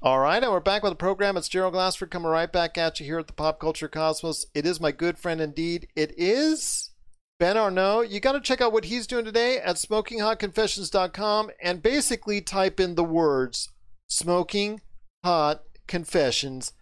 All 0.00 0.20
right, 0.20 0.42
and 0.42 0.52
we're 0.52 0.60
back 0.60 0.84
with 0.84 0.92
the 0.92 0.96
program. 0.96 1.36
It's 1.36 1.48
Gerald 1.48 1.74
Glassford 1.74 2.10
coming 2.10 2.30
right 2.30 2.50
back 2.50 2.78
at 2.78 3.00
you 3.00 3.06
here 3.06 3.18
at 3.18 3.26
the 3.26 3.32
Pop 3.32 3.58
Culture 3.58 3.88
Cosmos. 3.88 4.46
It 4.54 4.64
is 4.64 4.80
my 4.80 4.92
good 4.92 5.18
friend 5.18 5.40
indeed. 5.40 5.88
It 5.96 6.14
is 6.16 6.87
Ben 7.38 7.56
Arnault, 7.56 8.00
you 8.00 8.18
got 8.18 8.32
to 8.32 8.40
check 8.40 8.60
out 8.60 8.72
what 8.72 8.86
he's 8.86 9.06
doing 9.06 9.24
today 9.24 9.58
at 9.58 9.76
smokinghotconfessions.com 9.76 11.50
and 11.62 11.80
basically 11.80 12.40
type 12.40 12.80
in 12.80 12.96
the 12.96 13.04
words 13.04 13.68
smoking 14.08 14.80
hot 15.22 15.62
confessions 15.86 16.72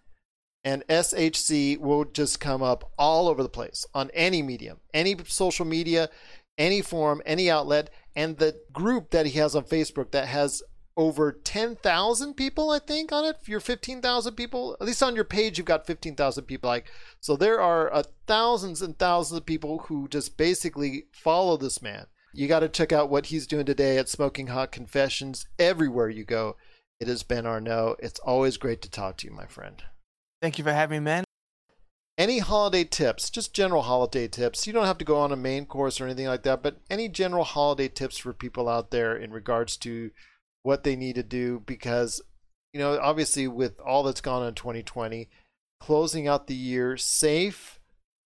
and 0.63 0.83
SHC 0.87 1.77
will 1.77 2.05
just 2.05 2.39
come 2.39 2.63
up 2.63 2.91
all 2.97 3.27
over 3.27 3.43
the 3.43 3.49
place 3.49 3.85
on 3.93 4.09
any 4.15 4.41
medium, 4.41 4.79
any 4.95 5.15
social 5.27 5.65
media, 5.65 6.09
any 6.57 6.81
forum, 6.81 7.21
any 7.23 7.51
outlet, 7.51 7.91
and 8.15 8.37
the 8.37 8.59
group 8.73 9.11
that 9.11 9.27
he 9.27 9.37
has 9.37 9.55
on 9.55 9.63
Facebook 9.63 10.09
that 10.09 10.27
has 10.27 10.63
over 10.97 11.31
10,000 11.31 12.33
people, 12.33 12.71
I 12.71 12.79
think, 12.79 13.11
on 13.11 13.23
it. 13.23 13.37
If 13.39 13.47
you're 13.47 13.59
15,000 13.59 14.33
people, 14.33 14.75
at 14.81 14.87
least 14.87 15.03
on 15.03 15.15
your 15.15 15.23
page, 15.23 15.57
you've 15.57 15.67
got 15.67 15.85
15,000 15.85 16.45
people. 16.45 16.67
Like, 16.69 16.91
so 17.21 17.37
there 17.37 17.61
are 17.61 17.93
uh, 17.93 18.03
thousands 18.25 18.81
and 18.81 18.97
thousands 18.97 19.37
of 19.37 19.45
people 19.45 19.85
who 19.87 20.07
just 20.07 20.35
basically 20.35 21.05
follow 21.11 21.55
this 21.55 21.81
man. 21.81 22.07
You 22.33 22.47
got 22.47 22.59
to 22.59 22.69
check 22.69 22.91
out 22.91 23.09
what 23.09 23.27
he's 23.27 23.47
doing 23.47 23.65
today 23.65 23.97
at 23.97 24.09
Smoking 24.09 24.47
Hot 24.47 24.71
Confessions. 24.71 25.45
Everywhere 25.59 26.09
you 26.09 26.25
go, 26.25 26.57
it 26.99 27.07
is 27.07 27.23
Ben 27.23 27.45
Arnault. 27.45 27.97
It's 27.99 28.19
always 28.19 28.57
great 28.57 28.81
to 28.81 28.89
talk 28.89 29.17
to 29.17 29.27
you, 29.27 29.33
my 29.33 29.45
friend. 29.45 29.81
Thank 30.41 30.57
you 30.57 30.63
for 30.63 30.73
having 30.73 30.99
me, 30.99 31.05
man. 31.05 31.23
Any 32.17 32.39
holiday 32.39 32.83
tips, 32.83 33.29
just 33.29 33.53
general 33.53 33.83
holiday 33.83 34.27
tips. 34.27 34.65
You 34.65 34.73
don't 34.73 34.87
have 34.87 34.97
to 34.97 35.05
go 35.05 35.17
on 35.17 35.31
a 35.31 35.35
main 35.35 35.67
course 35.67 36.01
or 36.01 36.05
anything 36.05 36.25
like 36.25 36.41
that, 36.43 36.63
but 36.63 36.77
any 36.89 37.07
general 37.07 37.43
holiday 37.43 37.87
tips 37.87 38.17
for 38.17 38.33
people 38.33 38.67
out 38.67 38.89
there 38.89 39.15
in 39.15 39.31
regards 39.31 39.77
to 39.77 40.09
what 40.67 40.83
they 40.83 40.97
need 40.97 41.15
to 41.15 41.23
do 41.23 41.63
because 41.65 42.21
you 42.73 42.79
know 42.81 42.99
obviously 43.01 43.47
with 43.47 43.79
all 43.79 44.03
that's 44.03 44.19
gone 44.19 44.41
on 44.41 44.49
in 44.49 44.53
2020 44.53 45.29
closing 45.79 46.27
out 46.27 46.47
the 46.47 46.53
year 46.53 46.97
safe 46.97 47.79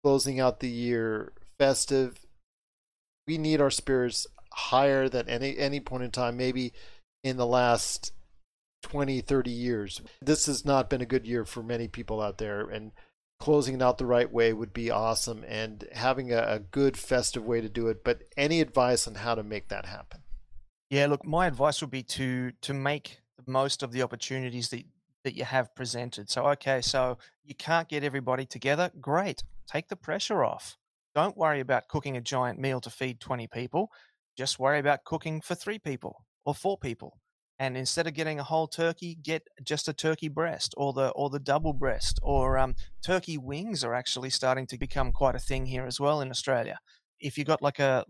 closing 0.04 0.39
out 0.39 0.60
the 0.60 0.67
year 0.67 1.34
festive 1.60 2.25
we 3.27 3.38
need 3.38 3.62
our 3.62 3.69
spirits 3.69 4.25
higher 4.51 5.08
than 5.08 5.30
any 5.30 5.56
any 5.56 5.80
point 5.80 6.01
in 6.01 6.10
time 6.10 6.36
maybe 6.36 6.73
in 7.23 7.38
the 7.38 7.45
last 7.45 8.12
20 8.82 9.21
30 9.21 9.51
years. 9.51 10.01
This 10.19 10.47
has 10.47 10.65
not 10.65 10.89
been 10.89 11.01
a 11.01 11.06
good 11.06 11.27
year 11.27 11.45
for 11.45 11.62
many 11.62 11.88
people 11.88 12.19
out 12.19 12.39
there 12.39 12.62
and 12.62 12.91
closing 13.39 13.75
it 13.75 13.82
out 13.84 13.99
the 13.99 14.06
right 14.08 14.32
way 14.32 14.51
would 14.51 14.73
be 14.73 14.89
awesome 14.89 15.45
and 15.47 15.88
having 15.93 16.34
a, 16.34 16.41
a 16.47 16.60
good 16.60 16.97
festive 16.97 17.45
way 17.45 17.62
to 17.62 17.69
do 17.69 17.88
it 17.88 18.04
but 18.04 18.23
any 18.36 18.62
advice 18.62 19.08
on 19.08 19.15
how 19.15 19.36
to 19.36 19.43
make 19.43 19.67
that 19.67 19.86
happen 19.86 20.20
yeah, 20.91 21.08
look, 21.08 21.25
my 21.25 21.47
advice 21.47 21.80
would 21.80 21.89
be 21.89 22.04
to 22.04 22.51
to 22.62 22.73
make 22.73 23.21
the 23.38 23.49
most 23.49 23.82
of 23.82 23.93
the 23.93 24.04
opportunities 24.04 24.69
that 24.69 24.84
that 25.23 25.38
you 25.38 25.45
have 25.45 25.73
presented. 25.73 26.30
So, 26.30 26.45
okay, 26.47 26.82
so 26.82 27.17
you 27.45 27.56
can't 27.56 27.88
get 27.88 28.04
everybody 28.04 28.45
together. 28.45 28.91
Great, 28.99 29.41
take 29.71 29.88
the 29.88 29.95
pressure 29.95 30.43
off. 30.43 30.77
Don't 31.15 31.38
worry 31.38 31.62
about 31.62 31.88
cooking 31.88 32.17
a 32.17 32.21
giant 32.21 32.60
meal 32.60 32.82
to 32.82 32.89
feed 32.89 33.21
20 33.21 33.47
people. 33.47 33.89
Just 34.38 34.60
worry 34.60 34.80
about 34.80 35.06
cooking 35.06 35.39
for 35.39 35.56
three 35.56 35.80
people 35.80 36.25
or 36.45 36.54
four 36.54 36.77
people. 36.77 37.19
And 37.60 37.77
instead 37.77 38.08
of 38.08 38.13
getting 38.13 38.39
a 38.39 38.43
whole 38.43 38.67
turkey, 38.67 39.15
get 39.21 39.43
just 39.63 39.88
a 39.88 39.93
turkey 39.93 40.27
breast 40.27 40.73
or 40.75 40.91
the 40.91 41.10
or 41.12 41.30
the 41.30 41.39
double 41.39 41.73
breast 41.73 42.19
or 42.21 42.58
um, 42.58 42.75
turkey 43.01 43.38
wings 43.38 43.86
are 43.86 43.93
actually 43.93 44.32
starting 44.32 44.67
to 44.67 44.77
become 44.77 45.13
quite 45.13 45.36
a 45.36 45.39
thing 45.39 45.67
here 45.67 45.86
as 45.86 46.01
well 46.01 46.19
in 46.19 46.32
Australia. 46.32 46.80
If 47.21 47.38
you 47.38 47.45
got 47.45 47.62
like 47.62 47.80
a 47.80 48.04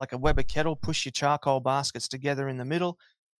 like 0.00 0.12
a 0.12 0.18
Weber 0.18 0.42
kettle, 0.42 0.76
push 0.76 1.04
your 1.04 1.12
charcoal 1.12 1.60
baskets 1.60 2.08
together 2.08 2.48
in 2.48 2.58
the 2.58 2.64
middle, 2.64 2.98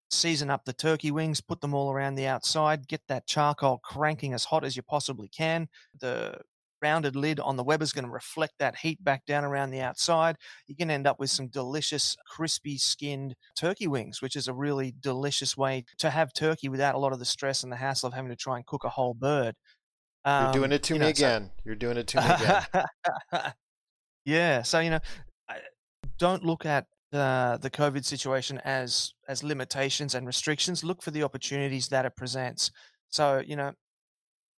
season 0.09 0.49
up 0.49 0.65
the 0.65 0.73
turkey 0.73 1.11
wings, 1.11 1.41
put 1.41 1.61
them 1.61 1.73
all 1.73 1.91
around 1.91 2.15
the 2.15 2.27
outside, 2.27 2.87
get 2.87 3.01
that 3.07 3.27
charcoal 3.27 3.79
cranking 3.83 4.33
as 4.33 4.45
hot 4.45 4.63
as 4.63 4.75
you 4.75 4.83
possibly 4.83 5.27
can. 5.27 5.67
The 5.99 6.39
rounded 6.81 7.15
lid 7.15 7.39
on 7.39 7.55
the 7.55 7.63
Weber 7.63 7.83
is 7.83 7.93
going 7.93 8.05
to 8.05 8.11
reflect 8.11 8.53
that 8.59 8.77
heat 8.77 9.03
back 9.03 9.25
down 9.25 9.43
around 9.43 9.71
the 9.71 9.81
outside. 9.81 10.37
You 10.67 10.75
can 10.75 10.91
end 10.91 11.07
up 11.07 11.19
with 11.19 11.29
some 11.29 11.47
delicious, 11.47 12.15
crispy 12.27 12.77
skinned 12.77 13.35
turkey 13.57 13.87
wings, 13.87 14.21
which 14.21 14.35
is 14.35 14.47
a 14.47 14.53
really 14.53 14.93
delicious 14.99 15.57
way 15.57 15.85
to 15.97 16.09
have 16.09 16.33
turkey 16.33 16.69
without 16.69 16.95
a 16.95 16.99
lot 16.99 17.13
of 17.13 17.19
the 17.19 17.25
stress 17.25 17.63
and 17.63 17.71
the 17.71 17.77
hassle 17.77 18.07
of 18.07 18.13
having 18.13 18.29
to 18.29 18.35
try 18.35 18.57
and 18.57 18.65
cook 18.65 18.83
a 18.83 18.89
whole 18.89 19.13
bird. 19.13 19.55
Um, 20.25 20.45
You're 20.45 20.53
doing 20.53 20.71
it 20.71 20.83
to 20.83 20.93
me 20.93 20.99
know, 20.99 21.07
again. 21.07 21.45
So... 21.45 21.61
You're 21.65 21.75
doing 21.75 21.97
it 21.97 22.07
to 22.07 22.17
me 22.17 22.25
again. 22.25 23.53
yeah. 24.25 24.61
So, 24.63 24.79
you 24.79 24.89
know, 24.89 24.99
don't 26.17 26.43
look 26.43 26.65
at 26.65 26.85
the 27.11 27.59
the 27.61 27.69
COVID 27.69 28.03
situation 28.05 28.59
as 28.65 29.13
as 29.27 29.43
limitations 29.43 30.15
and 30.15 30.25
restrictions. 30.25 30.83
Look 30.83 31.01
for 31.01 31.11
the 31.11 31.23
opportunities 31.23 31.87
that 31.89 32.05
it 32.05 32.15
presents. 32.15 32.71
So 33.09 33.41
you 33.45 33.55
know, 33.55 33.73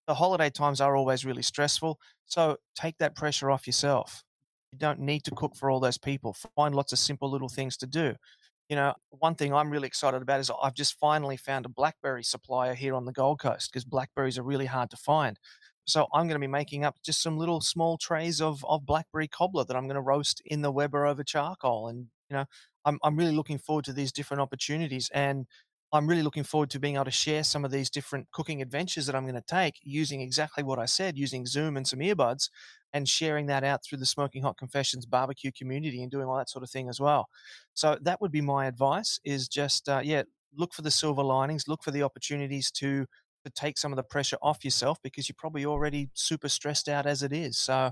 the 0.07 0.15
holiday 0.15 0.49
times 0.49 0.81
are 0.81 0.95
always 0.95 1.25
really 1.25 1.43
stressful. 1.43 1.99
So 2.25 2.57
take 2.75 2.97
that 2.99 3.15
pressure 3.15 3.51
off 3.51 3.67
yourself. 3.67 4.23
You 4.71 4.79
don't 4.79 4.99
need 4.99 5.23
to 5.25 5.31
cook 5.31 5.55
for 5.55 5.69
all 5.69 5.79
those 5.79 5.97
people. 5.97 6.35
Find 6.55 6.75
lots 6.75 6.93
of 6.93 6.99
simple 6.99 7.29
little 7.29 7.49
things 7.49 7.77
to 7.77 7.87
do. 7.87 8.15
You 8.69 8.75
know, 8.75 8.93
one 9.11 9.35
thing 9.35 9.53
I'm 9.53 9.69
really 9.69 9.87
excited 9.87 10.21
about 10.21 10.41
is 10.41 10.51
I've 10.61 10.73
just 10.73 10.99
finally 10.99 11.37
found 11.37 11.65
a 11.65 11.69
blackberry 11.69 12.23
supplier 12.23 12.73
here 12.73 12.95
on 12.95 13.05
the 13.05 13.13
Gold 13.13 13.39
Coast 13.39 13.71
because 13.71 13.85
blackberries 13.85 14.37
are 14.37 14.43
really 14.43 14.65
hard 14.65 14.89
to 14.89 14.97
find. 14.97 15.39
So 15.87 16.07
I'm 16.13 16.27
going 16.27 16.35
to 16.35 16.39
be 16.39 16.47
making 16.47 16.83
up 16.83 16.97
just 17.03 17.21
some 17.21 17.37
little 17.37 17.61
small 17.61 17.97
trays 17.97 18.41
of, 18.41 18.63
of 18.65 18.85
blackberry 18.85 19.27
cobbler 19.27 19.63
that 19.65 19.75
I'm 19.75 19.85
going 19.85 19.95
to 19.95 20.01
roast 20.01 20.41
in 20.45 20.61
the 20.61 20.71
Weber 20.71 21.05
over 21.05 21.23
charcoal. 21.23 21.87
And, 21.87 22.07
you 22.29 22.35
know, 22.35 22.45
I'm, 22.85 22.99
I'm 23.03 23.15
really 23.15 23.31
looking 23.35 23.57
forward 23.57 23.85
to 23.85 23.93
these 23.93 24.11
different 24.11 24.41
opportunities. 24.41 25.09
And 25.13 25.47
I'm 25.93 26.05
really 26.05 26.23
looking 26.23 26.43
forward 26.43 26.69
to 26.71 26.79
being 26.79 26.95
able 26.95 27.05
to 27.05 27.11
share 27.11 27.43
some 27.45 27.63
of 27.63 27.71
these 27.71 27.89
different 27.89 28.29
cooking 28.31 28.61
adventures 28.61 29.05
that 29.05 29.15
I'm 29.15 29.23
going 29.23 29.35
to 29.35 29.41
take 29.41 29.75
using 29.81 30.19
exactly 30.19 30.61
what 30.61 30.79
I 30.79 30.85
said, 30.85 31.17
using 31.17 31.45
Zoom 31.45 31.77
and 31.77 31.87
some 31.87 31.99
earbuds 31.99 32.49
and 32.91 33.07
sharing 33.07 33.45
that 33.45 33.63
out 33.63 33.83
through 33.83 33.99
the 33.99 34.05
Smoking 34.05 34.43
Hot 34.43 34.57
Confessions 34.57 35.05
barbecue 35.05 35.51
community 35.57 36.01
and 36.01 36.11
doing 36.11 36.27
all 36.27 36.37
that 36.37 36.49
sort 36.49 36.63
of 36.63 36.69
thing 36.69 36.89
as 36.89 36.99
well. 36.99 37.29
So 37.73 37.97
that 38.01 38.19
would 38.19 38.31
be 38.31 38.41
my 38.41 38.65
advice 38.65 39.19
is 39.23 39.47
just, 39.47 39.87
uh, 39.87 40.01
yeah, 40.03 40.23
look 40.57 40.73
for 40.73 40.81
the 40.81 40.91
silver 40.91 41.23
linings, 41.23 41.67
look 41.69 41.83
for 41.83 41.91
the 41.91 42.03
opportunities 42.03 42.71
to 42.71 43.05
to 43.47 43.61
take 43.61 43.77
some 43.77 43.91
of 43.91 43.95
the 43.95 44.03
pressure 44.03 44.37
off 44.41 44.63
yourself 44.63 44.99
because 45.03 45.27
you're 45.27 45.35
probably 45.37 45.65
already 45.65 46.09
super 46.13 46.49
stressed 46.49 46.89
out 46.89 47.05
as 47.05 47.23
it 47.23 47.31
is. 47.31 47.57
So 47.57 47.91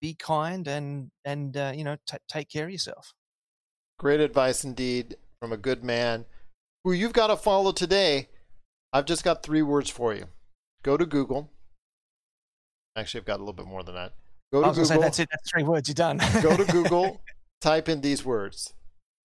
be 0.00 0.14
kind 0.14 0.66
and 0.68 1.10
and 1.24 1.56
uh, 1.56 1.72
you 1.74 1.84
know 1.84 1.96
t- 2.06 2.16
take 2.28 2.48
care 2.48 2.66
of 2.66 2.70
yourself. 2.70 3.12
Great 3.98 4.20
advice 4.20 4.64
indeed 4.64 5.16
from 5.40 5.52
a 5.52 5.56
good 5.56 5.84
man 5.84 6.24
who 6.84 6.92
you've 6.92 7.12
got 7.12 7.28
to 7.28 7.36
follow 7.36 7.72
today. 7.72 8.28
I've 8.92 9.06
just 9.06 9.24
got 9.24 9.42
three 9.42 9.62
words 9.62 9.88
for 9.88 10.14
you. 10.14 10.24
Go 10.82 10.96
to 10.96 11.06
Google. 11.06 11.50
Actually, 12.96 13.20
I've 13.20 13.26
got 13.26 13.36
a 13.36 13.42
little 13.42 13.54
bit 13.54 13.66
more 13.66 13.82
than 13.82 13.94
that. 13.94 14.12
Go 14.52 14.60
to 14.60 14.66
gonna 14.66 14.84
say 14.84 14.94
Google. 14.94 15.02
that's 15.02 15.18
it. 15.18 15.28
That's 15.30 15.50
three 15.50 15.62
words. 15.62 15.88
You're 15.88 15.94
done. 15.94 16.20
go 16.42 16.56
to 16.56 16.64
Google, 16.70 17.22
type 17.60 17.88
in 17.88 18.00
these 18.00 18.24
words 18.24 18.74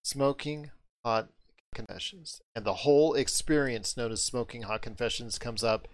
smoking 0.03 0.71
hot 1.03 1.28
confessions. 1.78 2.41
And 2.55 2.65
the 2.65 2.73
whole 2.73 3.13
experience 3.13 3.95
known 3.95 4.11
as 4.11 4.23
smoking 4.23 4.63
hot 4.63 4.82
confessions 4.82 5.39
comes 5.39 5.63
up. 5.63 5.88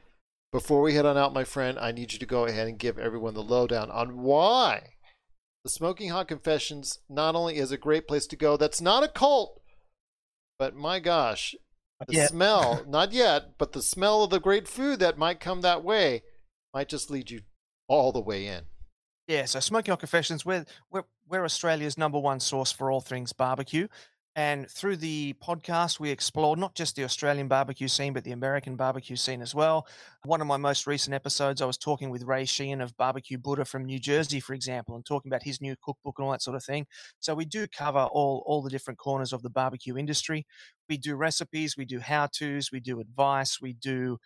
Before 0.51 0.81
we 0.81 0.93
head 0.93 1.05
on 1.05 1.17
out, 1.17 1.34
my 1.34 1.43
friend, 1.43 1.77
I 1.77 1.91
need 1.91 2.13
you 2.13 2.19
to 2.19 2.25
go 2.25 2.45
ahead 2.45 2.67
and 2.67 2.79
give 2.79 2.97
everyone 2.97 3.34
the 3.34 3.43
lowdown 3.43 3.91
on 3.91 4.21
why 4.21 4.93
the 5.63 5.69
Smoking 5.69 6.09
Hot 6.09 6.27
Confessions 6.27 6.99
not 7.09 7.36
only 7.36 7.57
is 7.57 7.71
a 7.71 7.77
great 7.77 8.07
place 8.07 8.27
to 8.27 8.36
go, 8.36 8.57
that's 8.57 8.81
not 8.81 9.03
a 9.03 9.07
cult, 9.07 9.61
but 10.59 10.75
my 10.75 10.99
gosh, 10.99 11.55
the 12.05 12.13
yet. 12.13 12.29
smell, 12.29 12.84
not 12.88 13.13
yet, 13.13 13.57
but 13.57 13.71
the 13.71 13.81
smell 13.81 14.23
of 14.23 14.29
the 14.29 14.39
great 14.39 14.67
food 14.67 14.99
that 14.99 15.17
might 15.17 15.39
come 15.39 15.61
that 15.61 15.84
way 15.84 16.23
might 16.73 16.89
just 16.89 17.09
lead 17.09 17.31
you 17.31 17.41
all 17.88 18.11
the 18.11 18.21
way 18.21 18.45
in. 18.45 18.63
Yeah, 19.27 19.45
so 19.45 19.61
Smoking 19.61 19.93
Hot 19.93 19.99
Confessions, 19.99 20.45
we're, 20.45 20.65
we're, 20.91 21.05
we're 21.29 21.45
Australia's 21.45 21.97
number 21.97 22.19
one 22.19 22.41
source 22.41 22.73
for 22.73 22.91
all 22.91 22.99
things 22.99 23.31
barbecue. 23.31 23.88
And 24.36 24.67
through 24.67 24.97
the 24.97 25.36
podcast, 25.43 25.99
we 25.99 26.09
explored 26.09 26.57
not 26.57 26.73
just 26.73 26.95
the 26.95 27.03
Australian 27.03 27.47
barbecue 27.47 27.88
scene, 27.88 28.13
but 28.13 28.23
the 28.23 28.31
American 28.31 28.75
barbecue 28.75 29.15
scene 29.15 29.43
as 29.43 29.53
well. 29.53 29.86
One 30.25 30.41
of 30.41 30.47
my 30.47 30.57
most 30.57 30.88
recent 30.88 31.13
episodes, 31.13 31.61
I 31.61 31.65
was 31.65 31.77
talking 31.77 32.09
with 32.09 32.23
Ray 32.23 32.45
Sheehan 32.45 32.81
of 32.81 32.97
Barbecue 32.97 33.38
Buddha 33.38 33.63
from 33.63 33.86
New 33.86 33.99
Jersey, 33.99 34.39
for 34.39 34.55
example, 34.55 34.95
and 34.95 35.05
talking 35.05 35.29
about 35.29 35.43
his 35.43 35.61
new 35.61 35.75
cookbook 35.84 36.15
and 36.17 36.25
all 36.25 36.31
that 36.31 36.41
sort 36.41 36.55
of 36.55 36.63
thing. 36.63 36.88
So 37.19 37.36
we 37.36 37.45
do 37.45 37.67
cover 37.67 38.07
all, 38.11 38.43
all 38.47 38.63
the 38.63 38.71
different 38.71 38.97
corners 38.97 39.34
of 39.34 39.43
the 39.43 39.51
barbecue 39.51 39.97
industry. 39.97 40.47
We 40.89 40.97
do 40.97 41.15
recipes, 41.15 41.77
we 41.77 41.86
do 41.86 41.99
how 41.99 42.25
to's, 42.25 42.71
we 42.71 42.79
do 42.79 42.99
advice, 42.99 43.61
we 43.61 43.73
do 43.73 44.17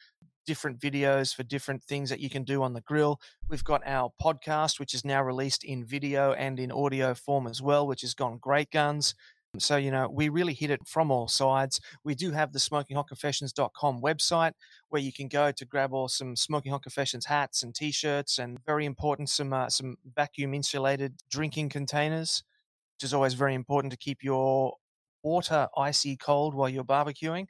different 0.45 0.79
videos 0.79 1.35
for 1.35 1.43
different 1.43 1.83
things 1.83 2.09
that 2.09 2.21
you 2.21 2.29
can 2.29 2.45
do 2.45 2.63
on 2.63 2.73
the 2.73 2.81
grill. 2.81 3.19
We've 3.49 3.63
got 3.63 3.85
our 3.85 4.13
podcast, 4.23 4.79
which 4.79 4.93
is 4.93 5.03
now 5.03 5.21
released 5.21 5.65
in 5.65 5.83
video 5.83 6.31
and 6.31 6.57
in 6.57 6.71
audio 6.71 7.13
form 7.13 7.45
as 7.45 7.61
well, 7.61 7.85
which 7.85 8.01
has 8.01 8.13
gone 8.13 8.37
great 8.37 8.71
guns. 8.71 9.13
So, 9.59 9.77
you 9.77 9.91
know, 9.91 10.07
we 10.09 10.29
really 10.29 10.53
hit 10.53 10.69
it 10.69 10.87
from 10.87 11.09
all 11.09 11.27
sides. 11.27 11.79
We 12.03 12.15
do 12.15 12.31
have 12.31 12.51
the 12.51 12.59
smokinghotconfessions.com 12.59 14.01
website 14.01 14.51
where 14.89 15.01
you 15.01 15.11
can 15.11 15.27
go 15.27 15.51
to 15.51 15.65
grab 15.65 15.93
all 15.93 16.07
some 16.07 16.35
Smoking 16.35 16.71
Hot 16.71 16.83
Confessions 16.83 17.25
hats 17.25 17.63
and 17.63 17.73
t-shirts 17.73 18.37
and 18.37 18.63
very 18.65 18.85
important 18.85 19.29
some 19.29 19.53
uh, 19.53 19.69
some 19.69 19.97
vacuum 20.15 20.53
insulated 20.53 21.15
drinking 21.29 21.69
containers, 21.69 22.43
which 22.95 23.05
is 23.05 23.13
always 23.13 23.33
very 23.33 23.55
important 23.55 23.91
to 23.91 23.97
keep 23.97 24.23
your 24.23 24.75
water 25.23 25.67
icy 25.75 26.15
cold 26.15 26.53
while 26.53 26.69
you're 26.69 26.83
barbecuing 26.83 27.47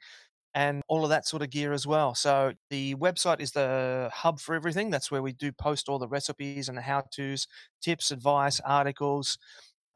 and 0.54 0.82
all 0.88 1.04
of 1.04 1.10
that 1.10 1.26
sort 1.26 1.42
of 1.42 1.50
gear 1.50 1.72
as 1.72 1.86
well. 1.86 2.14
So 2.14 2.52
the 2.70 2.94
website 2.96 3.40
is 3.40 3.52
the 3.52 4.10
hub 4.12 4.40
for 4.40 4.54
everything. 4.54 4.90
That's 4.90 5.10
where 5.10 5.22
we 5.22 5.32
do 5.32 5.52
post 5.52 5.88
all 5.88 5.98
the 5.98 6.08
recipes 6.08 6.68
and 6.68 6.78
the 6.78 6.82
how-tos, 6.82 7.46
tips, 7.82 8.10
advice, 8.10 8.60
articles. 8.64 9.38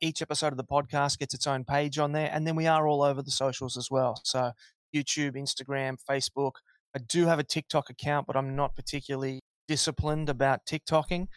Each 0.03 0.21
episode 0.21 0.49
of 0.49 0.57
the 0.57 0.65
podcast 0.65 1.19
gets 1.19 1.33
its 1.33 1.47
own 1.47 1.65
page 1.65 1.99
on 1.99 2.11
there, 2.13 2.29
and 2.33 2.45
then 2.45 2.57
we 2.57 2.67
are 2.67 2.89
all 2.89 3.03
over 3.03 3.23
the 3.23 3.31
socials 3.31 3.77
as 3.77 3.89
well. 3.89 4.21
So 4.25 4.51
YouTube, 4.95 5.37
Instagram, 5.37 5.97
Facebook. 6.11 6.55
I 6.95 6.99
do 6.99 7.27
have 7.27 7.39
a 7.39 7.45
TikTok 7.45 7.89
account, 7.89 8.27
but 8.27 8.37
I'm 8.37 8.57
not 8.57 8.75
particularly 8.75 9.41
disciplined 9.69 10.29
about 10.29 10.67
TikToking. 10.67 11.29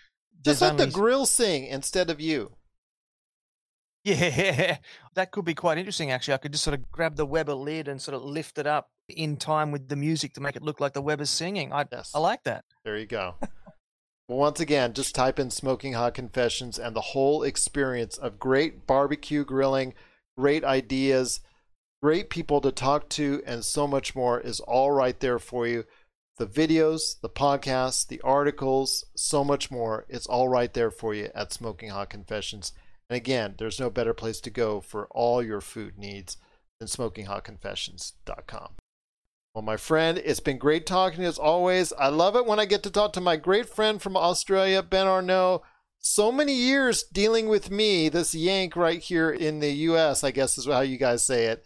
Just 0.44 0.60
There's 0.60 0.62
let 0.62 0.78
the 0.78 0.88
grill 0.88 1.28
sing 1.28 1.68
instead 1.68 2.10
of 2.10 2.20
you. 2.20 2.56
Yeah, 4.04 4.78
that 5.16 5.32
could 5.32 5.46
be 5.46 5.54
quite 5.54 5.78
interesting. 5.78 6.12
Actually, 6.12 6.34
I 6.34 6.38
could 6.38 6.52
just 6.52 6.64
sort 6.64 6.74
of 6.74 6.92
grab 6.92 7.16
the 7.16 7.26
Weber 7.26 7.54
lid 7.54 7.88
and 7.88 8.02
sort 8.02 8.16
of 8.16 8.24
lift 8.24 8.58
it 8.58 8.68
up 8.68 8.90
in 9.10 9.38
time 9.38 9.72
with 9.72 9.88
the 9.88 9.96
music 9.96 10.34
to 10.34 10.42
make 10.42 10.56
it 10.56 10.64
look 10.64 10.80
like 10.80 10.94
the 10.94 11.02
Weber's 11.02 11.30
singing. 11.30 11.72
I 11.72 11.86
I 12.14 12.20
like 12.20 12.44
that. 12.44 12.66
There 12.84 12.98
you 12.98 13.06
go. 13.06 13.36
Well, 14.28 14.40
once 14.40 14.60
again, 14.60 14.94
just 14.94 15.14
type 15.14 15.40
in 15.40 15.52
Smoking 15.52 15.94
Hot 15.94 16.14
Confessions 16.16 16.80
and 16.80 16.96
the 16.96 17.02
whole 17.02 17.44
experience 17.44 18.18
of 18.18 18.40
great 18.40 18.88
barbecue 18.88 19.46
grilling, 19.46 19.94
great 20.38 20.64
ideas, 20.64 21.42
great 22.02 22.30
people 22.30 22.60
to 22.62 22.72
talk 22.72 23.08
to, 23.10 23.44
and 23.46 23.64
so 23.64 23.86
much 23.88 24.16
more 24.16 24.40
is 24.40 24.60
all 24.62 24.92
right 24.92 25.20
there 25.20 25.38
for 25.38 25.68
you. 25.68 25.86
The 26.38 26.48
videos, 26.48 27.22
the 27.22 27.30
podcasts, 27.30 28.06
the 28.06 28.20
articles, 28.22 29.06
so 29.16 29.44
much 29.44 29.70
more. 29.70 30.06
It's 30.10 30.28
all 30.28 30.50
right 30.50 30.74
there 30.74 30.92
for 30.92 31.14
you 31.14 31.30
at 31.36 31.54
Smoking 31.54 31.90
Hot 31.90 32.10
Confessions. 32.10 32.74
And 33.10 33.18
again, 33.18 33.56
there's 33.58 33.80
no 33.80 33.90
better 33.90 34.14
place 34.14 34.42
to 34.42 34.50
go 34.50 34.82
for 34.82 35.08
all 35.12 35.44
your 35.44 35.62
food 35.62 35.98
needs 35.98 36.38
than 36.80 36.88
smokinghotconfessions.com. 36.88 38.70
Well, 39.56 39.62
my 39.62 39.78
friend, 39.78 40.18
it's 40.18 40.42
been 40.42 40.58
great 40.58 40.86
talking 40.86 41.24
as 41.24 41.40
always. 41.40 41.94
I 41.94 42.10
love 42.10 42.36
it 42.36 42.46
when 42.46 42.60
I 42.60 42.66
get 42.66 42.84
to 42.84 42.92
talk 42.92 43.14
to 43.14 43.22
my 43.22 43.38
great 43.38 43.70
friend 43.70 44.02
from 44.02 44.18
Australia, 44.18 44.84
Ben 44.84 45.08
Arnault. 45.08 45.64
So 45.98 46.30
many 46.30 46.54
years 46.54 47.04
dealing 47.04 47.48
with 47.48 47.72
me, 47.72 48.10
this 48.10 48.36
Yank 48.36 48.76
right 48.76 49.00
here 49.00 49.32
in 49.32 49.62
the 49.62 49.72
US, 49.72 50.26
I 50.26 50.32
guess 50.32 50.58
is 50.58 50.66
how 50.66 50.82
you 50.82 50.98
guys 50.98 51.24
say 51.24 51.46
it. 51.46 51.64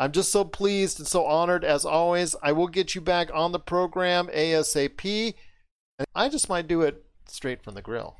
I'm 0.00 0.10
just 0.10 0.32
so 0.32 0.44
pleased 0.44 0.98
and 0.98 1.06
so 1.06 1.26
honored 1.26 1.64
as 1.64 1.84
always. 1.84 2.34
I 2.42 2.50
will 2.50 2.66
get 2.66 2.96
you 2.96 3.00
back 3.00 3.30
on 3.32 3.52
the 3.52 3.60
program 3.60 4.26
ASAP. 4.34 5.34
And 5.96 6.08
I 6.16 6.28
just 6.28 6.48
might 6.48 6.66
do 6.66 6.82
it 6.82 7.04
straight 7.28 7.62
from 7.62 7.74
the 7.74 7.82
grill. 7.82 8.18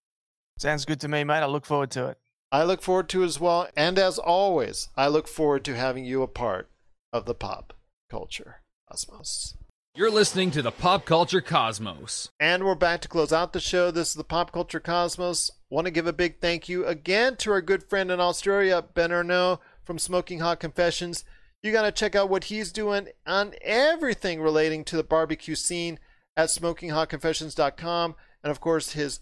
Sounds 0.58 0.84
good 0.84 1.00
to 1.00 1.08
me, 1.08 1.24
mate. 1.24 1.42
I 1.42 1.46
look 1.46 1.66
forward 1.66 1.90
to 1.90 2.06
it. 2.06 2.18
I 2.52 2.62
look 2.62 2.82
forward 2.82 3.08
to 3.08 3.24
it 3.24 3.26
as 3.26 3.40
well. 3.40 3.66
And 3.76 3.98
as 3.98 4.16
always, 4.16 4.90
I 4.96 5.08
look 5.08 5.26
forward 5.26 5.64
to 5.64 5.74
having 5.74 6.04
you 6.04 6.22
a 6.22 6.28
part 6.28 6.70
of 7.12 7.24
the 7.24 7.34
pop 7.34 7.72
culture 8.08 8.62
cosmos. 8.88 9.54
You're 9.94 10.10
listening 10.10 10.50
to 10.52 10.62
the 10.62 10.70
Pop 10.70 11.04
Culture 11.04 11.40
Cosmos. 11.40 12.30
And 12.38 12.64
we're 12.64 12.74
back 12.74 13.00
to 13.02 13.08
close 13.08 13.32
out 13.32 13.52
the 13.52 13.60
show. 13.60 13.90
This 13.90 14.08
is 14.08 14.14
the 14.14 14.24
Pop 14.24 14.52
Culture 14.52 14.80
Cosmos. 14.80 15.50
Want 15.70 15.86
to 15.86 15.90
give 15.90 16.06
a 16.06 16.12
big 16.12 16.40
thank 16.40 16.68
you 16.68 16.86
again 16.86 17.36
to 17.38 17.50
our 17.50 17.60
good 17.60 17.82
friend 17.82 18.10
in 18.10 18.20
Australia, 18.20 18.82
Ben 18.94 19.12
Arnault 19.12 19.60
from 19.84 19.98
Smoking 19.98 20.38
Hot 20.38 20.60
Confessions. 20.60 21.24
You 21.62 21.72
got 21.72 21.82
to 21.82 21.92
check 21.92 22.14
out 22.14 22.30
what 22.30 22.44
he's 22.44 22.72
doing 22.72 23.08
on 23.26 23.54
everything 23.62 24.40
relating 24.40 24.84
to 24.84 24.96
the 24.96 25.02
barbecue 25.02 25.56
scene 25.56 25.98
at 26.36 26.48
smokinghotconfessions.com. 26.48 28.14
And 28.44 28.50
of 28.50 28.60
course, 28.60 28.92
his 28.92 29.18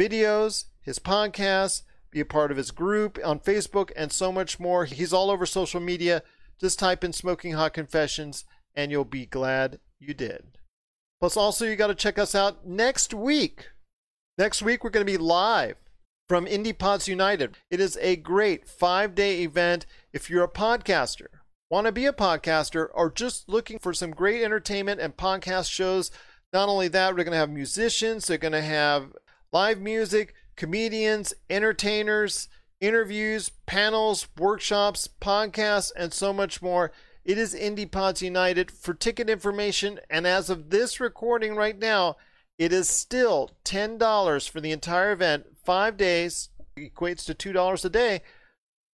videos, 0.00 0.64
his 0.80 0.98
podcasts, 0.98 1.82
be 2.10 2.20
a 2.20 2.24
part 2.24 2.50
of 2.50 2.56
his 2.56 2.70
group 2.70 3.18
on 3.24 3.40
Facebook, 3.40 3.90
and 3.94 4.10
so 4.10 4.32
much 4.32 4.58
more. 4.58 4.86
He's 4.86 5.12
all 5.12 5.30
over 5.30 5.44
social 5.44 5.80
media. 5.80 6.22
Just 6.60 6.78
type 6.78 7.04
in 7.04 7.12
Smoking 7.12 7.52
Hot 7.52 7.74
Confessions, 7.74 8.44
and 8.74 8.90
you'll 8.90 9.04
be 9.04 9.26
glad 9.26 9.78
you 9.98 10.14
did. 10.14 10.58
Plus, 11.20 11.36
also, 11.36 11.64
you 11.64 11.76
got 11.76 11.86
to 11.88 11.94
check 11.94 12.18
us 12.18 12.34
out 12.34 12.66
next 12.66 13.14
week. 13.14 13.68
Next 14.36 14.62
week, 14.62 14.82
we're 14.82 14.90
going 14.90 15.06
to 15.06 15.12
be 15.12 15.18
live 15.18 15.76
from 16.28 16.46
Indie 16.46 16.76
Pods 16.76 17.08
United. 17.08 17.56
It 17.70 17.80
is 17.80 17.98
a 18.00 18.16
great 18.16 18.68
five 18.68 19.14
day 19.14 19.42
event. 19.42 19.86
If 20.12 20.28
you're 20.28 20.44
a 20.44 20.48
podcaster, 20.48 21.26
want 21.70 21.86
to 21.86 21.92
be 21.92 22.06
a 22.06 22.12
podcaster, 22.12 22.88
or 22.92 23.10
just 23.10 23.48
looking 23.48 23.78
for 23.78 23.94
some 23.94 24.10
great 24.10 24.42
entertainment 24.42 25.00
and 25.00 25.16
podcast 25.16 25.70
shows, 25.70 26.10
not 26.52 26.68
only 26.68 26.88
that, 26.88 27.10
we're 27.10 27.24
going 27.24 27.32
to 27.32 27.38
have 27.38 27.50
musicians, 27.50 28.26
they're 28.26 28.38
going 28.38 28.52
to 28.52 28.62
have 28.62 29.12
live 29.52 29.80
music, 29.80 30.34
comedians, 30.56 31.34
entertainers, 31.50 32.48
interviews, 32.80 33.50
panels, 33.66 34.28
workshops, 34.38 35.08
podcasts, 35.20 35.90
and 35.96 36.12
so 36.12 36.32
much 36.32 36.60
more. 36.60 36.92
It 37.24 37.38
is 37.38 37.54
Indie 37.54 37.90
Pods 37.90 38.20
United. 38.20 38.70
For 38.70 38.92
ticket 38.92 39.30
information, 39.30 39.98
and 40.10 40.26
as 40.26 40.50
of 40.50 40.70
this 40.70 41.00
recording 41.00 41.56
right 41.56 41.78
now, 41.78 42.16
it 42.58 42.72
is 42.72 42.88
still 42.88 43.50
$10 43.64 44.48
for 44.48 44.60
the 44.60 44.72
entire 44.72 45.12
event. 45.12 45.46
Five 45.64 45.96
days 45.96 46.50
equates 46.76 47.24
to 47.24 47.34
$2 47.34 47.84
a 47.84 47.88
day. 47.88 48.20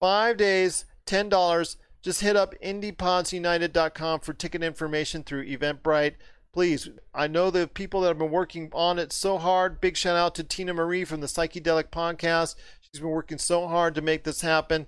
Five 0.01 0.37
days, 0.37 0.85
$10. 1.07 1.77
Just 2.03 2.21
hit 2.21 2.37
up 2.37 2.55
indiepodsunited.com 2.63 4.21
for 4.21 4.33
ticket 4.33 4.63
information 4.63 5.23
through 5.23 5.47
Eventbrite. 5.47 6.15
Please, 6.53 6.89
I 7.15 7.27
know 7.27 7.51
the 7.51 7.69
people 7.69 8.01
that 8.01 8.09
have 8.09 8.19
been 8.19 8.31
working 8.31 8.71
on 8.73 8.99
it 8.99 9.13
so 9.13 9.39
hard. 9.39 9.81
Big 9.81 9.97
shout 9.97 10.17
out 10.17 10.35
to 10.37 10.45
Tina 10.45 10.73
Marie 10.73 11.05
from 11.05 11.21
the 11.21 11.27
Psychedelic 11.27 11.91
Podcast. 11.91 12.55
She's 12.81 13.01
been 13.01 13.11
working 13.11 13.39
so 13.39 13.69
hard 13.69 13.95
to 13.95 14.03
make 14.03 14.25
this 14.25 14.41
happen. 14.41 14.87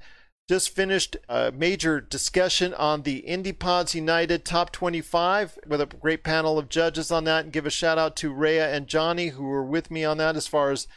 Just 0.49 0.71
finished 0.71 1.17
a 1.29 1.53
major 1.53 2.01
discussion 2.01 2.75
on 2.75 3.03
the 3.03 3.25
Indie 3.27 3.57
Pods 3.57 3.95
United 3.95 4.45
Top 4.45 4.73
25 4.73 5.59
with 5.67 5.81
a 5.81 5.87
great 5.87 6.25
panel 6.25 6.59
of 6.59 6.69
judges 6.69 7.11
on 7.11 7.25
that. 7.25 7.45
And 7.45 7.53
give 7.53 7.65
a 7.65 7.71
shout 7.71 7.97
out 7.97 8.17
to 8.17 8.33
Rhea 8.33 8.75
and 8.75 8.89
Johnny 8.89 9.29
who 9.29 9.45
were 9.45 9.65
with 9.65 9.91
me 9.91 10.05
on 10.05 10.19
that 10.19 10.37
as 10.37 10.49
far 10.49 10.71
as 10.73 10.89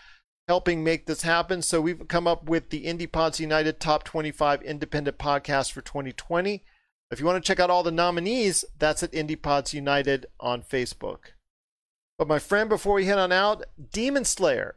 helping 0.47 0.83
make 0.83 1.05
this 1.05 1.21
happen. 1.21 1.61
So 1.61 1.79
we've 1.79 2.07
come 2.07 2.27
up 2.27 2.49
with 2.49 2.69
the 2.69 2.85
Indie 2.85 3.11
Pods 3.11 3.39
United 3.39 3.79
Top 3.79 4.03
25 4.03 4.63
Independent 4.63 5.17
Podcast 5.19 5.71
for 5.71 5.81
2020. 5.81 6.63
If 7.11 7.19
you 7.19 7.25
want 7.25 7.41
to 7.41 7.47
check 7.47 7.59
out 7.59 7.69
all 7.69 7.83
the 7.83 7.91
nominees, 7.91 8.65
that's 8.79 9.03
at 9.03 9.11
IndiePods 9.11 9.73
United 9.73 10.25
on 10.39 10.63
Facebook. 10.63 11.33
But 12.17 12.27
my 12.27 12.39
friend, 12.39 12.67
before 12.67 12.95
we 12.95 13.05
head 13.05 13.19
on 13.19 13.31
out, 13.31 13.63
Demon 13.91 14.25
Slayer. 14.25 14.75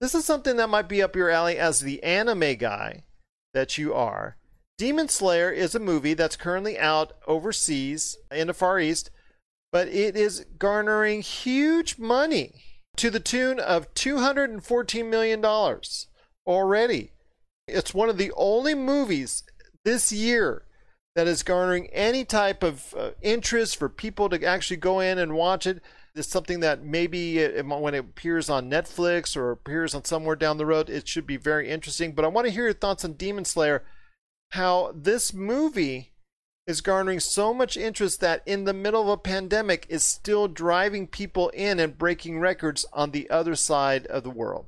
This 0.00 0.14
is 0.14 0.24
something 0.24 0.56
that 0.56 0.68
might 0.68 0.88
be 0.88 1.02
up 1.02 1.16
your 1.16 1.30
alley 1.30 1.58
as 1.58 1.80
the 1.80 2.02
anime 2.02 2.56
guy 2.56 3.04
that 3.54 3.78
you 3.78 3.94
are. 3.94 4.36
Demon 4.76 5.08
Slayer 5.08 5.50
is 5.50 5.74
a 5.74 5.80
movie 5.80 6.14
that's 6.14 6.36
currently 6.36 6.78
out 6.78 7.12
overseas 7.26 8.18
in 8.30 8.48
the 8.48 8.54
Far 8.54 8.80
East, 8.80 9.10
but 9.72 9.88
it 9.88 10.16
is 10.16 10.44
garnering 10.58 11.22
huge 11.22 11.98
money 11.98 12.52
to 12.96 13.10
the 13.10 13.20
tune 13.20 13.58
of 13.58 13.92
$214 13.94 15.08
million 15.08 15.44
already. 16.46 17.12
It's 17.66 17.94
one 17.94 18.08
of 18.08 18.18
the 18.18 18.32
only 18.36 18.74
movies 18.74 19.44
this 19.84 20.12
year 20.12 20.64
that 21.14 21.26
is 21.26 21.42
garnering 21.42 21.86
any 21.88 22.24
type 22.24 22.62
of 22.62 22.94
uh, 22.96 23.10
interest 23.22 23.76
for 23.76 23.88
people 23.88 24.28
to 24.28 24.44
actually 24.44 24.76
go 24.76 25.00
in 25.00 25.18
and 25.18 25.34
watch 25.34 25.66
it. 25.66 25.80
It's 26.16 26.28
something 26.28 26.60
that 26.60 26.84
maybe 26.84 27.38
it, 27.38 27.66
when 27.66 27.94
it 27.94 27.98
appears 27.98 28.48
on 28.48 28.70
Netflix 28.70 29.36
or 29.36 29.50
appears 29.50 29.94
on 29.94 30.04
somewhere 30.04 30.36
down 30.36 30.58
the 30.58 30.66
road, 30.66 30.88
it 30.88 31.08
should 31.08 31.26
be 31.26 31.36
very 31.36 31.68
interesting. 31.68 32.12
But 32.12 32.24
I 32.24 32.28
want 32.28 32.46
to 32.46 32.52
hear 32.52 32.64
your 32.64 32.72
thoughts 32.72 33.04
on 33.04 33.14
Demon 33.14 33.44
Slayer. 33.44 33.82
How 34.50 34.92
this 34.94 35.34
movie 35.34 36.12
is 36.68 36.80
garnering 36.80 37.18
so 37.18 37.52
much 37.52 37.76
interest 37.76 38.20
that 38.20 38.42
in 38.46 38.64
the 38.64 38.72
middle 38.72 39.02
of 39.02 39.08
a 39.08 39.16
pandemic 39.16 39.86
is 39.88 40.04
still 40.04 40.46
driving 40.46 41.08
people 41.08 41.48
in 41.48 41.80
and 41.80 41.98
breaking 41.98 42.38
records 42.38 42.86
on 42.92 43.10
the 43.10 43.28
other 43.28 43.56
side 43.56 44.06
of 44.06 44.22
the 44.22 44.30
world. 44.30 44.66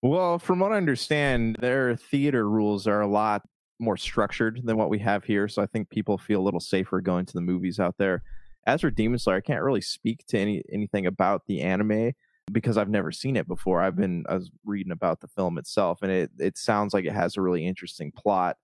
Well, 0.00 0.38
from 0.38 0.60
what 0.60 0.72
I 0.72 0.76
understand, 0.76 1.56
their 1.58 1.96
theater 1.96 2.48
rules 2.48 2.86
are 2.86 3.00
a 3.00 3.06
lot 3.08 3.42
more 3.80 3.96
structured 3.96 4.60
than 4.64 4.76
what 4.76 4.90
we 4.90 5.00
have 5.00 5.24
here. 5.24 5.48
So 5.48 5.60
I 5.60 5.66
think 5.66 5.90
people 5.90 6.18
feel 6.18 6.40
a 6.40 6.44
little 6.44 6.60
safer 6.60 7.00
going 7.00 7.26
to 7.26 7.32
the 7.32 7.40
movies 7.40 7.80
out 7.80 7.96
there. 7.98 8.22
As 8.66 8.80
for 8.80 8.90
Demon 8.90 9.18
Slayer, 9.18 9.36
I 9.36 9.40
can't 9.40 9.62
really 9.62 9.80
speak 9.80 10.24
to 10.28 10.38
any 10.38 10.62
anything 10.72 11.06
about 11.06 11.42
the 11.46 11.60
anime 11.60 12.12
because 12.52 12.76
I've 12.76 12.90
never 12.90 13.12
seen 13.12 13.36
it 13.36 13.48
before. 13.48 13.80
I've 13.80 13.96
been 13.96 14.24
I 14.28 14.34
was 14.34 14.50
reading 14.64 14.92
about 14.92 15.20
the 15.20 15.28
film 15.28 15.58
itself, 15.58 16.02
and 16.02 16.10
it 16.10 16.30
it 16.38 16.58
sounds 16.58 16.94
like 16.94 17.04
it 17.04 17.12
has 17.12 17.36
a 17.36 17.40
really 17.40 17.66
interesting 17.66 18.12
plot. 18.12 18.56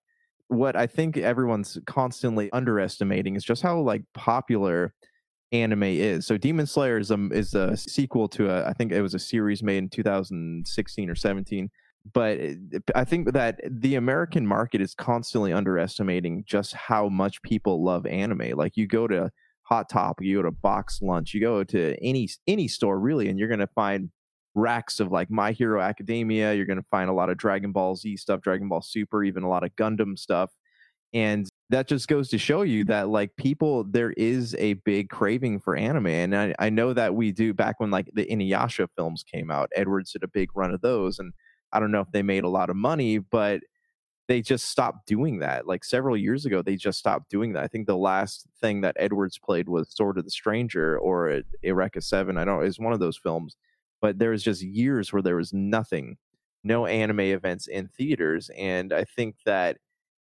What 0.49 0.77
I 0.77 0.87
think 0.87 1.17
everyone's 1.17 1.79
constantly 1.87 2.51
underestimating 2.53 3.37
is 3.37 3.45
just 3.45 3.63
how 3.63 3.79
like 3.81 4.03
popular 4.15 4.95
anime 5.53 5.83
is. 5.85 6.27
So 6.27 6.37
Demon 6.37 6.67
Slayer 6.67 6.99
is 6.99 7.11
a 7.11 7.29
is 7.33 7.55
a 7.55 7.77
sequel 7.77 8.29
to 8.29 8.51
a 8.51 8.67
I 8.67 8.73
think 8.73 8.93
it 8.93 9.03
was 9.03 9.15
a 9.15 9.19
series 9.19 9.63
made 9.63 9.79
in 9.79 9.89
2016 9.89 11.11
or 11.11 11.15
17 11.15 11.71
but 12.13 12.41
I 12.95 13.05
think 13.05 13.33
that 13.33 13.61
the 13.69 13.97
American 13.97 14.47
market 14.47 14.81
is 14.81 14.95
constantly 14.95 15.53
underestimating 15.53 16.45
just 16.47 16.73
how 16.73 17.09
much 17.09 17.43
people 17.43 17.85
love 17.85 18.07
anime. 18.07 18.53
Like 18.57 18.77
you 18.77 18.87
go 18.87 19.07
to 19.07 19.31
Hot 19.71 19.89
Topic, 19.89 20.27
you 20.27 20.39
go 20.39 20.43
to 20.43 20.51
Box 20.51 21.01
Lunch, 21.03 21.35
you 21.35 21.41
go 21.41 21.65
to 21.65 21.97
any 22.03 22.29
any 22.47 22.69
store 22.69 22.99
really, 22.99 23.29
and 23.29 23.39
you're 23.39 23.49
gonna 23.49 23.69
find 23.75 24.11
racks 24.55 25.01
of 25.01 25.13
like 25.13 25.31
My 25.31 25.53
Hero 25.53 25.81
Academia. 25.81 26.55
You're 26.55 26.67
gonna 26.67 26.85
find 26.91 27.11
a 27.11 27.13
lot 27.13 27.31
of 27.31 27.37
Dragon 27.37 27.73
Ball 27.73 27.97
Z 27.97 28.17
stuff, 28.17 28.41
Dragon 28.41 28.69
Ball 28.69 28.83
Super, 28.83 29.23
even 29.25 29.43
a 29.43 29.49
lot 29.49 29.65
of 29.65 29.75
Gundam 29.77 30.19
stuff, 30.19 30.51
and 31.13 31.49
that 31.71 31.87
just 31.87 32.09
goes 32.09 32.29
to 32.31 32.39
show 32.39 32.63
you 32.63 32.85
that 32.87 33.09
like 33.09 33.37
people 33.37 33.85
there 33.85 34.13
is 34.13 34.57
a 34.59 34.75
big 34.75 35.09
craving 35.09 35.61
for 35.61 35.77
anime 35.77 36.09
and 36.09 36.37
I, 36.37 36.55
I 36.59 36.69
know 36.71 36.93
that 36.93 37.15
we 37.15 37.31
do 37.31 37.55
back 37.55 37.79
when 37.79 37.93
like 37.93 38.11
the 38.13 38.27
inuyasha 38.27 38.89
films 38.97 39.23
came 39.23 39.53
out 39.53 39.71
edwards 39.77 40.11
did 40.11 40.25
a 40.25 40.29
big 40.29 40.49
run 40.57 40.75
of 40.75 40.81
those 40.81 41.21
and 41.21 41.33
I 41.73 41.81
don't 41.81 41.93
know 41.93 42.01
if 42.01 42.11
they 42.13 42.23
made 42.23 42.45
a 42.45 42.49
lot 42.49 42.71
of 42.71 42.77
money, 42.77 43.19
but 43.19 43.61
they 44.31 44.41
just 44.41 44.67
stopped 44.67 45.09
doing 45.09 45.41
that. 45.41 45.67
Like 45.67 45.83
several 45.83 46.17
years 46.17 46.47
ago, 46.47 46.63
they 46.63 46.77
just 46.77 47.01
stopped 47.01 47.29
doing 47.31 47.53
that. 47.53 47.65
I 47.65 47.67
think 47.67 47.89
the 47.89 47.97
last 47.97 48.47
thing 48.61 48.81
that 48.83 48.95
Edwards 48.97 49.39
played 49.39 49.69
was 49.69 49.91
Sword 49.91 50.19
of 50.19 50.25
the 50.25 50.31
Stranger 50.31 50.97
or 51.01 51.43
Eureka 51.63 52.01
Seven. 52.01 52.39
I 52.39 52.45
don't. 52.45 52.65
It's 52.65 52.79
one 52.79 52.93
of 52.93 53.01
those 53.01 53.17
films, 53.17 53.57
but 54.01 54.21
there 54.21 54.31
was 54.31 54.45
just 54.45 54.63
years 54.63 55.13
where 55.13 55.21
there 55.21 55.35
was 55.35 55.53
nothing, 55.53 56.17
no 56.63 56.87
anime 56.87 57.19
events 57.19 57.67
in 57.67 57.89
theaters, 57.89 58.53
and 58.57 58.93
I 58.93 59.03
think 59.03 59.35
that 59.47 59.79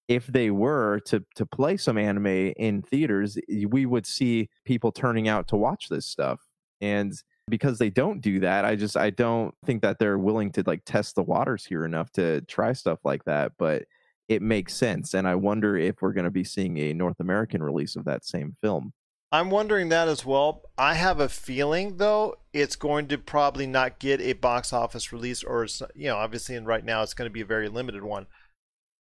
if 0.08 0.26
they 0.26 0.50
were 0.50 1.02
to 1.06 1.24
to 1.36 1.46
play 1.46 1.78
some 1.78 2.00
anime 2.00 2.26
in 2.58 2.82
theaters, 2.82 3.38
we 3.68 3.86
would 3.86 4.08
see 4.08 4.50
people 4.66 4.92
turning 4.92 5.28
out 5.28 5.48
to 5.50 5.56
watch 5.56 5.88
this 5.88 6.08
stuff. 6.08 6.42
And 6.82 7.14
because 7.48 7.80
they 7.80 7.90
don't 7.90 8.22
do 8.22 8.40
that 8.40 8.64
i 8.64 8.76
just 8.76 8.96
i 8.96 9.10
don't 9.10 9.56
think 9.66 9.82
that 9.82 9.98
they're 9.98 10.20
willing 10.20 10.52
to 10.52 10.62
like 10.68 10.84
test 10.86 11.16
the 11.16 11.24
waters 11.24 11.66
here 11.66 11.84
enough 11.84 12.12
to 12.12 12.42
try 12.42 12.72
stuff 12.74 13.00
like 13.04 13.24
that 13.24 13.52
but 13.58 13.86
it 14.30 14.42
makes 14.42 14.74
sense 14.74 15.14
and 15.14 15.28
i 15.28 15.36
wonder 15.36 15.76
if 15.76 16.02
we're 16.02 16.14
going 16.14 16.24
to 16.24 16.32
be 16.32 16.44
seeing 16.44 16.78
a 16.78 16.94
north 16.94 17.20
american 17.20 17.62
release 17.62 17.96
of 17.96 18.06
that 18.06 18.24
same 18.24 18.56
film 18.62 18.94
i'm 19.32 19.50
wondering 19.50 19.90
that 19.90 20.08
as 20.08 20.26
well 20.26 20.62
i 20.78 20.94
have 20.94 21.20
a 21.20 21.28
feeling 21.28 21.98
though 21.98 22.36
it's 22.54 22.78
going 22.78 23.08
to 23.08 23.18
probably 23.18 23.68
not 23.68 24.00
get 24.00 24.22
a 24.22 24.34
box 24.34 24.72
office 24.72 25.12
release 25.12 25.44
or 25.44 25.68
you 25.96 26.08
know 26.08 26.16
obviously 26.16 26.56
and 26.56 26.66
right 26.66 26.86
now 26.86 27.04
it's 27.04 27.14
going 27.14 27.30
to 27.30 27.34
be 27.34 27.42
a 27.42 27.46
very 27.46 27.68
limited 27.68 28.04
one 28.04 28.28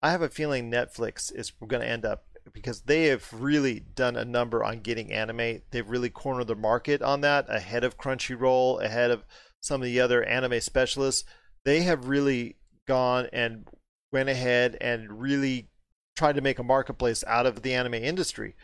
i 0.01 0.11
have 0.11 0.21
a 0.21 0.29
feeling 0.29 0.69
netflix 0.69 1.33
is 1.33 1.51
going 1.67 1.81
to 1.81 1.87
end 1.87 2.03
up 2.03 2.25
because 2.53 2.81
they 2.81 3.05
have 3.05 3.31
really 3.33 3.79
done 3.79 4.15
a 4.15 4.25
number 4.25 4.63
on 4.63 4.79
getting 4.79 5.11
anime. 5.11 5.61
They've 5.71 5.89
really 5.89 6.09
cornered 6.09 6.47
the 6.47 6.55
market 6.55 7.01
on 7.01 7.21
that 7.21 7.45
ahead 7.49 7.83
of 7.83 7.97
Crunchyroll, 7.97 8.83
ahead 8.83 9.11
of 9.11 9.25
some 9.59 9.81
of 9.81 9.85
the 9.85 9.99
other 9.99 10.23
anime 10.23 10.59
specialists. 10.61 11.25
They 11.65 11.81
have 11.81 12.07
really 12.07 12.55
gone 12.87 13.27
and 13.31 13.67
went 14.11 14.29
ahead 14.29 14.77
and 14.81 15.21
really 15.21 15.69
tried 16.15 16.35
to 16.35 16.41
make 16.41 16.59
a 16.59 16.63
marketplace 16.63 17.23
out 17.27 17.45
of 17.45 17.61
the 17.61 17.73
anime 17.73 17.93
industry. 17.95 18.55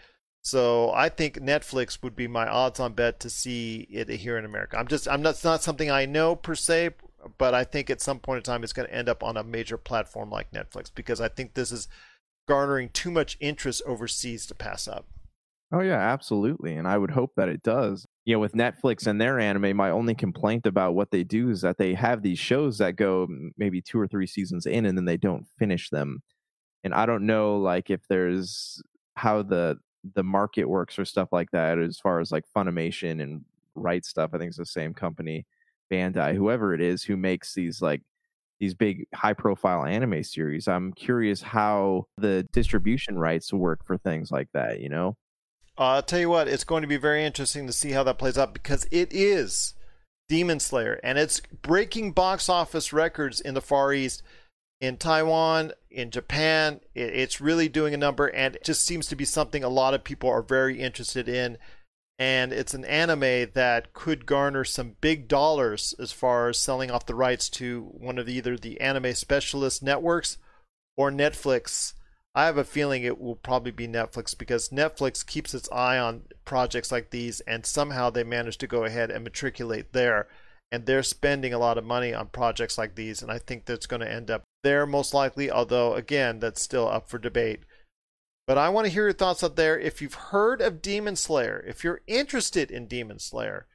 So 0.42 0.92
I 0.92 1.10
think 1.10 1.40
Netflix 1.40 2.04
would 2.04 2.16
be 2.16 2.28
my 2.28 2.48
odds-on 2.48 2.94
bet 2.94 3.20
to 3.22 3.30
see 3.30 3.88
it 3.90 4.10
here 4.10 4.38
in 4.38 4.46
America. 4.46 4.78
I'm 4.78 4.88
just 4.88 5.08
I'm 5.08 5.22
not 5.22 5.44
not 5.44 5.64
something 5.64 5.90
I 5.90 6.06
know 6.06 6.36
per 6.36 6.54
se, 6.54 6.92
but 7.38 7.56
I 7.56 7.64
think 7.64 7.90
at 7.90 8.02
some 8.02 8.20
point 8.20 8.38
in 8.38 8.44
time 8.44 8.64
it's 8.64 8.74
going 8.74 8.88
to 8.88 8.94
end 8.94 9.10
up 9.10 9.24
on 9.24 9.38
a 9.38 9.44
major 9.44 9.78
platform 9.78 10.30
like 10.30 10.52
Netflix 10.52 10.92
because 10.94 11.20
I 11.20 11.30
think 11.30 11.54
this 11.54 11.72
is 11.72 11.88
garnering 12.48 12.90
too 12.90 13.10
much 13.10 13.38
interest 13.40 13.82
overseas 13.88 14.46
to 14.46 14.54
pass 14.54 14.88
up. 14.88 15.08
Oh 15.76 15.82
yeah, 15.82 16.00
absolutely, 16.00 16.76
and 16.78 16.88
I 16.88 16.98
would 16.98 17.12
hope 17.12 17.34
that 17.36 17.50
it 17.50 17.62
does. 17.62 18.08
You 18.24 18.34
know, 18.34 18.40
with 18.40 18.54
Netflix 18.54 19.08
and 19.08 19.20
their 19.20 19.42
anime, 19.42 19.76
my 19.76 19.90
only 19.90 20.16
complaint 20.16 20.66
about 20.66 20.96
what 20.96 21.12
they 21.12 21.26
do 21.26 21.50
is 21.50 21.60
that 21.62 21.78
they 21.78 21.94
have 21.96 22.22
these 22.22 22.40
shows 22.40 22.78
that 22.78 22.96
go 22.96 23.28
maybe 23.58 23.82
two 23.82 24.00
or 24.00 24.08
three 24.08 24.26
seasons 24.26 24.66
in, 24.66 24.86
and 24.86 24.98
then 24.98 25.04
they 25.04 25.18
don't 25.18 25.46
finish 25.60 25.90
them. 25.90 26.22
And 26.86 26.94
I 26.94 27.06
don't 27.06 27.26
know, 27.26 27.58
like, 27.58 27.90
if 27.90 28.08
there's 28.08 28.82
how 29.16 29.44
the 29.44 29.78
the 30.16 30.24
market 30.24 30.66
works 30.70 30.98
or 31.00 31.06
stuff 31.06 31.30
like 31.34 31.52
that, 31.52 31.78
as 31.80 32.00
far 32.00 32.22
as 32.22 32.32
like 32.32 32.46
Funimation 32.56 33.22
and 33.22 33.44
Right 33.76 34.04
Stuf. 34.04 34.30
I 34.34 34.38
think 34.38 34.50
it's 34.50 34.58
the 34.58 34.66
same 34.66 34.94
company, 34.94 35.46
Bandai, 35.92 36.36
whoever 36.36 36.74
it 36.74 36.82
is, 36.82 37.04
who 37.04 37.18
makes 37.18 37.54
these 37.54 37.82
like 37.82 38.02
these 38.60 38.74
big 38.76 39.08
high 39.16 39.34
profile 39.34 39.86
anime 39.86 40.24
series. 40.24 40.68
I'm 40.70 40.94
curious 40.94 41.42
how 41.42 42.08
the 42.18 42.48
distribution 42.54 43.20
rights 43.20 43.54
work 43.54 43.86
for 43.86 43.98
things 43.98 44.32
like 44.32 44.50
that, 44.54 44.80
you 44.82 44.90
know? 44.90 45.18
Uh, 45.78 45.84
I'll 45.84 46.04
tell 46.04 46.20
you 46.20 46.30
what, 46.30 46.48
it's 46.48 46.64
going 46.64 46.82
to 46.82 46.88
be 46.88 46.98
very 46.98 47.26
interesting 47.26 47.68
to 47.68 47.74
see 47.74 47.92
how 47.92 48.04
that 48.04 48.18
plays 48.18 48.38
out 48.38 48.54
because 48.54 48.88
it 48.92 49.12
is 49.12 49.74
Demon 50.30 50.60
Slayer 50.60 51.00
and 51.04 51.18
it's 51.18 51.42
breaking 51.62 52.14
box 52.14 52.48
office 52.48 52.94
records 52.94 53.42
in 53.42 53.54
the 53.54 53.62
Far 53.62 53.94
East, 53.94 54.24
in 54.80 54.98
Taiwan, 54.98 55.74
in 55.90 56.12
Japan. 56.12 56.80
It's 56.94 57.42
really 57.42 57.68
doing 57.68 57.94
a 57.94 57.98
number 57.98 58.28
and 58.28 58.56
it 58.56 58.64
just 58.64 58.86
seems 58.86 59.08
to 59.08 59.16
be 59.16 59.26
something 59.26 59.64
a 59.64 59.70
lot 59.70 59.94
of 59.94 60.04
people 60.04 60.30
are 60.30 60.42
very 60.42 60.80
interested 60.80 61.28
in 61.28 61.58
and 62.18 62.54
it's 62.54 62.74
an 62.74 62.86
anime 62.86 63.52
that 63.54 63.92
could 63.94 64.26
garner 64.26 64.64
some 64.64 64.96
big 65.02 65.28
dollars 65.28 65.94
as 66.00 66.14
far 66.14 66.48
as 66.48 66.58
selling 66.58 66.90
off 66.90 67.06
the 67.06 67.16
rights 67.16 67.50
to 67.50 67.90
one 67.92 68.18
of 68.18 68.30
either 68.30 68.58
the 68.58 68.80
anime 68.80 69.14
specialist 69.14 69.84
networks 69.84 70.38
or 70.96 71.12
Netflix. 71.12 71.94
I 72.38 72.46
have 72.46 72.58
a 72.58 72.66
feeling 72.66 73.04
it 73.04 73.20
will 73.20 73.38
probably 73.38 73.72
be 73.72 73.88
Netflix 73.88 74.38
because 74.38 74.68
Netflix 74.70 75.26
keeps 75.26 75.54
its 75.54 75.72
eye 75.72 75.98
on 75.98 76.24
projects 76.44 76.92
like 76.92 77.10
these 77.10 77.40
and 77.42 77.66
somehow 77.66 78.10
they 78.10 78.26
manage 78.26 78.58
to 78.58 78.68
go 78.68 78.84
ahead 78.84 79.10
and 79.10 79.24
matriculate 79.24 79.94
there. 79.94 80.28
And 80.70 80.86
they're 80.86 81.04
spending 81.04 81.54
a 81.54 81.60
lot 81.60 81.78
of 81.78 81.86
money 81.86 82.14
on 82.14 82.28
projects 82.28 82.78
like 82.78 82.96
these, 82.96 83.22
and 83.22 83.32
I 83.32 83.38
think 83.38 83.64
that's 83.64 83.86
going 83.86 84.02
to 84.02 84.12
end 84.12 84.30
up 84.30 84.44
there 84.64 84.86
most 84.86 85.14
likely, 85.14 85.50
although, 85.50 85.94
again, 85.94 86.40
that's 86.40 86.62
still 86.62 86.90
up 86.90 87.08
for 87.08 87.18
debate. 87.20 87.62
But 88.48 88.58
I 88.58 88.70
want 88.70 88.86
to 88.86 88.92
hear 88.92 89.04
your 89.04 89.14
thoughts 89.14 89.44
out 89.44 89.56
there. 89.56 89.80
If 89.80 90.02
you've 90.02 90.16
heard 90.16 90.62
of 90.62 90.82
Demon 90.82 91.16
Slayer, 91.16 91.64
if 91.68 91.84
you're 91.84 92.02
interested 92.08 92.72
in 92.72 92.88
Demon 92.88 93.20
Slayer, 93.20 93.68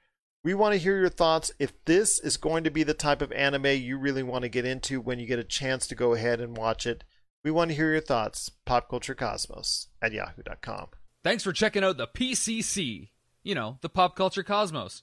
we 0.45 0.53
want 0.53 0.75
to 0.75 0.79
hear 0.81 0.99
your 0.99 1.09
thoughts. 1.09 1.53
If 1.59 1.73
this 1.85 2.19
is 2.19 2.37
going 2.37 2.65
to 2.65 2.71
be 2.71 2.83
the 2.83 2.93
type 2.93 3.23
of 3.23 3.33
anime 3.33 3.67
you 3.67 3.97
really 3.97 4.23
want 4.23 4.43
to 4.43 4.49
get 4.49 4.65
into 4.65 5.01
when 5.01 5.19
you 5.19 5.27
get 5.27 5.39
a 5.39 5.45
chance 5.45 5.87
to 5.87 5.95
go 5.95 6.15
ahead 6.15 6.41
and 6.41 6.57
watch 6.57 6.87
it, 6.87 7.05
we 7.43 7.51
want 7.51 7.71
to 7.71 7.77
hear 7.77 7.93
your 7.93 8.01
thoughts. 8.01 8.51
PopCultureCosmos 8.67 9.87
at 10.03 10.13
yahoo.com. 10.13 10.89
Thanks 11.23 11.45
for 11.45 11.53
checking 11.53 11.85
out 11.85 11.97
the 11.97 12.07
PCC. 12.07 13.09
You 13.43 13.55
know, 13.55 13.79
the 13.81 13.89
Pop 13.89 14.17
Culture 14.17 14.43
Cosmos. 14.43 15.03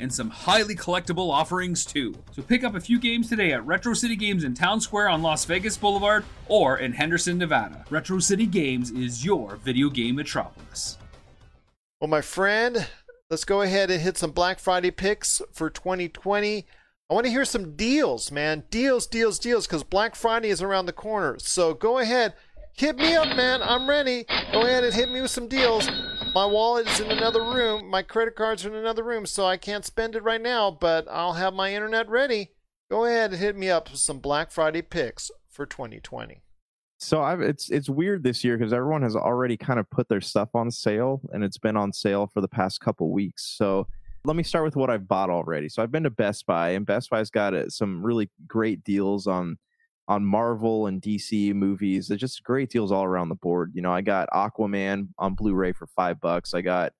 and 0.00 0.12
some 0.12 0.30
highly 0.30 0.74
collectible 0.74 1.30
offerings 1.30 1.84
too. 1.84 2.14
So 2.32 2.42
pick 2.42 2.64
up 2.64 2.74
a 2.74 2.80
few 2.80 2.98
games 2.98 3.28
today 3.28 3.52
at 3.52 3.66
Retro 3.66 3.94
City 3.94 4.16
Games 4.16 4.44
in 4.44 4.54
Town 4.54 4.80
Square 4.80 5.08
on 5.08 5.22
Las 5.22 5.44
Vegas 5.44 5.76
Boulevard 5.76 6.24
or 6.46 6.78
in 6.78 6.92
Henderson, 6.92 7.38
Nevada. 7.38 7.84
Retro 7.90 8.18
City 8.18 8.46
Games 8.46 8.90
is 8.90 9.24
your 9.24 9.56
video 9.56 9.90
game 9.90 10.16
metropolis. 10.16 10.98
Well, 12.00 12.08
my 12.08 12.20
friend, 12.20 12.86
let's 13.30 13.44
go 13.44 13.62
ahead 13.62 13.90
and 13.90 14.00
hit 14.00 14.16
some 14.16 14.30
Black 14.30 14.58
Friday 14.58 14.90
picks 14.90 15.42
for 15.52 15.68
2020. 15.68 16.66
I 17.10 17.14
want 17.14 17.24
to 17.24 17.32
hear 17.32 17.44
some 17.44 17.74
deals, 17.74 18.30
man. 18.30 18.64
Deals, 18.70 19.06
deals, 19.06 19.38
deals, 19.38 19.66
because 19.66 19.82
Black 19.82 20.14
Friday 20.14 20.50
is 20.50 20.62
around 20.62 20.86
the 20.86 20.92
corner. 20.92 21.38
So 21.38 21.72
go 21.74 21.98
ahead, 21.98 22.34
hit 22.74 22.96
me 22.96 23.16
up, 23.16 23.34
man. 23.34 23.62
I'm 23.62 23.88
ready. 23.88 24.26
Go 24.52 24.62
ahead 24.62 24.84
and 24.84 24.94
hit 24.94 25.10
me 25.10 25.22
with 25.22 25.30
some 25.30 25.48
deals. 25.48 25.88
My 26.34 26.44
wallet 26.44 26.86
is 26.86 27.00
in 27.00 27.10
another 27.10 27.42
room. 27.42 27.88
My 27.88 28.02
credit 28.02 28.36
cards 28.36 28.64
are 28.64 28.68
in 28.68 28.74
another 28.74 29.02
room, 29.02 29.26
so 29.26 29.46
I 29.46 29.56
can't 29.56 29.84
spend 29.84 30.14
it 30.14 30.22
right 30.22 30.40
now, 30.40 30.70
but 30.70 31.06
I'll 31.10 31.34
have 31.34 31.54
my 31.54 31.74
internet 31.74 32.08
ready. 32.08 32.50
Go 32.90 33.04
ahead 33.04 33.32
and 33.32 33.40
hit 33.40 33.56
me 33.56 33.70
up 33.70 33.90
with 33.90 34.00
some 34.00 34.18
Black 34.18 34.50
Friday 34.50 34.82
picks 34.82 35.30
for 35.48 35.66
2020. 35.66 36.42
So 36.98 37.22
I've, 37.22 37.40
it's 37.40 37.70
it's 37.70 37.88
weird 37.88 38.24
this 38.24 38.42
year 38.42 38.56
because 38.56 38.72
everyone 38.72 39.02
has 39.02 39.14
already 39.14 39.56
kind 39.56 39.78
of 39.78 39.88
put 39.90 40.08
their 40.08 40.20
stuff 40.20 40.50
on 40.54 40.70
sale, 40.70 41.20
and 41.32 41.44
it's 41.44 41.58
been 41.58 41.76
on 41.76 41.92
sale 41.92 42.26
for 42.26 42.40
the 42.40 42.48
past 42.48 42.80
couple 42.80 43.10
weeks. 43.10 43.54
So 43.56 43.86
let 44.24 44.36
me 44.36 44.42
start 44.42 44.64
with 44.64 44.76
what 44.76 44.90
I've 44.90 45.06
bought 45.06 45.30
already. 45.30 45.68
So 45.68 45.82
I've 45.82 45.92
been 45.92 46.02
to 46.02 46.10
Best 46.10 46.46
Buy, 46.46 46.70
and 46.70 46.84
Best 46.84 47.10
Buy's 47.10 47.30
got 47.30 47.54
uh, 47.54 47.68
some 47.68 48.04
really 48.04 48.30
great 48.46 48.82
deals 48.84 49.26
on 49.26 49.58
on 50.08 50.24
Marvel 50.24 50.86
and 50.86 51.00
DC 51.00 51.54
movies. 51.54 52.08
They're 52.08 52.16
just 52.16 52.42
great 52.42 52.70
deals 52.70 52.90
all 52.90 53.04
around 53.04 53.28
the 53.28 53.36
board. 53.36 53.72
You 53.74 53.82
know, 53.82 53.92
I 53.92 54.00
got 54.00 54.28
Aquaman 54.30 55.08
on 55.18 55.34
Blu-ray 55.34 55.72
for 55.72 55.86
five 55.86 56.20
bucks. 56.20 56.54
I 56.54 56.62
got 56.62 56.92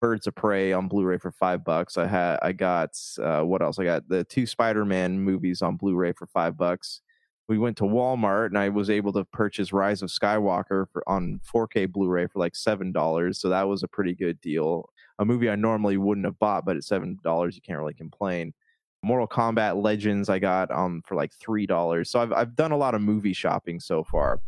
Birds 0.00 0.26
of 0.26 0.34
Prey 0.34 0.72
on 0.72 0.88
Blu-ray 0.88 1.18
for 1.18 1.32
five 1.32 1.64
bucks. 1.64 1.96
I 1.96 2.06
had 2.06 2.38
I 2.42 2.52
got 2.52 2.90
uh, 3.20 3.42
what 3.42 3.62
else? 3.62 3.78
I 3.78 3.84
got 3.84 4.08
the 4.08 4.24
two 4.24 4.46
Spider-Man 4.46 5.18
movies 5.20 5.62
on 5.62 5.76
Blu-ray 5.76 6.12
for 6.12 6.26
five 6.26 6.56
bucks 6.56 7.00
we 7.48 7.58
went 7.58 7.76
to 7.78 7.84
Walmart 7.84 8.46
and 8.46 8.58
I 8.58 8.68
was 8.68 8.88
able 8.88 9.12
to 9.12 9.24
purchase 9.24 9.72
Rise 9.72 10.02
of 10.02 10.10
Skywalker 10.10 10.86
for 10.92 11.06
on 11.08 11.40
4K 11.52 11.90
Blu-ray 11.90 12.26
for 12.28 12.38
like 12.38 12.56
seven 12.56 12.92
dollars. 12.92 13.38
So 13.40 13.48
that 13.48 13.68
was 13.68 13.82
a 13.82 13.88
pretty 13.88 14.14
good 14.14 14.40
deal. 14.40 14.88
A 15.18 15.24
movie 15.24 15.50
I 15.50 15.56
normally 15.56 15.96
wouldn't 15.96 16.26
have 16.26 16.38
bought, 16.38 16.64
but 16.64 16.76
at 16.76 16.84
seven 16.84 17.18
dollars 17.22 17.54
you 17.56 17.62
can't 17.62 17.78
really 17.78 17.94
complain. 17.94 18.54
Mortal 19.02 19.26
Kombat 19.26 19.82
Legends 19.82 20.28
I 20.28 20.38
got 20.38 20.70
um 20.70 21.02
for 21.04 21.14
like 21.14 21.32
three 21.32 21.66
dollars. 21.66 22.10
So 22.10 22.20
I've 22.20 22.32
I've 22.32 22.56
done 22.56 22.72
a 22.72 22.76
lot 22.76 22.94
of 22.94 23.00
movie 23.00 23.32
shopping 23.32 23.80
so 23.80 24.04
far. 24.04 24.40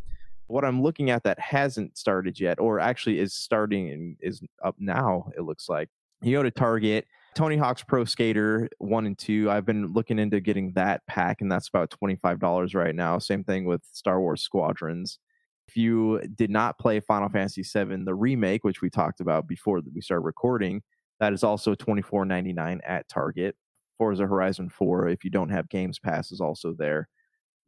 What 0.47 0.65
I'm 0.65 0.83
looking 0.83 1.11
at 1.11 1.25
that 1.25 1.39
hasn't 1.41 1.97
started 1.97 2.39
yet, 2.39 2.61
or 2.61 2.79
actually 2.79 3.19
is 3.19 3.33
starting 3.35 3.91
and 3.91 4.17
is 4.21 4.43
up 4.63 4.77
now, 4.79 5.31
it 5.37 5.43
looks 5.43 5.69
like. 5.69 5.89
You 6.21 6.37
go 6.37 6.43
to 6.43 6.51
Target, 6.51 7.07
Tony 7.35 7.57
Hawk's 7.57 7.83
Pro 7.83 8.05
Skater 8.05 8.69
1 8.79 9.07
and 9.07 9.19
2, 9.19 9.51
I've 9.51 9.67
been 9.67 9.93
looking 9.93 10.19
into 10.19 10.41
getting 10.41 10.73
that 10.73 11.05
pack, 11.07 11.41
and 11.41 11.51
that's 11.51 11.69
about 11.69 11.91
$25 11.91 12.75
right 12.75 12.95
now. 12.95 13.19
Same 13.19 13.43
thing 13.43 13.65
with 13.65 13.83
Star 13.91 14.21
Wars 14.21 14.43
Squadrons. 14.43 15.19
If 15.67 15.77
you 15.77 16.21
did 16.37 16.51
not 16.51 16.79
play 16.79 17.01
Final 17.01 17.29
Fantasy 17.29 17.63
VII, 17.63 18.05
the 18.05 18.15
remake, 18.15 18.63
which 18.65 18.83
we 18.83 18.91
talked 18.91 19.21
about 19.21 19.49
before 19.49 19.81
we 19.93 20.01
started 20.01 20.25
recording, 20.25 20.83
that 21.21 21.33
is 21.33 21.43
also 21.43 21.75
$24.99 21.75 22.81
at 22.87 23.09
Target. 23.09 23.57
Forza 23.99 24.27
Horizon 24.27 24.69
4, 24.69 25.09
if 25.09 25.25
you 25.25 25.31
don't 25.31 25.51
have 25.51 25.69
Games 25.69 25.99
Pass, 25.99 26.33
is 26.33 26.41
also 26.41 26.73
there. 26.73 27.09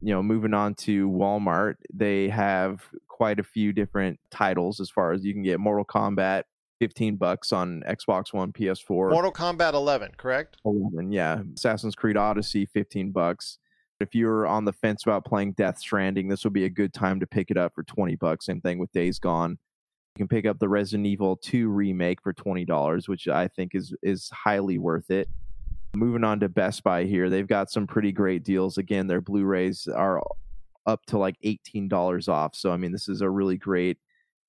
You 0.01 0.13
know, 0.13 0.21
moving 0.21 0.53
on 0.53 0.75
to 0.75 1.09
Walmart, 1.09 1.75
they 1.91 2.29
have 2.29 2.83
quite 3.07 3.39
a 3.39 3.43
few 3.43 3.73
different 3.73 4.19
titles 4.29 4.79
as 4.79 4.89
far 4.89 5.11
as 5.11 5.25
you 5.25 5.33
can 5.33 5.43
get 5.43 5.59
Mortal 5.59 5.85
Kombat 5.85 6.43
15 6.79 7.15
bucks 7.15 7.51
on 7.51 7.83
Xbox 7.87 8.33
One, 8.33 8.51
PS4. 8.51 9.11
Mortal 9.11 9.31
Kombat 9.31 9.73
11, 9.73 10.11
correct? 10.17 10.57
11, 10.65 11.11
yeah. 11.11 11.41
Assassin's 11.55 11.95
Creed 11.95 12.17
Odyssey, 12.17 12.65
15 12.65 13.11
bucks. 13.11 13.57
If 13.99 14.13
you're 14.13 14.45
on 14.45 14.65
the 14.65 14.73
fence 14.73 15.03
about 15.03 15.25
playing 15.25 15.53
Death 15.53 15.79
Stranding, 15.79 16.27
this 16.27 16.43
would 16.43 16.53
be 16.53 16.65
a 16.65 16.69
good 16.69 16.93
time 16.93 17.19
to 17.19 17.27
pick 17.27 17.49
it 17.49 17.57
up 17.57 17.73
for 17.73 17.83
20 17.83 18.15
bucks. 18.15 18.45
Same 18.45 18.61
thing 18.61 18.77
with 18.77 18.91
Days 18.91 19.17
Gone. 19.17 19.57
You 20.15 20.19
can 20.19 20.27
pick 20.27 20.45
up 20.45 20.59
the 20.59 20.69
Resident 20.69 21.07
Evil 21.07 21.35
2 21.37 21.69
remake 21.69 22.21
for 22.21 22.33
$20, 22.33 23.07
which 23.07 23.27
I 23.27 23.47
think 23.47 23.73
is 23.73 23.95
is 24.03 24.29
highly 24.29 24.77
worth 24.77 25.09
it. 25.09 25.29
Moving 25.97 26.23
on 26.23 26.39
to 26.41 26.49
Best 26.49 26.83
Buy 26.83 27.05
here, 27.05 27.27
they've 27.27 27.47
got 27.47 27.71
some 27.71 27.87
pretty 27.87 28.11
great 28.11 28.43
deals. 28.43 28.77
Again, 28.77 29.07
their 29.07 29.19
Blu-rays 29.19 29.87
are 29.87 30.21
up 30.85 31.03
to 31.07 31.17
like 31.17 31.35
$18 31.43 32.29
off. 32.29 32.55
So 32.55 32.71
I 32.71 32.77
mean, 32.77 32.91
this 32.91 33.09
is 33.09 33.21
a 33.21 33.29
really 33.29 33.57
great 33.57 33.97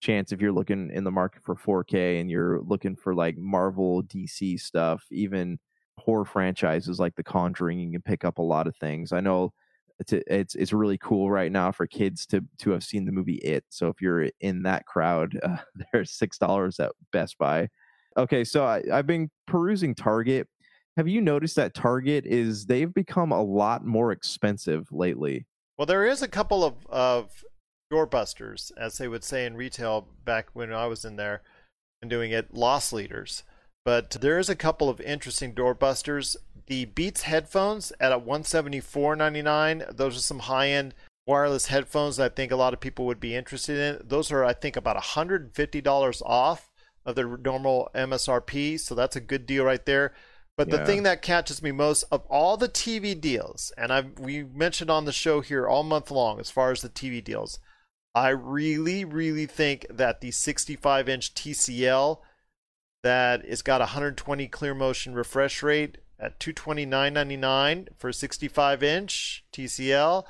chance 0.00 0.30
if 0.30 0.42
you're 0.42 0.52
looking 0.52 0.90
in 0.92 1.04
the 1.04 1.10
market 1.10 1.42
for 1.44 1.56
4K 1.56 2.20
and 2.20 2.30
you're 2.30 2.60
looking 2.60 2.94
for 2.94 3.14
like 3.14 3.38
Marvel, 3.38 4.02
DC 4.02 4.60
stuff, 4.60 5.04
even 5.10 5.58
horror 5.96 6.26
franchises 6.26 7.00
like 7.00 7.16
The 7.16 7.24
Conjuring, 7.24 7.80
you 7.80 7.90
can 7.92 8.02
pick 8.02 8.24
up 8.24 8.38
a 8.38 8.42
lot 8.42 8.66
of 8.66 8.76
things. 8.76 9.12
I 9.12 9.20
know 9.20 9.52
it's 9.98 10.12
it's 10.12 10.54
it's 10.54 10.72
really 10.72 10.98
cool 10.98 11.30
right 11.30 11.50
now 11.50 11.72
for 11.72 11.86
kids 11.86 12.26
to 12.26 12.44
to 12.58 12.70
have 12.70 12.84
seen 12.84 13.04
the 13.04 13.12
movie 13.12 13.36
It. 13.36 13.64
So 13.70 13.88
if 13.88 14.00
you're 14.02 14.28
in 14.40 14.62
that 14.64 14.84
crowd, 14.84 15.40
uh, 15.42 15.56
there's 15.92 16.12
six 16.12 16.36
dollars 16.36 16.78
at 16.78 16.92
Best 17.10 17.38
Buy. 17.38 17.68
Okay, 18.16 18.44
so 18.44 18.64
I, 18.64 18.82
I've 18.92 19.06
been 19.06 19.30
perusing 19.46 19.94
Target. 19.94 20.48
Have 20.98 21.06
you 21.06 21.20
noticed 21.20 21.54
that 21.54 21.74
Target 21.74 22.26
is 22.26 22.66
they've 22.66 22.92
become 22.92 23.30
a 23.30 23.40
lot 23.40 23.86
more 23.86 24.10
expensive 24.10 24.88
lately? 24.90 25.46
Well, 25.78 25.86
there 25.86 26.04
is 26.04 26.22
a 26.22 26.28
couple 26.28 26.64
of 26.64 26.84
of 26.88 27.44
doorbusters, 27.92 28.72
as 28.76 28.98
they 28.98 29.06
would 29.06 29.22
say 29.22 29.46
in 29.46 29.54
retail 29.54 30.08
back 30.24 30.48
when 30.54 30.72
I 30.72 30.86
was 30.88 31.04
in 31.04 31.14
there 31.14 31.42
and 32.02 32.10
doing 32.10 32.32
it, 32.32 32.52
loss 32.52 32.92
leaders. 32.92 33.44
But 33.84 34.10
there 34.10 34.40
is 34.40 34.48
a 34.48 34.56
couple 34.56 34.88
of 34.88 35.00
interesting 35.00 35.54
doorbusters. 35.54 36.34
The 36.66 36.86
Beats 36.86 37.22
headphones 37.22 37.92
at 38.00 38.10
a 38.10 38.18
174.99. 38.18 39.96
Those 39.96 40.16
are 40.16 40.20
some 40.20 40.40
high-end 40.40 40.94
wireless 41.28 41.66
headphones 41.66 42.16
that 42.16 42.32
I 42.32 42.34
think 42.34 42.50
a 42.50 42.56
lot 42.56 42.74
of 42.74 42.80
people 42.80 43.06
would 43.06 43.20
be 43.20 43.36
interested 43.36 43.78
in. 43.78 44.04
Those 44.04 44.32
are 44.32 44.44
I 44.44 44.52
think 44.52 44.74
about 44.74 44.96
$150 44.96 46.22
off 46.26 46.72
of 47.06 47.14
their 47.14 47.36
normal 47.36 47.88
MSRP, 47.94 48.80
so 48.80 48.96
that's 48.96 49.14
a 49.14 49.20
good 49.20 49.46
deal 49.46 49.64
right 49.64 49.86
there. 49.86 50.12
But 50.58 50.68
yeah. 50.68 50.78
the 50.78 50.86
thing 50.86 51.04
that 51.04 51.22
catches 51.22 51.62
me 51.62 51.70
most 51.70 52.02
of 52.10 52.24
all 52.28 52.56
the 52.56 52.68
TV 52.68 53.18
deals, 53.18 53.72
and 53.78 53.92
I 53.92 54.06
we 54.18 54.42
mentioned 54.42 54.90
on 54.90 55.04
the 55.04 55.12
show 55.12 55.40
here 55.40 55.68
all 55.68 55.84
month 55.84 56.10
long 56.10 56.40
as 56.40 56.50
far 56.50 56.72
as 56.72 56.82
the 56.82 56.88
TV 56.88 57.22
deals, 57.22 57.60
I 58.12 58.30
really, 58.30 59.04
really 59.04 59.46
think 59.46 59.86
that 59.88 60.20
the 60.20 60.32
65 60.32 61.08
inch 61.08 61.32
TCL 61.32 62.18
that 63.04 63.44
is 63.44 63.62
got 63.62 63.80
120 63.80 64.48
clear 64.48 64.74
motion 64.74 65.14
refresh 65.14 65.62
rate 65.62 65.98
at 66.18 66.40
229.99 66.40 67.90
for 67.96 68.12
65 68.12 68.82
inch 68.82 69.44
TCL. 69.52 70.24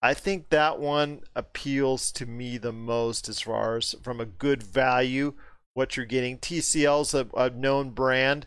I 0.00 0.14
think 0.14 0.48
that 0.48 0.80
one 0.80 1.20
appeals 1.36 2.10
to 2.12 2.24
me 2.24 2.56
the 2.56 2.72
most 2.72 3.28
as 3.28 3.40
far 3.40 3.76
as 3.76 3.94
from 4.02 4.18
a 4.18 4.24
good 4.24 4.62
value 4.62 5.34
what 5.74 5.98
you're 5.98 6.06
getting. 6.06 6.38
TCL's 6.38 7.12
a, 7.12 7.26
a 7.36 7.50
known 7.50 7.90
brand. 7.90 8.46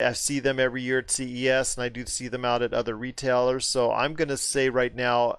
I 0.00 0.12
see 0.12 0.40
them 0.40 0.58
every 0.58 0.82
year 0.82 0.98
at 0.98 1.10
CES 1.10 1.76
and 1.76 1.84
I 1.84 1.88
do 1.88 2.06
see 2.06 2.28
them 2.28 2.44
out 2.44 2.62
at 2.62 2.72
other 2.72 2.96
retailers. 2.96 3.66
So 3.66 3.92
I'm 3.92 4.14
going 4.14 4.28
to 4.28 4.36
say 4.36 4.68
right 4.68 4.94
now 4.94 5.38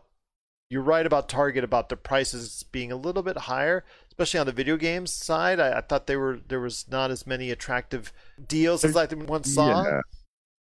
you're 0.69 0.81
right 0.81 1.05
about 1.05 1.27
Target 1.27 1.63
about 1.63 1.89
the 1.89 1.97
prices 1.97 2.63
being 2.71 2.91
a 2.91 2.95
little 2.95 3.23
bit 3.23 3.37
higher, 3.37 3.83
especially 4.07 4.39
on 4.39 4.45
the 4.45 4.53
video 4.53 4.77
games 4.77 5.11
side. 5.11 5.59
I, 5.59 5.79
I 5.79 5.81
thought 5.81 6.07
they 6.07 6.15
were 6.15 6.39
there 6.47 6.61
was 6.61 6.85
not 6.89 7.11
as 7.11 7.27
many 7.27 7.51
attractive 7.51 8.13
deals 8.47 8.85
as 8.85 8.95
I 8.95 9.05
once 9.13 9.53
saw. 9.53 9.83
Yeah. 9.83 10.01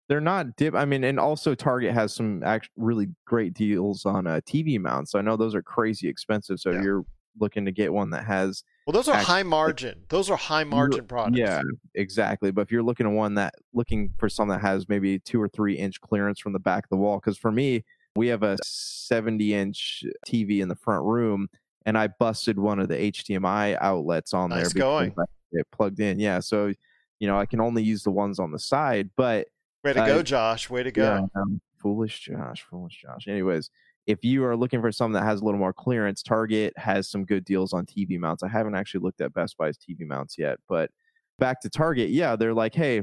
They're 0.08 0.20
not 0.20 0.56
dip. 0.56 0.74
I 0.74 0.84
mean, 0.86 1.04
and 1.04 1.20
also 1.20 1.54
Target 1.54 1.94
has 1.94 2.12
some 2.12 2.42
act- 2.42 2.70
really 2.76 3.06
great 3.24 3.54
deals 3.54 4.04
on 4.04 4.26
uh, 4.26 4.40
TV 4.44 4.80
mounts. 4.80 5.14
I 5.14 5.20
know 5.20 5.36
those 5.36 5.54
are 5.54 5.62
crazy 5.62 6.08
expensive. 6.08 6.58
So 6.58 6.72
yeah. 6.72 6.82
you're 6.82 7.04
looking 7.38 7.64
to 7.64 7.72
get 7.72 7.92
one 7.92 8.10
that 8.10 8.24
has 8.24 8.64
well, 8.86 8.92
those 8.92 9.08
are 9.08 9.16
high 9.16 9.42
margin. 9.42 10.02
Those 10.08 10.30
are 10.30 10.36
high 10.36 10.64
margin 10.64 11.06
products. 11.06 11.38
Yeah, 11.38 11.62
exactly. 11.94 12.50
But 12.50 12.62
if 12.62 12.72
you're 12.72 12.82
looking 12.82 13.06
at 13.06 13.12
one 13.12 13.34
that 13.34 13.54
looking 13.72 14.10
for 14.18 14.28
something 14.28 14.52
that 14.52 14.60
has 14.62 14.88
maybe 14.88 15.18
two 15.20 15.40
or 15.40 15.48
three 15.48 15.74
inch 15.74 16.00
clearance 16.00 16.40
from 16.40 16.52
the 16.52 16.58
back 16.58 16.84
of 16.84 16.90
the 16.90 16.96
wall, 16.96 17.18
because 17.18 17.38
for 17.38 17.52
me, 17.52 17.84
we 18.16 18.28
have 18.28 18.42
a 18.42 18.56
70 18.64 19.54
inch 19.54 20.02
TV 20.26 20.60
in 20.60 20.68
the 20.68 20.74
front 20.74 21.04
room, 21.04 21.48
and 21.86 21.96
I 21.96 22.08
busted 22.08 22.58
one 22.58 22.80
of 22.80 22.88
the 22.88 22.96
HDMI 22.96 23.78
outlets 23.80 24.34
on 24.34 24.50
nice 24.50 24.72
there. 24.72 24.80
going. 24.80 25.14
It 25.52 25.66
plugged 25.70 26.00
in. 26.00 26.18
Yeah. 26.18 26.40
So, 26.40 26.72
you 27.18 27.28
know, 27.28 27.38
I 27.38 27.46
can 27.46 27.60
only 27.60 27.82
use 27.82 28.02
the 28.02 28.10
ones 28.10 28.38
on 28.38 28.52
the 28.52 28.58
side, 28.58 29.10
but. 29.16 29.48
Way 29.84 29.94
to 29.94 30.04
go, 30.04 30.22
Josh. 30.22 30.68
Way 30.68 30.82
to 30.82 30.90
go. 30.90 31.28
Yeah, 31.34 31.40
um, 31.40 31.60
foolish 31.80 32.20
Josh. 32.20 32.66
Foolish 32.68 33.00
Josh. 33.00 33.28
Anyways, 33.28 33.70
if 34.10 34.24
you 34.24 34.44
are 34.44 34.56
looking 34.56 34.80
for 34.80 34.92
something 34.92 35.14
that 35.14 35.24
has 35.24 35.40
a 35.40 35.44
little 35.44 35.58
more 35.58 35.72
clearance, 35.72 36.22
Target 36.22 36.72
has 36.76 37.08
some 37.08 37.24
good 37.24 37.44
deals 37.44 37.72
on 37.72 37.86
TV 37.86 38.18
mounts. 38.18 38.42
I 38.42 38.48
haven't 38.48 38.74
actually 38.74 39.00
looked 39.00 39.20
at 39.20 39.32
Best 39.34 39.56
Buy's 39.56 39.78
TV 39.78 40.06
mounts 40.06 40.36
yet, 40.38 40.58
but 40.68 40.90
back 41.38 41.60
to 41.62 41.70
Target, 41.70 42.10
yeah, 42.10 42.36
they're 42.36 42.54
like, 42.54 42.74
hey, 42.74 43.02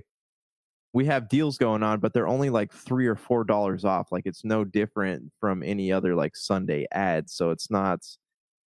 we 0.94 1.06
have 1.06 1.30
deals 1.30 1.58
going 1.58 1.84
on, 1.84 2.00
but 2.00 2.14
they're 2.14 2.28
only 2.28 2.50
like 2.50 2.72
three 2.72 3.08
or 3.08 3.16
four 3.16 3.44
dollars 3.44 3.86
off. 3.86 4.12
Like 4.12 4.26
it's 4.26 4.44
no 4.44 4.64
different 4.64 5.32
from 5.40 5.62
any 5.64 5.92
other 5.92 6.16
like 6.16 6.36
Sunday 6.36 6.88
ad. 6.92 7.30
So 7.30 7.52
it's 7.52 7.70
not 7.70 8.00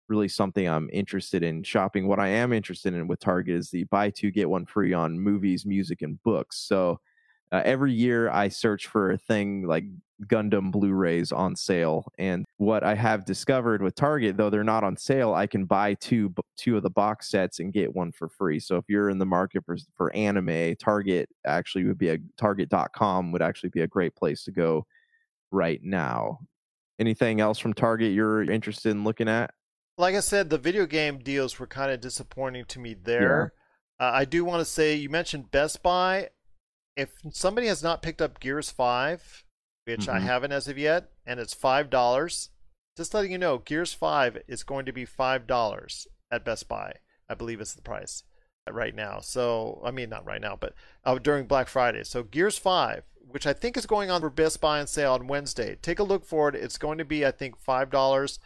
really 0.08 0.28
something 0.28 0.68
I'm 0.68 0.90
interested 0.92 1.42
in 1.42 1.62
shopping. 1.62 2.06
What 2.06 2.20
I 2.20 2.28
am 2.28 2.52
interested 2.52 2.94
in 2.94 3.06
with 3.08 3.20
Target 3.20 3.56
is 3.56 3.70
the 3.70 3.84
buy 3.84 4.10
two 4.10 4.30
get 4.30 4.50
one 4.50 4.66
free 4.66 4.92
on 4.92 5.18
movies, 5.18 5.64
music, 5.64 6.02
and 6.02 6.22
books. 6.22 6.58
So 6.58 7.00
uh, 7.52 7.62
every 7.64 7.92
year 7.92 8.30
I 8.30 8.48
search 8.48 8.86
for 8.86 9.10
a 9.10 9.18
thing 9.18 9.66
like 9.66 9.84
Gundam 10.26 10.70
Blu-rays 10.70 11.32
on 11.32 11.56
sale, 11.56 12.12
and 12.18 12.44
what 12.58 12.84
I 12.84 12.94
have 12.94 13.24
discovered 13.24 13.82
with 13.82 13.94
Target, 13.94 14.36
though 14.36 14.50
they're 14.50 14.62
not 14.62 14.84
on 14.84 14.96
sale, 14.96 15.34
I 15.34 15.46
can 15.46 15.64
buy 15.64 15.94
two 15.94 16.34
two 16.56 16.76
of 16.76 16.82
the 16.82 16.90
box 16.90 17.30
sets 17.30 17.58
and 17.58 17.72
get 17.72 17.94
one 17.94 18.12
for 18.12 18.28
free. 18.28 18.60
So 18.60 18.76
if 18.76 18.84
you're 18.88 19.10
in 19.10 19.18
the 19.18 19.26
market 19.26 19.64
for 19.64 19.76
for 19.94 20.14
anime, 20.14 20.76
Target 20.76 21.28
actually 21.46 21.84
would 21.84 21.98
be 21.98 22.10
a 22.10 22.18
Target.com 22.36 23.32
would 23.32 23.42
actually 23.42 23.70
be 23.70 23.80
a 23.80 23.86
great 23.86 24.14
place 24.14 24.44
to 24.44 24.52
go 24.52 24.86
right 25.50 25.80
now. 25.82 26.40
Anything 26.98 27.40
else 27.40 27.58
from 27.58 27.72
Target 27.72 28.12
you're 28.12 28.42
interested 28.42 28.90
in 28.90 29.04
looking 29.04 29.28
at? 29.28 29.52
Like 29.96 30.14
I 30.14 30.20
said, 30.20 30.50
the 30.50 30.58
video 30.58 30.86
game 30.86 31.18
deals 31.18 31.58
were 31.58 31.66
kind 31.66 31.90
of 31.90 32.00
disappointing 32.00 32.66
to 32.66 32.78
me 32.78 32.94
there. 32.94 33.52
Yeah. 34.00 34.06
Uh, 34.06 34.10
I 34.12 34.24
do 34.24 34.44
want 34.44 34.60
to 34.60 34.64
say 34.64 34.94
you 34.94 35.08
mentioned 35.10 35.50
Best 35.50 35.82
Buy 35.82 36.28
if 36.96 37.10
somebody 37.32 37.66
has 37.66 37.82
not 37.82 38.02
picked 38.02 38.22
up 38.22 38.40
Gears 38.40 38.70
5, 38.70 39.44
which 39.84 40.00
mm-hmm. 40.02 40.10
I 40.10 40.20
haven't 40.20 40.52
as 40.52 40.68
of 40.68 40.78
yet, 40.78 41.10
and 41.26 41.40
it's 41.40 41.54
$5, 41.54 42.48
just 42.96 43.14
letting 43.14 43.32
you 43.32 43.38
know, 43.38 43.58
Gears 43.58 43.92
5 43.92 44.42
is 44.48 44.62
going 44.62 44.86
to 44.86 44.92
be 44.92 45.06
$5 45.06 46.06
at 46.30 46.44
Best 46.44 46.68
Buy. 46.68 46.94
I 47.28 47.34
believe 47.34 47.60
it's 47.60 47.74
the 47.74 47.82
price 47.82 48.24
right 48.70 48.94
now. 48.94 49.20
So, 49.20 49.80
I 49.84 49.90
mean, 49.90 50.10
not 50.10 50.26
right 50.26 50.40
now, 50.40 50.56
but 50.58 50.74
uh, 51.04 51.18
during 51.18 51.46
Black 51.46 51.68
Friday. 51.68 52.04
So, 52.04 52.22
Gears 52.22 52.58
5, 52.58 53.04
which 53.28 53.46
I 53.46 53.52
think 53.52 53.76
is 53.76 53.86
going 53.86 54.10
on 54.10 54.20
for 54.20 54.30
Best 54.30 54.60
Buy 54.60 54.80
and 54.80 54.88
sale 54.88 55.14
on 55.14 55.28
Wednesday. 55.28 55.76
Take 55.80 55.98
a 55.98 56.04
look 56.04 56.24
for 56.24 56.48
it. 56.48 56.54
It's 56.54 56.78
going 56.78 56.98
to 56.98 57.04
be, 57.04 57.24
I 57.24 57.30
think, 57.30 57.54
$5. 57.62 58.38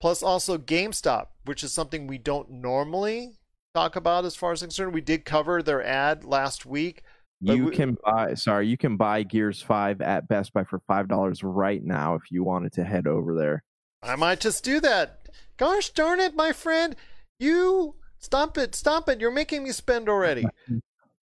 Plus, 0.00 0.22
also 0.22 0.58
GameStop, 0.58 1.26
which 1.44 1.64
is 1.64 1.72
something 1.72 2.06
we 2.06 2.18
don't 2.18 2.50
normally 2.50 3.38
talk 3.74 3.96
about 3.96 4.24
as 4.24 4.36
far 4.36 4.52
as 4.52 4.60
concerned. 4.60 4.94
We 4.94 5.00
did 5.00 5.24
cover 5.24 5.62
their 5.62 5.82
ad 5.82 6.24
last 6.24 6.64
week 6.64 7.02
you 7.40 7.66
we, 7.66 7.70
can 7.70 7.96
buy 8.04 8.34
sorry, 8.34 8.66
you 8.66 8.76
can 8.76 8.96
buy 8.96 9.22
Gears 9.22 9.62
5 9.62 10.00
at 10.00 10.28
Best 10.28 10.52
Buy 10.52 10.64
for 10.64 10.80
$5 10.88 11.40
right 11.42 11.84
now 11.84 12.14
if 12.14 12.30
you 12.30 12.42
wanted 12.42 12.72
to 12.74 12.84
head 12.84 13.06
over 13.06 13.34
there. 13.34 13.62
I 14.02 14.16
might 14.16 14.40
just 14.40 14.64
do 14.64 14.80
that. 14.80 15.28
Gosh 15.56 15.90
darn 15.90 16.20
it, 16.20 16.34
my 16.34 16.52
friend. 16.52 16.96
You 17.38 17.96
stop 18.18 18.58
it, 18.58 18.74
stop 18.74 19.08
it. 19.08 19.20
You're 19.20 19.30
making 19.30 19.64
me 19.64 19.72
spend 19.72 20.08
already. 20.08 20.44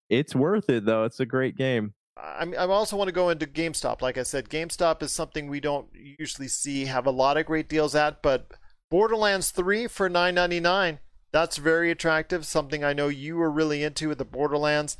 it's 0.08 0.34
worth 0.34 0.70
it 0.70 0.84
though. 0.84 1.04
It's 1.04 1.20
a 1.20 1.26
great 1.26 1.56
game. 1.56 1.94
I 2.16 2.46
I 2.56 2.66
also 2.66 2.96
want 2.96 3.08
to 3.08 3.12
go 3.12 3.30
into 3.30 3.46
GameStop. 3.46 4.00
Like 4.00 4.18
I 4.18 4.22
said, 4.22 4.48
GameStop 4.48 5.02
is 5.02 5.12
something 5.12 5.48
we 5.48 5.60
don't 5.60 5.88
usually 6.18 6.48
see 6.48 6.84
have 6.84 7.06
a 7.06 7.10
lot 7.10 7.36
of 7.36 7.46
great 7.46 7.68
deals 7.68 7.94
at, 7.94 8.22
but 8.22 8.52
Borderlands 8.90 9.50
3 9.50 9.88
for 9.88 10.08
9.99. 10.08 10.98
That's 11.32 11.56
very 11.56 11.90
attractive. 11.90 12.46
Something 12.46 12.84
I 12.84 12.92
know 12.92 13.08
you 13.08 13.36
were 13.36 13.50
really 13.50 13.82
into 13.82 14.08
with 14.08 14.18
the 14.18 14.24
Borderlands 14.24 14.96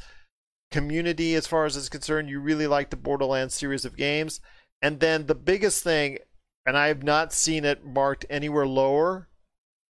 community 0.75 1.37
as 1.37 1.47
far 1.47 1.67
as 1.67 1.77
is 1.77 1.89
concerned. 1.89 2.29
You 2.29 2.41
really 2.41 2.67
like 2.67 2.91
the 2.91 2.97
Borderlands 2.97 3.55
series 3.55 3.85
of 3.85 3.97
games. 3.97 4.41
And 4.83 4.99
then 4.99 5.27
the 5.27 5.35
biggest 5.37 5.85
thing, 5.85 6.19
and 6.67 6.77
I 6.77 6.89
have 6.89 7.05
not 7.05 7.33
seen 7.33 7.65
it 7.65 7.87
marked 7.87 8.27
anywhere 8.29 8.67
lower, 8.67 9.29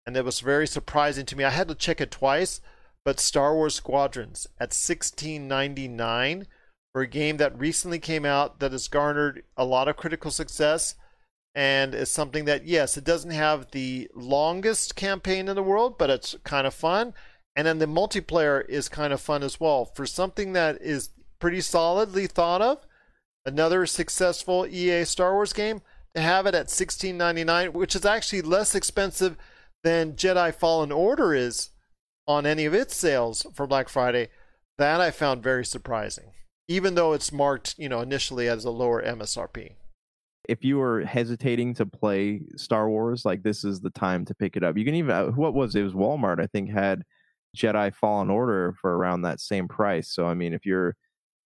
and 0.04 0.14
it 0.14 0.26
was 0.26 0.40
very 0.40 0.66
surprising 0.66 1.24
to 1.24 1.36
me. 1.36 1.42
I 1.42 1.48
had 1.48 1.68
to 1.68 1.74
check 1.74 2.02
it 2.02 2.10
twice, 2.10 2.60
but 3.02 3.18
Star 3.18 3.54
Wars 3.54 3.74
Squadrons 3.74 4.46
at 4.60 4.72
16.99 4.72 6.44
for 6.92 7.00
a 7.00 7.06
game 7.06 7.38
that 7.38 7.58
recently 7.58 7.98
came 7.98 8.26
out 8.26 8.60
that 8.60 8.72
has 8.72 8.86
garnered 8.86 9.42
a 9.56 9.64
lot 9.64 9.88
of 9.88 9.96
critical 9.96 10.30
success 10.30 10.96
and 11.54 11.94
is 11.94 12.10
something 12.10 12.44
that 12.44 12.66
yes, 12.66 12.98
it 12.98 13.04
doesn't 13.04 13.30
have 13.30 13.70
the 13.70 14.10
longest 14.14 14.96
campaign 14.96 15.48
in 15.48 15.56
the 15.56 15.62
world, 15.62 15.96
but 15.96 16.10
it's 16.10 16.36
kind 16.44 16.66
of 16.66 16.74
fun 16.74 17.14
and 17.56 17.66
then 17.66 17.78
the 17.78 17.86
multiplayer 17.86 18.66
is 18.68 18.88
kind 18.88 19.12
of 19.12 19.20
fun 19.20 19.42
as 19.42 19.60
well. 19.60 19.84
For 19.84 20.06
something 20.06 20.52
that 20.54 20.80
is 20.80 21.10
pretty 21.38 21.60
solidly 21.60 22.26
thought 22.26 22.62
of, 22.62 22.86
another 23.46 23.86
successful 23.86 24.66
EA 24.66 25.04
Star 25.04 25.34
Wars 25.34 25.52
game, 25.52 25.82
to 26.14 26.20
have 26.20 26.46
it 26.46 26.54
at 26.54 26.68
$16.99, 26.68 27.72
which 27.72 27.94
is 27.94 28.04
actually 28.04 28.42
less 28.42 28.74
expensive 28.74 29.36
than 29.82 30.14
Jedi 30.14 30.54
Fallen 30.54 30.92
Order 30.92 31.34
is 31.34 31.70
on 32.26 32.46
any 32.46 32.64
of 32.64 32.74
its 32.74 32.96
sales 32.96 33.46
for 33.54 33.66
Black 33.66 33.88
Friday, 33.88 34.28
that 34.78 35.00
I 35.00 35.10
found 35.10 35.42
very 35.42 35.64
surprising. 35.64 36.32
Even 36.66 36.94
though 36.94 37.12
it's 37.12 37.30
marked, 37.30 37.74
you 37.78 37.88
know, 37.88 38.00
initially 38.00 38.48
as 38.48 38.64
a 38.64 38.70
lower 38.70 39.02
MSRP. 39.02 39.72
If 40.48 40.64
you 40.64 40.78
were 40.78 41.04
hesitating 41.04 41.74
to 41.74 41.86
play 41.86 42.42
Star 42.56 42.88
Wars, 42.88 43.24
like 43.24 43.42
this 43.42 43.64
is 43.64 43.80
the 43.80 43.90
time 43.90 44.24
to 44.26 44.34
pick 44.34 44.56
it 44.56 44.64
up. 44.64 44.76
You 44.76 44.84
can 44.84 44.94
even 44.94 45.10
uh, 45.10 45.26
what 45.26 45.54
was 45.54 45.74
it? 45.74 45.80
it 45.80 45.84
was 45.84 45.92
Walmart, 45.92 46.40
I 46.40 46.46
think, 46.46 46.70
had 46.70 47.02
Jedi 47.54 47.94
Fallen 47.94 48.30
Order 48.30 48.74
for 48.80 48.96
around 48.96 49.22
that 49.22 49.40
same 49.40 49.68
price. 49.68 50.08
So, 50.08 50.26
I 50.26 50.34
mean, 50.34 50.52
if 50.52 50.66
you're 50.66 50.96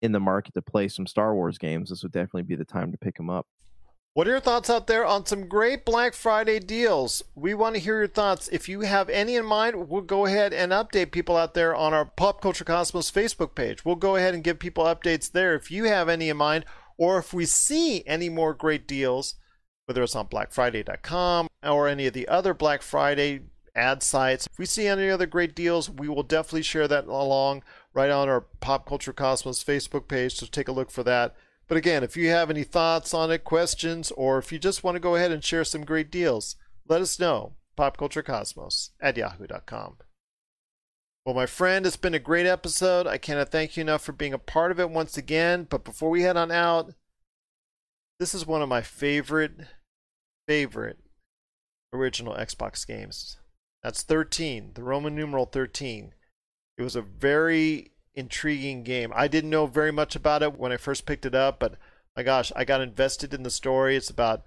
in 0.02 0.12
the 0.12 0.20
market 0.20 0.54
to 0.54 0.62
play 0.62 0.88
some 0.88 1.06
Star 1.06 1.34
Wars 1.34 1.58
games, 1.58 1.90
this 1.90 2.02
would 2.02 2.12
definitely 2.12 2.42
be 2.42 2.56
the 2.56 2.64
time 2.64 2.92
to 2.92 2.98
pick 2.98 3.16
them 3.16 3.30
up. 3.30 3.46
What 4.14 4.26
are 4.26 4.32
your 4.32 4.40
thoughts 4.40 4.68
out 4.68 4.88
there 4.88 5.06
on 5.06 5.26
some 5.26 5.46
great 5.46 5.84
Black 5.84 6.12
Friday 6.12 6.58
deals? 6.58 7.22
We 7.36 7.54
want 7.54 7.76
to 7.76 7.80
hear 7.80 7.98
your 7.98 8.08
thoughts. 8.08 8.48
If 8.48 8.68
you 8.68 8.80
have 8.80 9.08
any 9.08 9.36
in 9.36 9.44
mind, 9.44 9.88
we'll 9.88 10.02
go 10.02 10.26
ahead 10.26 10.52
and 10.52 10.72
update 10.72 11.12
people 11.12 11.36
out 11.36 11.54
there 11.54 11.72
on 11.72 11.94
our 11.94 12.04
Pop 12.04 12.40
Culture 12.40 12.64
Cosmos 12.64 13.12
Facebook 13.12 13.54
page. 13.54 13.84
We'll 13.84 13.94
go 13.94 14.16
ahead 14.16 14.34
and 14.34 14.42
give 14.42 14.58
people 14.58 14.84
updates 14.84 15.30
there 15.30 15.54
if 15.54 15.70
you 15.70 15.84
have 15.84 16.08
any 16.08 16.30
in 16.30 16.36
mind, 16.36 16.64
or 16.96 17.18
if 17.18 17.32
we 17.32 17.44
see 17.44 18.04
any 18.08 18.28
more 18.28 18.54
great 18.54 18.88
deals, 18.88 19.36
whether 19.86 20.02
it's 20.02 20.16
on 20.16 20.26
BlackFriday.com 20.26 21.46
or 21.62 21.86
any 21.86 22.08
of 22.08 22.12
the 22.12 22.26
other 22.26 22.54
Black 22.54 22.82
Friday 22.82 23.42
ad 23.78 24.02
sites. 24.02 24.46
If 24.50 24.58
we 24.58 24.66
see 24.66 24.86
any 24.86 25.08
other 25.08 25.26
great 25.26 25.54
deals, 25.54 25.88
we 25.88 26.08
will 26.08 26.22
definitely 26.22 26.62
share 26.62 26.88
that 26.88 27.06
along 27.06 27.62
right 27.94 28.10
on 28.10 28.28
our 28.28 28.42
Pop 28.60 28.86
Culture 28.86 29.12
Cosmos 29.12 29.64
Facebook 29.64 30.08
page. 30.08 30.34
So 30.34 30.46
take 30.46 30.68
a 30.68 30.72
look 30.72 30.90
for 30.90 31.02
that. 31.04 31.34
But 31.68 31.78
again, 31.78 32.02
if 32.02 32.16
you 32.16 32.28
have 32.30 32.50
any 32.50 32.64
thoughts 32.64 33.14
on 33.14 33.30
it, 33.30 33.44
questions, 33.44 34.10
or 34.12 34.38
if 34.38 34.52
you 34.52 34.58
just 34.58 34.82
want 34.82 34.96
to 34.96 35.00
go 35.00 35.14
ahead 35.14 35.30
and 35.30 35.44
share 35.44 35.64
some 35.64 35.84
great 35.84 36.10
deals, 36.10 36.56
let 36.86 37.00
us 37.00 37.20
know. 37.20 37.54
PopCultureCosmos 37.76 38.90
at 39.00 39.16
yahoo.com. 39.16 39.98
Well, 41.24 41.34
my 41.34 41.46
friend, 41.46 41.86
it's 41.86 41.96
been 41.96 42.14
a 42.14 42.18
great 42.18 42.46
episode. 42.46 43.06
I 43.06 43.18
cannot 43.18 43.50
thank 43.50 43.76
you 43.76 43.82
enough 43.82 44.02
for 44.02 44.12
being 44.12 44.32
a 44.32 44.38
part 44.38 44.72
of 44.72 44.80
it 44.80 44.90
once 44.90 45.16
again. 45.16 45.66
But 45.68 45.84
before 45.84 46.10
we 46.10 46.22
head 46.22 46.36
on 46.36 46.50
out, 46.50 46.94
this 48.18 48.34
is 48.34 48.46
one 48.46 48.62
of 48.62 48.68
my 48.68 48.80
favorite, 48.80 49.52
favorite 50.48 50.98
original 51.92 52.34
Xbox 52.34 52.86
games. 52.86 53.36
That's 53.88 54.02
13, 54.02 54.72
the 54.74 54.82
Roman 54.82 55.14
numeral 55.14 55.46
13. 55.46 56.12
It 56.76 56.82
was 56.82 56.94
a 56.94 57.00
very 57.00 57.92
intriguing 58.14 58.82
game. 58.82 59.14
I 59.16 59.28
didn't 59.28 59.48
know 59.48 59.64
very 59.64 59.92
much 59.92 60.14
about 60.14 60.42
it 60.42 60.58
when 60.58 60.72
I 60.72 60.76
first 60.76 61.06
picked 61.06 61.24
it 61.24 61.34
up, 61.34 61.58
but 61.58 61.76
my 62.14 62.22
gosh, 62.22 62.52
I 62.54 62.66
got 62.66 62.82
invested 62.82 63.32
in 63.32 63.44
the 63.44 63.50
story. 63.50 63.96
It's 63.96 64.10
about 64.10 64.42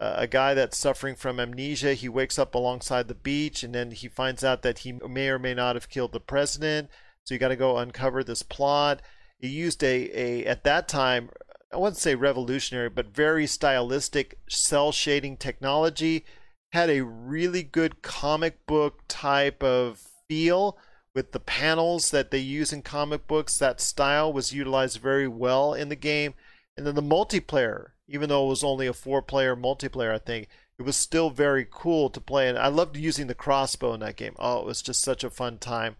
uh, 0.00 0.14
a 0.16 0.26
guy 0.26 0.54
that's 0.54 0.76
suffering 0.76 1.14
from 1.14 1.38
amnesia. 1.38 1.94
He 1.94 2.08
wakes 2.08 2.36
up 2.36 2.52
alongside 2.52 3.06
the 3.06 3.14
beach 3.14 3.62
and 3.62 3.72
then 3.72 3.92
he 3.92 4.08
finds 4.08 4.42
out 4.42 4.62
that 4.62 4.80
he 4.80 4.90
may 4.90 5.28
or 5.28 5.38
may 5.38 5.54
not 5.54 5.76
have 5.76 5.88
killed 5.88 6.10
the 6.10 6.18
president. 6.18 6.90
So 7.22 7.34
you 7.34 7.38
got 7.38 7.50
to 7.50 7.56
go 7.56 7.78
uncover 7.78 8.24
this 8.24 8.42
plot. 8.42 9.02
He 9.38 9.46
used 9.46 9.84
a, 9.84 10.10
a 10.20 10.46
at 10.46 10.64
that 10.64 10.88
time, 10.88 11.30
I 11.72 11.76
wouldn't 11.76 11.96
say 11.96 12.16
revolutionary, 12.16 12.88
but 12.88 13.14
very 13.14 13.46
stylistic 13.46 14.40
cell 14.48 14.90
shading 14.90 15.36
technology 15.36 16.24
had 16.72 16.90
a 16.90 17.04
really 17.04 17.62
good 17.62 18.02
comic 18.02 18.64
book 18.66 19.02
type 19.08 19.62
of 19.62 19.98
feel 20.28 20.78
with 21.14 21.32
the 21.32 21.40
panels 21.40 22.10
that 22.10 22.30
they 22.30 22.38
use 22.38 22.72
in 22.72 22.82
comic 22.82 23.26
books. 23.26 23.58
That 23.58 23.80
style 23.80 24.32
was 24.32 24.52
utilized 24.52 24.98
very 24.98 25.26
well 25.26 25.74
in 25.74 25.88
the 25.88 25.96
game. 25.96 26.34
And 26.76 26.86
then 26.86 26.94
the 26.94 27.02
multiplayer, 27.02 27.90
even 28.08 28.28
though 28.28 28.46
it 28.46 28.48
was 28.48 28.64
only 28.64 28.86
a 28.86 28.92
four 28.92 29.20
player 29.20 29.56
multiplayer, 29.56 30.14
I 30.14 30.18
think, 30.18 30.48
it 30.78 30.82
was 30.82 30.96
still 30.96 31.30
very 31.30 31.66
cool 31.68 32.08
to 32.10 32.20
play. 32.20 32.48
And 32.48 32.56
I 32.56 32.68
loved 32.68 32.96
using 32.96 33.26
the 33.26 33.34
crossbow 33.34 33.92
in 33.94 34.00
that 34.00 34.16
game. 34.16 34.34
Oh, 34.38 34.60
it 34.60 34.66
was 34.66 34.80
just 34.80 35.02
such 35.02 35.24
a 35.24 35.30
fun 35.30 35.58
time. 35.58 35.96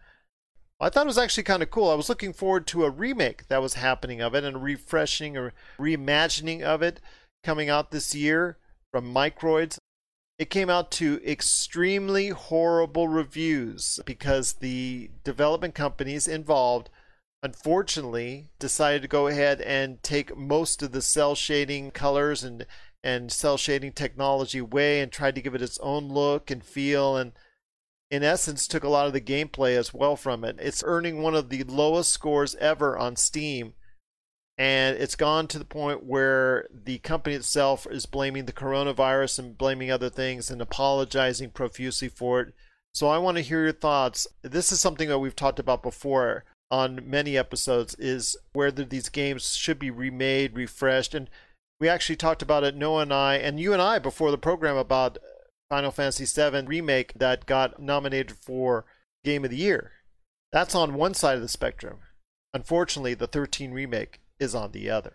I 0.83 0.89
thought 0.89 1.05
it 1.05 1.09
was 1.09 1.19
actually 1.19 1.43
kind 1.43 1.63
of 1.63 1.71
cool. 1.71 1.91
I 1.91 1.95
was 1.95 2.09
looking 2.09 2.33
forward 2.33 2.67
to 2.69 2.85
a 2.85 2.91
remake 2.91 3.49
that 3.49 3.61
was 3.61 3.75
happening 3.75 4.23
of 4.23 4.35
it 4.35 4.45
and 4.45 4.57
a 4.57 4.61
refreshing 4.61 5.37
or 5.37 5.53
reimagining 5.79 6.63
of 6.63 6.81
it 6.81 7.01
coming 7.45 7.69
out 7.69 7.91
this 7.91 8.15
year 8.15 8.57
from 8.91 9.13
Microids 9.13 9.77
it 10.41 10.49
came 10.49 10.71
out 10.71 10.91
to 10.91 11.21
extremely 11.23 12.31
horrible 12.31 13.09
reviews 13.09 14.01
because 14.07 14.55
the 14.55 15.11
development 15.23 15.75
companies 15.75 16.27
involved 16.27 16.89
unfortunately 17.43 18.49
decided 18.59 19.03
to 19.03 19.09
go 19.09 19.27
ahead 19.27 19.61
and 19.61 20.03
take 20.03 20.35
most 20.35 20.83
of 20.83 20.93
the 20.93 21.03
cell 21.03 21.35
shading 21.35 21.91
colors 21.91 22.43
and 22.43 22.65
and 23.05 23.31
cell 23.31 23.59
shading 23.59 23.93
technology 23.93 24.63
way 24.63 25.03
and 25.03 25.13
tried 25.13 25.35
to 25.35 25.43
give 25.43 25.55
it 25.55 25.61
its 25.61 25.79
own 25.81 26.09
look 26.09 26.51
and 26.51 26.65
feel 26.65 27.19
and 27.19 27.33
in 28.11 28.23
essence 28.23 28.67
took 28.67 28.83
a 28.83 28.89
lot 28.89 29.07
of 29.07 29.13
the 29.13 29.21
gameplay 29.21 29.77
as 29.77 29.93
well 29.93 30.17
from 30.17 30.43
it. 30.43 30.57
It's 30.59 30.83
earning 30.87 31.21
one 31.21 31.35
of 31.35 31.51
the 31.51 31.65
lowest 31.65 32.13
scores 32.13 32.55
ever 32.55 32.97
on 32.97 33.17
Steam. 33.17 33.75
And 34.59 34.97
it's 34.99 35.17
gone 35.17 35.47
to 35.49 35.59
the 35.59 35.65
point 35.65 36.05
where 36.05 36.67
the 36.73 36.99
company 36.99 37.35
itself 37.35 37.87
is 37.91 38.05
blaming 38.05 38.45
the 38.45 38.53
coronavirus 38.53 39.39
and 39.39 39.57
blaming 39.57 39.91
other 39.91 40.11
things 40.11 40.51
and 40.51 40.61
apologizing 40.61 41.51
profusely 41.51 42.09
for 42.09 42.41
it. 42.41 42.55
So 42.93 43.09
I 43.09 43.19
want 43.19 43.37
to 43.39 43.43
hear 43.43 43.63
your 43.63 43.73
thoughts. 43.73 44.27
This 44.43 44.71
is 44.71 44.81
something 44.81 45.09
that 45.09 45.19
we've 45.19 45.37
talked 45.37 45.59
about 45.59 45.83
before 45.83 46.45
on 46.71 47.09
many 47.09 47.37
episodes 47.37 47.95
is 47.95 48.37
whether 48.53 48.85
these 48.85 49.09
games 49.09 49.57
should 49.57 49.79
be 49.79 49.91
remade, 49.91 50.55
refreshed, 50.55 51.15
and 51.15 51.29
we 51.81 51.89
actually 51.89 52.17
talked 52.17 52.43
about 52.43 52.63
it, 52.63 52.77
Noah 52.77 53.03
and 53.03 53.13
I, 53.13 53.37
and 53.37 53.59
you 53.59 53.73
and 53.73 53.81
I 53.81 53.99
before 53.99 54.31
the 54.31 54.39
program 54.39 54.77
about 54.77 55.19
Final 55.71 55.91
Fantasy 55.91 56.27
VII 56.27 56.67
remake 56.67 57.15
that 57.15 57.47
got 57.47 57.81
nominated 57.81 58.37
for 58.37 58.85
Game 59.25 59.45
of 59.45 59.51
the 59.51 59.57
Year. 59.57 59.93
That's 60.53 60.75
on 60.75 60.95
one 60.95 61.15
side 61.15 61.37
of 61.37 61.43
the 61.43 61.49
spectrum. 61.49 61.99
Unfortunately, 62.53 63.15
the 63.15 63.27
13 63.27 63.73
remake 63.73 64.21
is 64.41 64.55
on 64.55 64.73
the 64.73 64.91
other. 64.91 65.13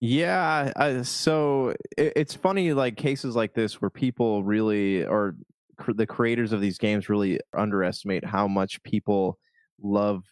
Yeah, 0.00 0.72
I, 0.76 1.02
so 1.02 1.74
it, 1.96 2.12
it's 2.16 2.34
funny, 2.34 2.72
like 2.72 2.96
cases 2.96 3.34
like 3.34 3.54
this 3.54 3.80
where 3.80 3.90
people 3.90 4.44
really, 4.44 5.04
or 5.04 5.34
cr- 5.76 5.92
the 5.92 6.06
creators 6.06 6.52
of 6.52 6.60
these 6.60 6.78
games 6.78 7.08
really 7.08 7.40
underestimate 7.56 8.24
how 8.24 8.46
much 8.46 8.82
people 8.84 9.38
love 9.82 10.24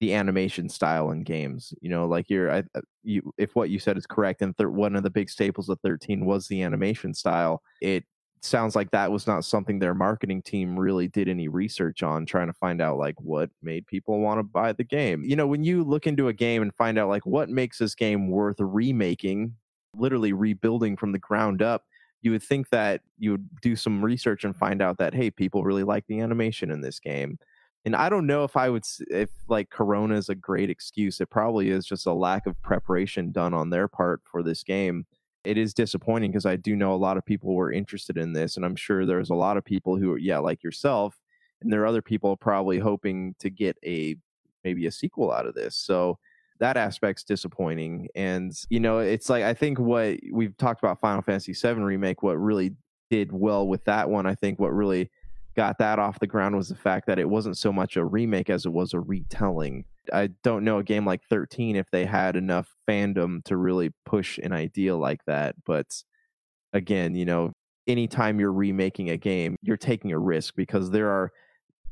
the 0.00 0.14
animation 0.14 0.68
style 0.68 1.10
in 1.10 1.24
games. 1.24 1.74
You 1.82 1.90
know, 1.90 2.06
like 2.06 2.30
you're, 2.30 2.50
I, 2.50 2.58
uh, 2.74 2.80
you, 3.02 3.32
if 3.36 3.54
what 3.54 3.70
you 3.70 3.78
said 3.78 3.98
is 3.98 4.06
correct, 4.06 4.40
and 4.40 4.56
thir- 4.56 4.70
one 4.70 4.96
of 4.96 5.02
the 5.02 5.10
big 5.10 5.28
staples 5.28 5.68
of 5.68 5.78
13 5.84 6.24
was 6.24 6.48
the 6.48 6.62
animation 6.62 7.12
style, 7.12 7.62
it 7.82 8.04
sounds 8.44 8.74
like 8.74 8.90
that 8.90 9.10
was 9.10 9.26
not 9.26 9.44
something 9.44 9.78
their 9.78 9.94
marketing 9.94 10.42
team 10.42 10.78
really 10.78 11.08
did 11.08 11.28
any 11.28 11.48
research 11.48 12.02
on 12.02 12.26
trying 12.26 12.48
to 12.48 12.52
find 12.52 12.80
out 12.80 12.98
like 12.98 13.20
what 13.20 13.50
made 13.62 13.86
people 13.86 14.20
want 14.20 14.38
to 14.38 14.42
buy 14.42 14.72
the 14.72 14.84
game. 14.84 15.24
You 15.24 15.36
know 15.36 15.46
when 15.46 15.64
you 15.64 15.84
look 15.84 16.06
into 16.06 16.28
a 16.28 16.32
game 16.32 16.62
and 16.62 16.74
find 16.74 16.98
out 16.98 17.08
like 17.08 17.24
what 17.24 17.48
makes 17.48 17.78
this 17.78 17.94
game 17.94 18.28
worth 18.28 18.56
remaking 18.58 19.54
literally 19.94 20.32
rebuilding 20.32 20.96
from 20.96 21.12
the 21.12 21.18
ground 21.18 21.60
up 21.60 21.84
you 22.22 22.30
would 22.30 22.42
think 22.42 22.70
that 22.70 23.02
you 23.18 23.32
would 23.32 23.48
do 23.60 23.76
some 23.76 24.02
research 24.02 24.44
and 24.44 24.56
find 24.56 24.80
out 24.80 24.98
that 24.98 25.14
hey 25.14 25.30
people 25.30 25.64
really 25.64 25.82
like 25.82 26.06
the 26.06 26.20
animation 26.20 26.70
in 26.70 26.80
this 26.80 26.98
game. 26.98 27.38
And 27.84 27.96
i 27.96 28.08
don't 28.08 28.26
know 28.26 28.44
if 28.44 28.56
i 28.56 28.68
would 28.68 28.84
if 29.08 29.30
like 29.48 29.70
corona 29.70 30.16
is 30.16 30.28
a 30.28 30.34
great 30.34 30.70
excuse. 30.70 31.20
It 31.20 31.30
probably 31.30 31.70
is 31.70 31.84
just 31.84 32.06
a 32.06 32.12
lack 32.12 32.46
of 32.46 32.60
preparation 32.62 33.32
done 33.32 33.54
on 33.54 33.70
their 33.70 33.88
part 33.88 34.20
for 34.24 34.42
this 34.42 34.62
game 34.62 35.06
it 35.44 35.58
is 35.58 35.74
disappointing 35.74 36.30
because 36.30 36.46
I 36.46 36.56
do 36.56 36.76
know 36.76 36.92
a 36.92 36.96
lot 36.96 37.16
of 37.16 37.24
people 37.24 37.54
were 37.54 37.72
interested 37.72 38.16
in 38.16 38.32
this, 38.32 38.56
and 38.56 38.64
I'm 38.64 38.76
sure 38.76 39.04
there's 39.04 39.30
a 39.30 39.34
lot 39.34 39.56
of 39.56 39.64
people 39.64 39.96
who, 39.96 40.12
are 40.12 40.18
yeah, 40.18 40.38
like 40.38 40.62
yourself, 40.62 41.18
and 41.60 41.72
there 41.72 41.82
are 41.82 41.86
other 41.86 42.02
people 42.02 42.36
probably 42.36 42.78
hoping 42.78 43.34
to 43.40 43.50
get 43.50 43.76
a 43.84 44.16
maybe 44.64 44.86
a 44.86 44.92
sequel 44.92 45.32
out 45.32 45.46
of 45.46 45.54
this. 45.54 45.76
So 45.76 46.18
that 46.60 46.76
aspect's 46.76 47.24
disappointing, 47.24 48.08
and 48.14 48.52
you 48.70 48.80
know, 48.80 48.98
it's 48.98 49.28
like 49.28 49.42
I 49.42 49.54
think 49.54 49.78
what 49.78 50.18
we've 50.32 50.56
talked 50.56 50.82
about 50.82 51.00
Final 51.00 51.22
Fantasy 51.22 51.52
VII 51.52 51.82
remake, 51.82 52.22
what 52.22 52.34
really 52.34 52.74
did 53.10 53.32
well 53.32 53.66
with 53.66 53.84
that 53.84 54.08
one, 54.08 54.26
I 54.26 54.34
think 54.34 54.58
what 54.58 54.72
really 54.72 55.10
got 55.56 55.78
that 55.78 55.98
off 55.98 56.20
the 56.20 56.26
ground 56.26 56.56
was 56.56 56.68
the 56.68 56.74
fact 56.74 57.06
that 57.06 57.18
it 57.18 57.28
wasn't 57.28 57.58
so 57.58 57.72
much 57.72 57.96
a 57.96 58.04
remake 58.04 58.50
as 58.50 58.66
it 58.66 58.72
was 58.72 58.94
a 58.94 59.00
retelling. 59.00 59.84
I 60.12 60.30
don't 60.42 60.64
know 60.64 60.78
a 60.78 60.84
game 60.84 61.06
like 61.06 61.22
13 61.28 61.76
if 61.76 61.90
they 61.90 62.04
had 62.04 62.36
enough 62.36 62.74
fandom 62.88 63.44
to 63.44 63.56
really 63.56 63.90
push 64.04 64.38
an 64.38 64.52
idea 64.52 64.96
like 64.96 65.24
that. 65.26 65.54
But 65.64 65.86
again, 66.72 67.14
you 67.14 67.24
know, 67.24 67.52
anytime 67.86 68.40
you're 68.40 68.52
remaking 68.52 69.10
a 69.10 69.16
game, 69.16 69.56
you're 69.62 69.76
taking 69.76 70.12
a 70.12 70.18
risk 70.18 70.54
because 70.56 70.90
there 70.90 71.10
are 71.10 71.30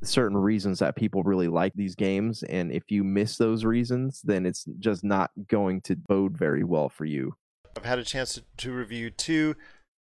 certain 0.03 0.37
reasons 0.37 0.79
that 0.79 0.97
people 0.97 1.23
really 1.23 1.49
like 1.49 1.75
these 1.75 1.95
games. 1.95 2.43
And 2.45 2.73
if 2.73 2.85
you 2.91 3.05
miss 3.05 3.37
those 3.37 3.65
reasons, 3.65 4.23
then 4.25 4.47
it's 4.47 4.65
just 4.79 5.05
not 5.05 5.31
going 5.49 5.83
to 5.83 5.97
bode 5.97 6.37
very 6.37 6.65
well 6.65 6.89
for 6.89 7.05
you. 7.05 7.35
I've 7.77 7.85
had 7.85 7.99
a 7.99 8.05
chance 8.05 8.35
to, 8.35 8.43
to 8.59 8.73
review 8.73 9.11
two 9.11 9.55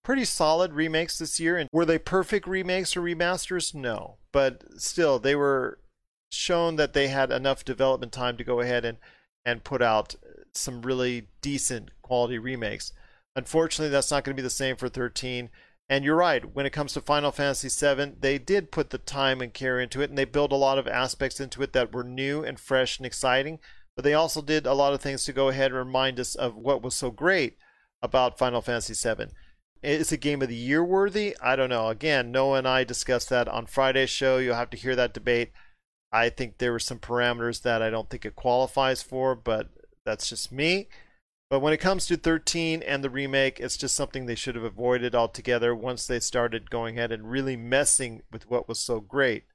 pretty 0.09 0.25
solid 0.25 0.73
remakes 0.73 1.19
this 1.19 1.39
year. 1.39 1.55
And 1.55 1.69
were 1.71 1.85
they 1.85 1.99
perfect 1.99 2.47
remakes 2.47 2.97
or 2.97 3.01
remasters? 3.01 3.75
No. 3.75 4.17
But 4.31 4.63
still, 4.81 5.19
they 5.19 5.35
were 5.35 5.77
shown 6.31 6.77
that 6.77 6.93
they 6.93 7.09
had 7.09 7.31
enough 7.31 7.63
development 7.63 8.11
time 8.11 8.35
to 8.37 8.43
go 8.43 8.59
ahead 8.59 8.85
and, 8.85 8.97
and 9.45 9.63
put 9.63 9.83
out 9.83 10.15
some 10.51 10.81
really 10.81 11.27
decent 11.43 11.91
quality 12.01 12.39
remakes. 12.39 12.91
Unfortunately, 13.35 13.91
that's 13.91 14.09
not 14.09 14.23
going 14.23 14.35
to 14.35 14.41
be 14.41 14.43
the 14.43 14.49
same 14.49 14.75
for 14.77 14.89
13. 14.89 15.51
And 15.87 16.03
you're 16.03 16.15
right, 16.15 16.55
when 16.55 16.65
it 16.65 16.73
comes 16.73 16.93
to 16.93 17.01
Final 17.01 17.31
Fantasy 17.31 17.69
VII, 17.69 18.13
they 18.19 18.39
did 18.39 18.71
put 18.71 18.89
the 18.89 18.97
time 18.97 19.41
and 19.41 19.53
care 19.53 19.79
into 19.79 20.01
it, 20.01 20.09
and 20.09 20.17
they 20.17 20.25
built 20.25 20.51
a 20.51 20.55
lot 20.55 20.79
of 20.79 20.87
aspects 20.87 21.39
into 21.39 21.61
it 21.61 21.73
that 21.73 21.93
were 21.93 22.03
new 22.03 22.43
and 22.43 22.59
fresh 22.59 22.97
and 22.97 23.05
exciting. 23.05 23.59
But 23.95 24.03
they 24.05 24.15
also 24.15 24.41
did 24.41 24.65
a 24.65 24.73
lot 24.73 24.93
of 24.93 25.01
things 25.01 25.23
to 25.25 25.33
go 25.33 25.49
ahead 25.49 25.69
and 25.69 25.75
remind 25.75 26.19
us 26.19 26.33
of 26.33 26.55
what 26.55 26.81
was 26.81 26.95
so 26.95 27.11
great 27.11 27.57
about 28.01 28.39
Final 28.39 28.61
Fantasy 28.61 28.95
VII. 28.95 29.27
Is 29.81 30.11
it 30.11 30.17
game 30.17 30.41
of 30.41 30.49
the 30.49 30.55
year 30.55 30.83
worthy? 30.83 31.37
I 31.41 31.55
don't 31.55 31.69
know. 31.69 31.87
Again, 31.87 32.31
Noah 32.31 32.57
and 32.57 32.67
I 32.67 32.83
discussed 32.83 33.29
that 33.29 33.47
on 33.47 33.65
Friday's 33.65 34.09
show. 34.09 34.37
You'll 34.37 34.55
have 34.55 34.69
to 34.71 34.77
hear 34.77 34.95
that 34.95 35.13
debate. 35.13 35.51
I 36.11 36.29
think 36.29 36.57
there 36.57 36.71
were 36.71 36.79
some 36.79 36.99
parameters 36.99 37.61
that 37.61 37.81
I 37.81 37.89
don't 37.89 38.09
think 38.09 38.25
it 38.25 38.35
qualifies 38.35 39.01
for, 39.01 39.35
but 39.35 39.69
that's 40.05 40.27
just 40.27 40.51
me. 40.51 40.89
But 41.49 41.61
when 41.61 41.73
it 41.73 41.77
comes 41.77 42.05
to 42.07 42.17
13 42.17 42.83
and 42.83 43.03
the 43.03 43.09
remake, 43.09 43.59
it's 43.59 43.77
just 43.77 43.95
something 43.95 44.25
they 44.25 44.35
should 44.35 44.55
have 44.55 44.63
avoided 44.63 45.15
altogether 45.15 45.73
once 45.73 46.05
they 46.05 46.19
started 46.19 46.69
going 46.69 46.97
ahead 46.97 47.11
and 47.11 47.29
really 47.29 47.55
messing 47.55 48.21
with 48.31 48.49
what 48.49 48.67
was 48.67 48.79
so 48.79 48.99
great 48.99 49.45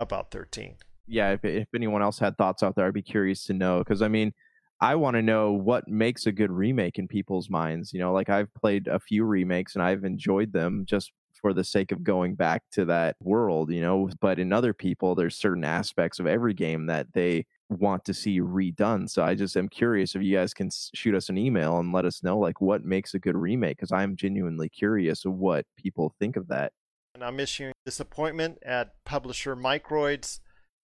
about 0.00 0.30
13. 0.30 0.76
Yeah, 1.06 1.32
if, 1.32 1.44
if 1.44 1.68
anyone 1.74 2.02
else 2.02 2.18
had 2.18 2.38
thoughts 2.38 2.62
out 2.62 2.74
there, 2.74 2.86
I'd 2.86 2.94
be 2.94 3.02
curious 3.02 3.44
to 3.44 3.52
know. 3.52 3.78
Because, 3.78 4.00
I 4.00 4.08
mean, 4.08 4.32
I 4.80 4.94
want 4.94 5.14
to 5.16 5.22
know 5.22 5.52
what 5.52 5.88
makes 5.88 6.26
a 6.26 6.32
good 6.32 6.50
remake 6.50 6.98
in 6.98 7.08
people's 7.08 7.48
minds. 7.48 7.92
You 7.92 8.00
know, 8.00 8.12
like 8.12 8.28
I've 8.28 8.52
played 8.54 8.88
a 8.88 9.00
few 9.00 9.24
remakes 9.24 9.74
and 9.74 9.82
I've 9.82 10.04
enjoyed 10.04 10.52
them 10.52 10.84
just 10.86 11.12
for 11.40 11.52
the 11.52 11.64
sake 11.64 11.92
of 11.92 12.02
going 12.02 12.34
back 12.34 12.62
to 12.72 12.84
that 12.86 13.16
world, 13.22 13.70
you 13.70 13.80
know. 13.80 14.10
But 14.20 14.38
in 14.38 14.52
other 14.52 14.74
people, 14.74 15.14
there's 15.14 15.36
certain 15.36 15.64
aspects 15.64 16.18
of 16.18 16.26
every 16.26 16.54
game 16.54 16.86
that 16.86 17.06
they 17.14 17.46
want 17.68 18.04
to 18.04 18.14
see 18.14 18.40
redone. 18.40 19.08
So 19.08 19.22
I 19.22 19.34
just 19.34 19.56
am 19.56 19.68
curious 19.68 20.14
if 20.14 20.22
you 20.22 20.36
guys 20.36 20.54
can 20.54 20.70
shoot 20.94 21.14
us 21.14 21.28
an 21.28 21.38
email 21.38 21.78
and 21.78 21.92
let 21.92 22.04
us 22.04 22.22
know 22.22 22.38
like 22.38 22.60
what 22.60 22.84
makes 22.84 23.14
a 23.14 23.18
good 23.18 23.36
remake 23.36 23.78
because 23.78 23.92
I'm 23.92 24.16
genuinely 24.16 24.68
curious 24.68 25.24
of 25.24 25.32
what 25.32 25.66
people 25.76 26.14
think 26.18 26.36
of 26.36 26.48
that. 26.48 26.72
And 27.14 27.24
I'm 27.24 27.40
issuing 27.40 27.72
disappointment 27.86 28.58
at 28.62 28.92
publisher 29.04 29.56
Microids 29.56 30.40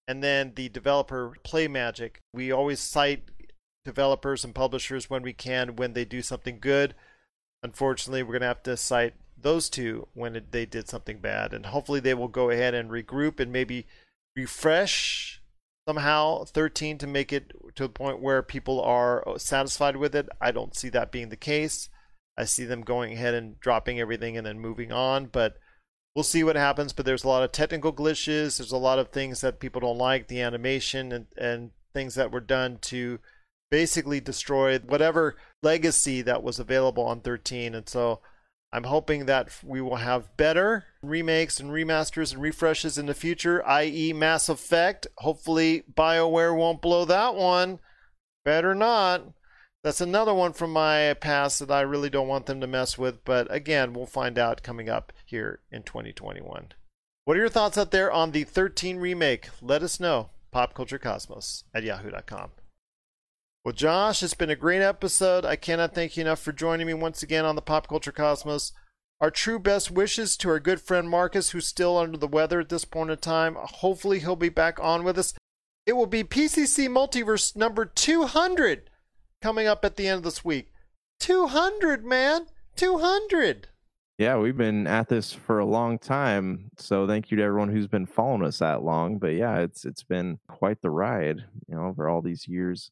and 0.08 0.22
then 0.22 0.52
the 0.56 0.68
developer 0.68 1.34
Playmagic. 1.44 2.16
We 2.34 2.52
always 2.52 2.80
cite 2.80 3.30
developers 3.84 4.44
and 4.44 4.54
publishers 4.54 5.10
when 5.10 5.22
we 5.22 5.32
can 5.32 5.76
when 5.76 5.92
they 5.92 6.04
do 6.04 6.22
something 6.22 6.58
good. 6.60 6.94
Unfortunately, 7.62 8.22
we're 8.22 8.32
going 8.32 8.40
to 8.40 8.48
have 8.48 8.62
to 8.64 8.76
cite 8.76 9.14
those 9.40 9.68
two 9.68 10.08
when 10.14 10.36
it, 10.36 10.52
they 10.52 10.66
did 10.66 10.88
something 10.88 11.18
bad. 11.18 11.52
And 11.52 11.66
hopefully, 11.66 12.00
they 12.00 12.14
will 12.14 12.28
go 12.28 12.50
ahead 12.50 12.74
and 12.74 12.90
regroup 12.90 13.40
and 13.40 13.52
maybe 13.52 13.86
refresh 14.36 15.40
somehow 15.86 16.44
13 16.44 16.98
to 16.98 17.06
make 17.06 17.32
it 17.32 17.52
to 17.74 17.84
a 17.84 17.88
point 17.88 18.20
where 18.20 18.42
people 18.42 18.80
are 18.80 19.24
satisfied 19.36 19.96
with 19.96 20.14
it. 20.14 20.28
I 20.40 20.52
don't 20.52 20.76
see 20.76 20.88
that 20.90 21.12
being 21.12 21.28
the 21.28 21.36
case. 21.36 21.88
I 22.36 22.44
see 22.44 22.64
them 22.64 22.82
going 22.82 23.12
ahead 23.12 23.34
and 23.34 23.58
dropping 23.60 24.00
everything 24.00 24.36
and 24.36 24.46
then 24.46 24.58
moving 24.58 24.92
on. 24.92 25.26
But 25.26 25.58
we'll 26.14 26.22
see 26.22 26.44
what 26.44 26.56
happens. 26.56 26.92
But 26.92 27.04
there's 27.04 27.24
a 27.24 27.28
lot 27.28 27.42
of 27.42 27.52
technical 27.52 27.92
glitches. 27.92 28.58
There's 28.58 28.72
a 28.72 28.76
lot 28.76 28.98
of 28.98 29.08
things 29.08 29.40
that 29.40 29.60
people 29.60 29.80
don't 29.80 29.98
like, 29.98 30.28
the 30.28 30.40
animation 30.40 31.12
and, 31.12 31.26
and 31.36 31.70
things 31.92 32.14
that 32.14 32.30
were 32.30 32.40
done 32.40 32.78
to 32.82 33.18
basically 33.72 34.20
destroyed 34.20 34.84
whatever 34.90 35.34
legacy 35.62 36.20
that 36.20 36.42
was 36.42 36.58
available 36.58 37.04
on 37.04 37.20
13. 37.20 37.74
And 37.74 37.88
so 37.88 38.20
I'm 38.70 38.84
hoping 38.84 39.24
that 39.24 39.48
we 39.64 39.80
will 39.80 39.96
have 39.96 40.36
better 40.36 40.84
remakes 41.02 41.58
and 41.58 41.70
remasters 41.70 42.34
and 42.34 42.42
refreshes 42.42 42.98
in 42.98 43.06
the 43.06 43.14
future, 43.14 43.66
i.e., 43.66 44.12
Mass 44.12 44.50
Effect. 44.50 45.06
Hopefully, 45.18 45.84
BioWare 45.90 46.54
won't 46.54 46.82
blow 46.82 47.06
that 47.06 47.34
one. 47.34 47.80
Better 48.44 48.74
not. 48.74 49.32
That's 49.82 50.02
another 50.02 50.34
one 50.34 50.52
from 50.52 50.70
my 50.70 51.14
past 51.14 51.58
that 51.60 51.70
I 51.70 51.80
really 51.80 52.10
don't 52.10 52.28
want 52.28 52.44
them 52.44 52.60
to 52.60 52.66
mess 52.66 52.98
with. 52.98 53.24
But 53.24 53.52
again, 53.52 53.94
we'll 53.94 54.04
find 54.04 54.38
out 54.38 54.62
coming 54.62 54.90
up 54.90 55.14
here 55.24 55.60
in 55.70 55.82
2021. 55.82 56.72
What 57.24 57.36
are 57.38 57.40
your 57.40 57.48
thoughts 57.48 57.78
out 57.78 57.90
there 57.90 58.12
on 58.12 58.32
the 58.32 58.44
13 58.44 58.98
remake? 58.98 59.48
Let 59.62 59.82
us 59.82 59.98
know. 59.98 60.28
PopCultureCosmos 60.52 61.64
at 61.74 61.84
yahoo.com. 61.84 62.50
Well, 63.64 63.72
Josh, 63.72 64.24
it's 64.24 64.34
been 64.34 64.50
a 64.50 64.56
great 64.56 64.82
episode. 64.82 65.44
I 65.44 65.54
cannot 65.54 65.94
thank 65.94 66.16
you 66.16 66.22
enough 66.22 66.40
for 66.40 66.50
joining 66.50 66.84
me 66.84 66.94
once 66.94 67.22
again 67.22 67.44
on 67.44 67.54
the 67.54 67.62
Pop 67.62 67.86
Culture 67.86 68.10
Cosmos. 68.10 68.72
Our 69.20 69.30
true 69.30 69.60
best 69.60 69.88
wishes 69.88 70.36
to 70.38 70.48
our 70.48 70.58
good 70.58 70.80
friend 70.80 71.08
Marcus, 71.08 71.50
who's 71.50 71.68
still 71.68 71.96
under 71.96 72.18
the 72.18 72.26
weather 72.26 72.58
at 72.58 72.70
this 72.70 72.84
point 72.84 73.12
in 73.12 73.18
time. 73.18 73.56
Hopefully, 73.56 74.18
he'll 74.18 74.34
be 74.34 74.48
back 74.48 74.80
on 74.80 75.04
with 75.04 75.16
us. 75.16 75.34
It 75.86 75.92
will 75.92 76.08
be 76.08 76.24
PCC 76.24 76.88
Multiverse 76.88 77.54
number 77.54 77.84
200 77.84 78.90
coming 79.40 79.68
up 79.68 79.84
at 79.84 79.94
the 79.94 80.08
end 80.08 80.18
of 80.18 80.24
this 80.24 80.44
week. 80.44 80.72
200, 81.20 82.04
man! 82.04 82.46
200. 82.74 83.68
Yeah, 84.18 84.38
we've 84.38 84.56
been 84.56 84.88
at 84.88 85.08
this 85.08 85.32
for 85.32 85.60
a 85.60 85.64
long 85.64 86.00
time. 86.00 86.68
So 86.78 87.06
thank 87.06 87.30
you 87.30 87.36
to 87.36 87.44
everyone 87.44 87.68
who's 87.68 87.86
been 87.86 88.06
following 88.06 88.42
us 88.42 88.58
that 88.58 88.82
long. 88.82 89.18
But 89.18 89.34
yeah, 89.34 89.60
it's 89.60 89.84
it's 89.84 90.02
been 90.02 90.40
quite 90.48 90.82
the 90.82 90.90
ride, 90.90 91.44
you 91.68 91.76
know, 91.76 91.86
over 91.86 92.08
all 92.08 92.22
these 92.22 92.48
years. 92.48 92.90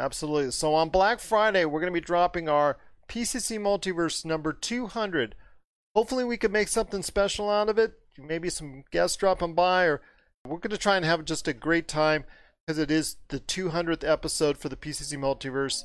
Absolutely. 0.00 0.50
So 0.50 0.74
on 0.74 0.88
Black 0.88 1.20
Friday, 1.20 1.66
we're 1.66 1.80
going 1.80 1.92
to 1.92 2.00
be 2.00 2.04
dropping 2.04 2.48
our 2.48 2.78
PCC 3.08 3.58
Multiverse 3.58 4.24
number 4.24 4.52
200. 4.52 5.34
Hopefully, 5.94 6.24
we 6.24 6.38
could 6.38 6.52
make 6.52 6.68
something 6.68 7.02
special 7.02 7.50
out 7.50 7.68
of 7.68 7.78
it. 7.78 7.92
Maybe 8.16 8.48
some 8.48 8.84
guests 8.90 9.16
dropping 9.16 9.54
by, 9.54 9.84
or 9.84 10.00
we're 10.46 10.58
going 10.58 10.70
to 10.70 10.78
try 10.78 10.96
and 10.96 11.04
have 11.04 11.24
just 11.24 11.48
a 11.48 11.52
great 11.52 11.86
time 11.86 12.24
because 12.66 12.78
it 12.78 12.90
is 12.90 13.16
the 13.28 13.40
200th 13.40 14.08
episode 14.08 14.56
for 14.56 14.70
the 14.70 14.76
PCC 14.76 15.18
Multiverse. 15.18 15.84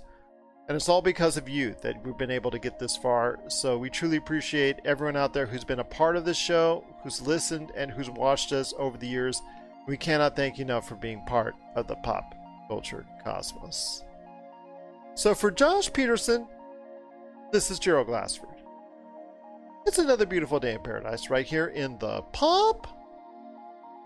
And 0.68 0.76
it's 0.76 0.89
all 0.89 1.01
because 1.01 1.36
of 1.36 1.49
you 1.49 1.76
that 1.82 2.03
we've 2.05 2.18
been 2.18 2.32
able 2.32 2.51
to 2.51 2.59
get 2.59 2.80
this 2.80 2.95
far. 2.95 3.39
So 3.49 3.78
we 3.78 3.89
truly 3.89 4.18
appreciate 4.18 4.78
everyone 4.86 5.18
out 5.18 5.34
there 5.34 5.45
who's 5.45 5.63
been 5.66 5.80
a 5.80 5.84
part 5.84 6.16
of 6.16 6.26
this 6.26 6.38
show, 6.38 6.86
who's 7.03 7.22
listened, 7.22 7.72
and 7.76 7.91
who's 7.91 8.09
watched 8.09 8.53
us 8.53 8.74
over 8.78 8.97
the 8.97 9.07
years. 9.07 9.41
We 9.88 9.97
cannot 9.97 10.36
thank 10.36 10.57
you 10.57 10.63
enough 10.63 10.88
for 10.88 10.95
being 10.95 11.22
part 11.26 11.53
of 11.76 11.88
the 11.88 11.95
pop 11.97 12.35
culture 12.68 13.05
cosmos. 13.24 14.03
So 15.16 15.34
for 15.34 15.51
Josh 15.51 15.91
Peterson, 15.91 16.47
this 17.51 17.72
is 17.72 17.80
Gerald 17.80 18.07
Glassford. 18.07 18.49
It's 19.86 19.99
another 19.99 20.26
beautiful 20.26 20.59
day 20.59 20.74
in 20.74 20.82
paradise 20.82 21.30
right 21.30 21.45
here 21.45 21.68
in 21.68 21.97
the 21.99 22.22
pop 22.34 22.88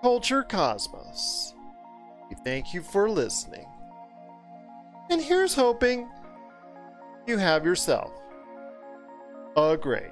culture 0.01 0.43
cosmos. 0.43 1.53
We 2.29 2.35
thank 2.43 2.73
you 2.73 2.81
for 2.81 3.09
listening. 3.09 3.65
And 5.09 5.21
here's 5.21 5.55
hoping 5.55 6.07
you 7.25 7.37
have 7.37 7.65
yourself 7.65 8.11
a 9.55 9.77
great 9.77 10.11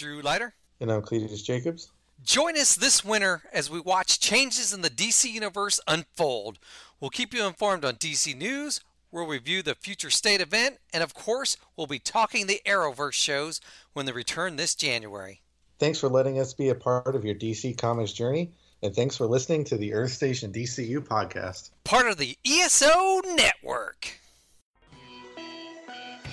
Drew 0.00 0.22
Leiter. 0.22 0.54
And 0.80 0.90
I'm 0.90 1.02
Cletus 1.02 1.44
Jacobs. 1.44 1.92
Join 2.24 2.56
us 2.56 2.74
this 2.74 3.04
winter 3.04 3.42
as 3.52 3.68
we 3.68 3.80
watch 3.80 4.18
changes 4.18 4.72
in 4.72 4.80
the 4.80 4.88
DC 4.88 5.30
Universe 5.30 5.78
unfold. 5.86 6.58
We'll 6.98 7.10
keep 7.10 7.34
you 7.34 7.46
informed 7.46 7.84
on 7.84 7.96
DC 7.96 8.34
News, 8.34 8.80
we'll 9.12 9.26
review 9.26 9.62
the 9.62 9.74
future 9.74 10.08
state 10.08 10.40
event, 10.40 10.78
and 10.94 11.02
of 11.02 11.12
course, 11.12 11.58
we'll 11.76 11.86
be 11.86 11.98
talking 11.98 12.46
the 12.46 12.62
Arrowverse 12.64 13.12
shows 13.12 13.60
when 13.92 14.06
they 14.06 14.12
return 14.12 14.56
this 14.56 14.74
January. 14.74 15.42
Thanks 15.78 15.98
for 15.98 16.08
letting 16.08 16.38
us 16.38 16.54
be 16.54 16.70
a 16.70 16.74
part 16.74 17.14
of 17.14 17.26
your 17.26 17.34
DC 17.34 17.76
Comics 17.76 18.12
journey, 18.12 18.52
and 18.82 18.94
thanks 18.94 19.18
for 19.18 19.26
listening 19.26 19.64
to 19.64 19.76
the 19.76 19.92
Earth 19.92 20.12
Station 20.12 20.50
DCU 20.50 21.00
podcast. 21.00 21.72
Part 21.84 22.06
of 22.06 22.16
the 22.16 22.38
ESO 22.46 23.20
Network. 23.34 24.18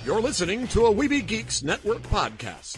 You're 0.05 0.21
listening 0.21 0.69
to 0.69 0.85
a 0.85 0.93
Weeby 0.93 1.27
Geeks 1.27 1.63
Network 1.63 2.01
podcast. 2.03 2.77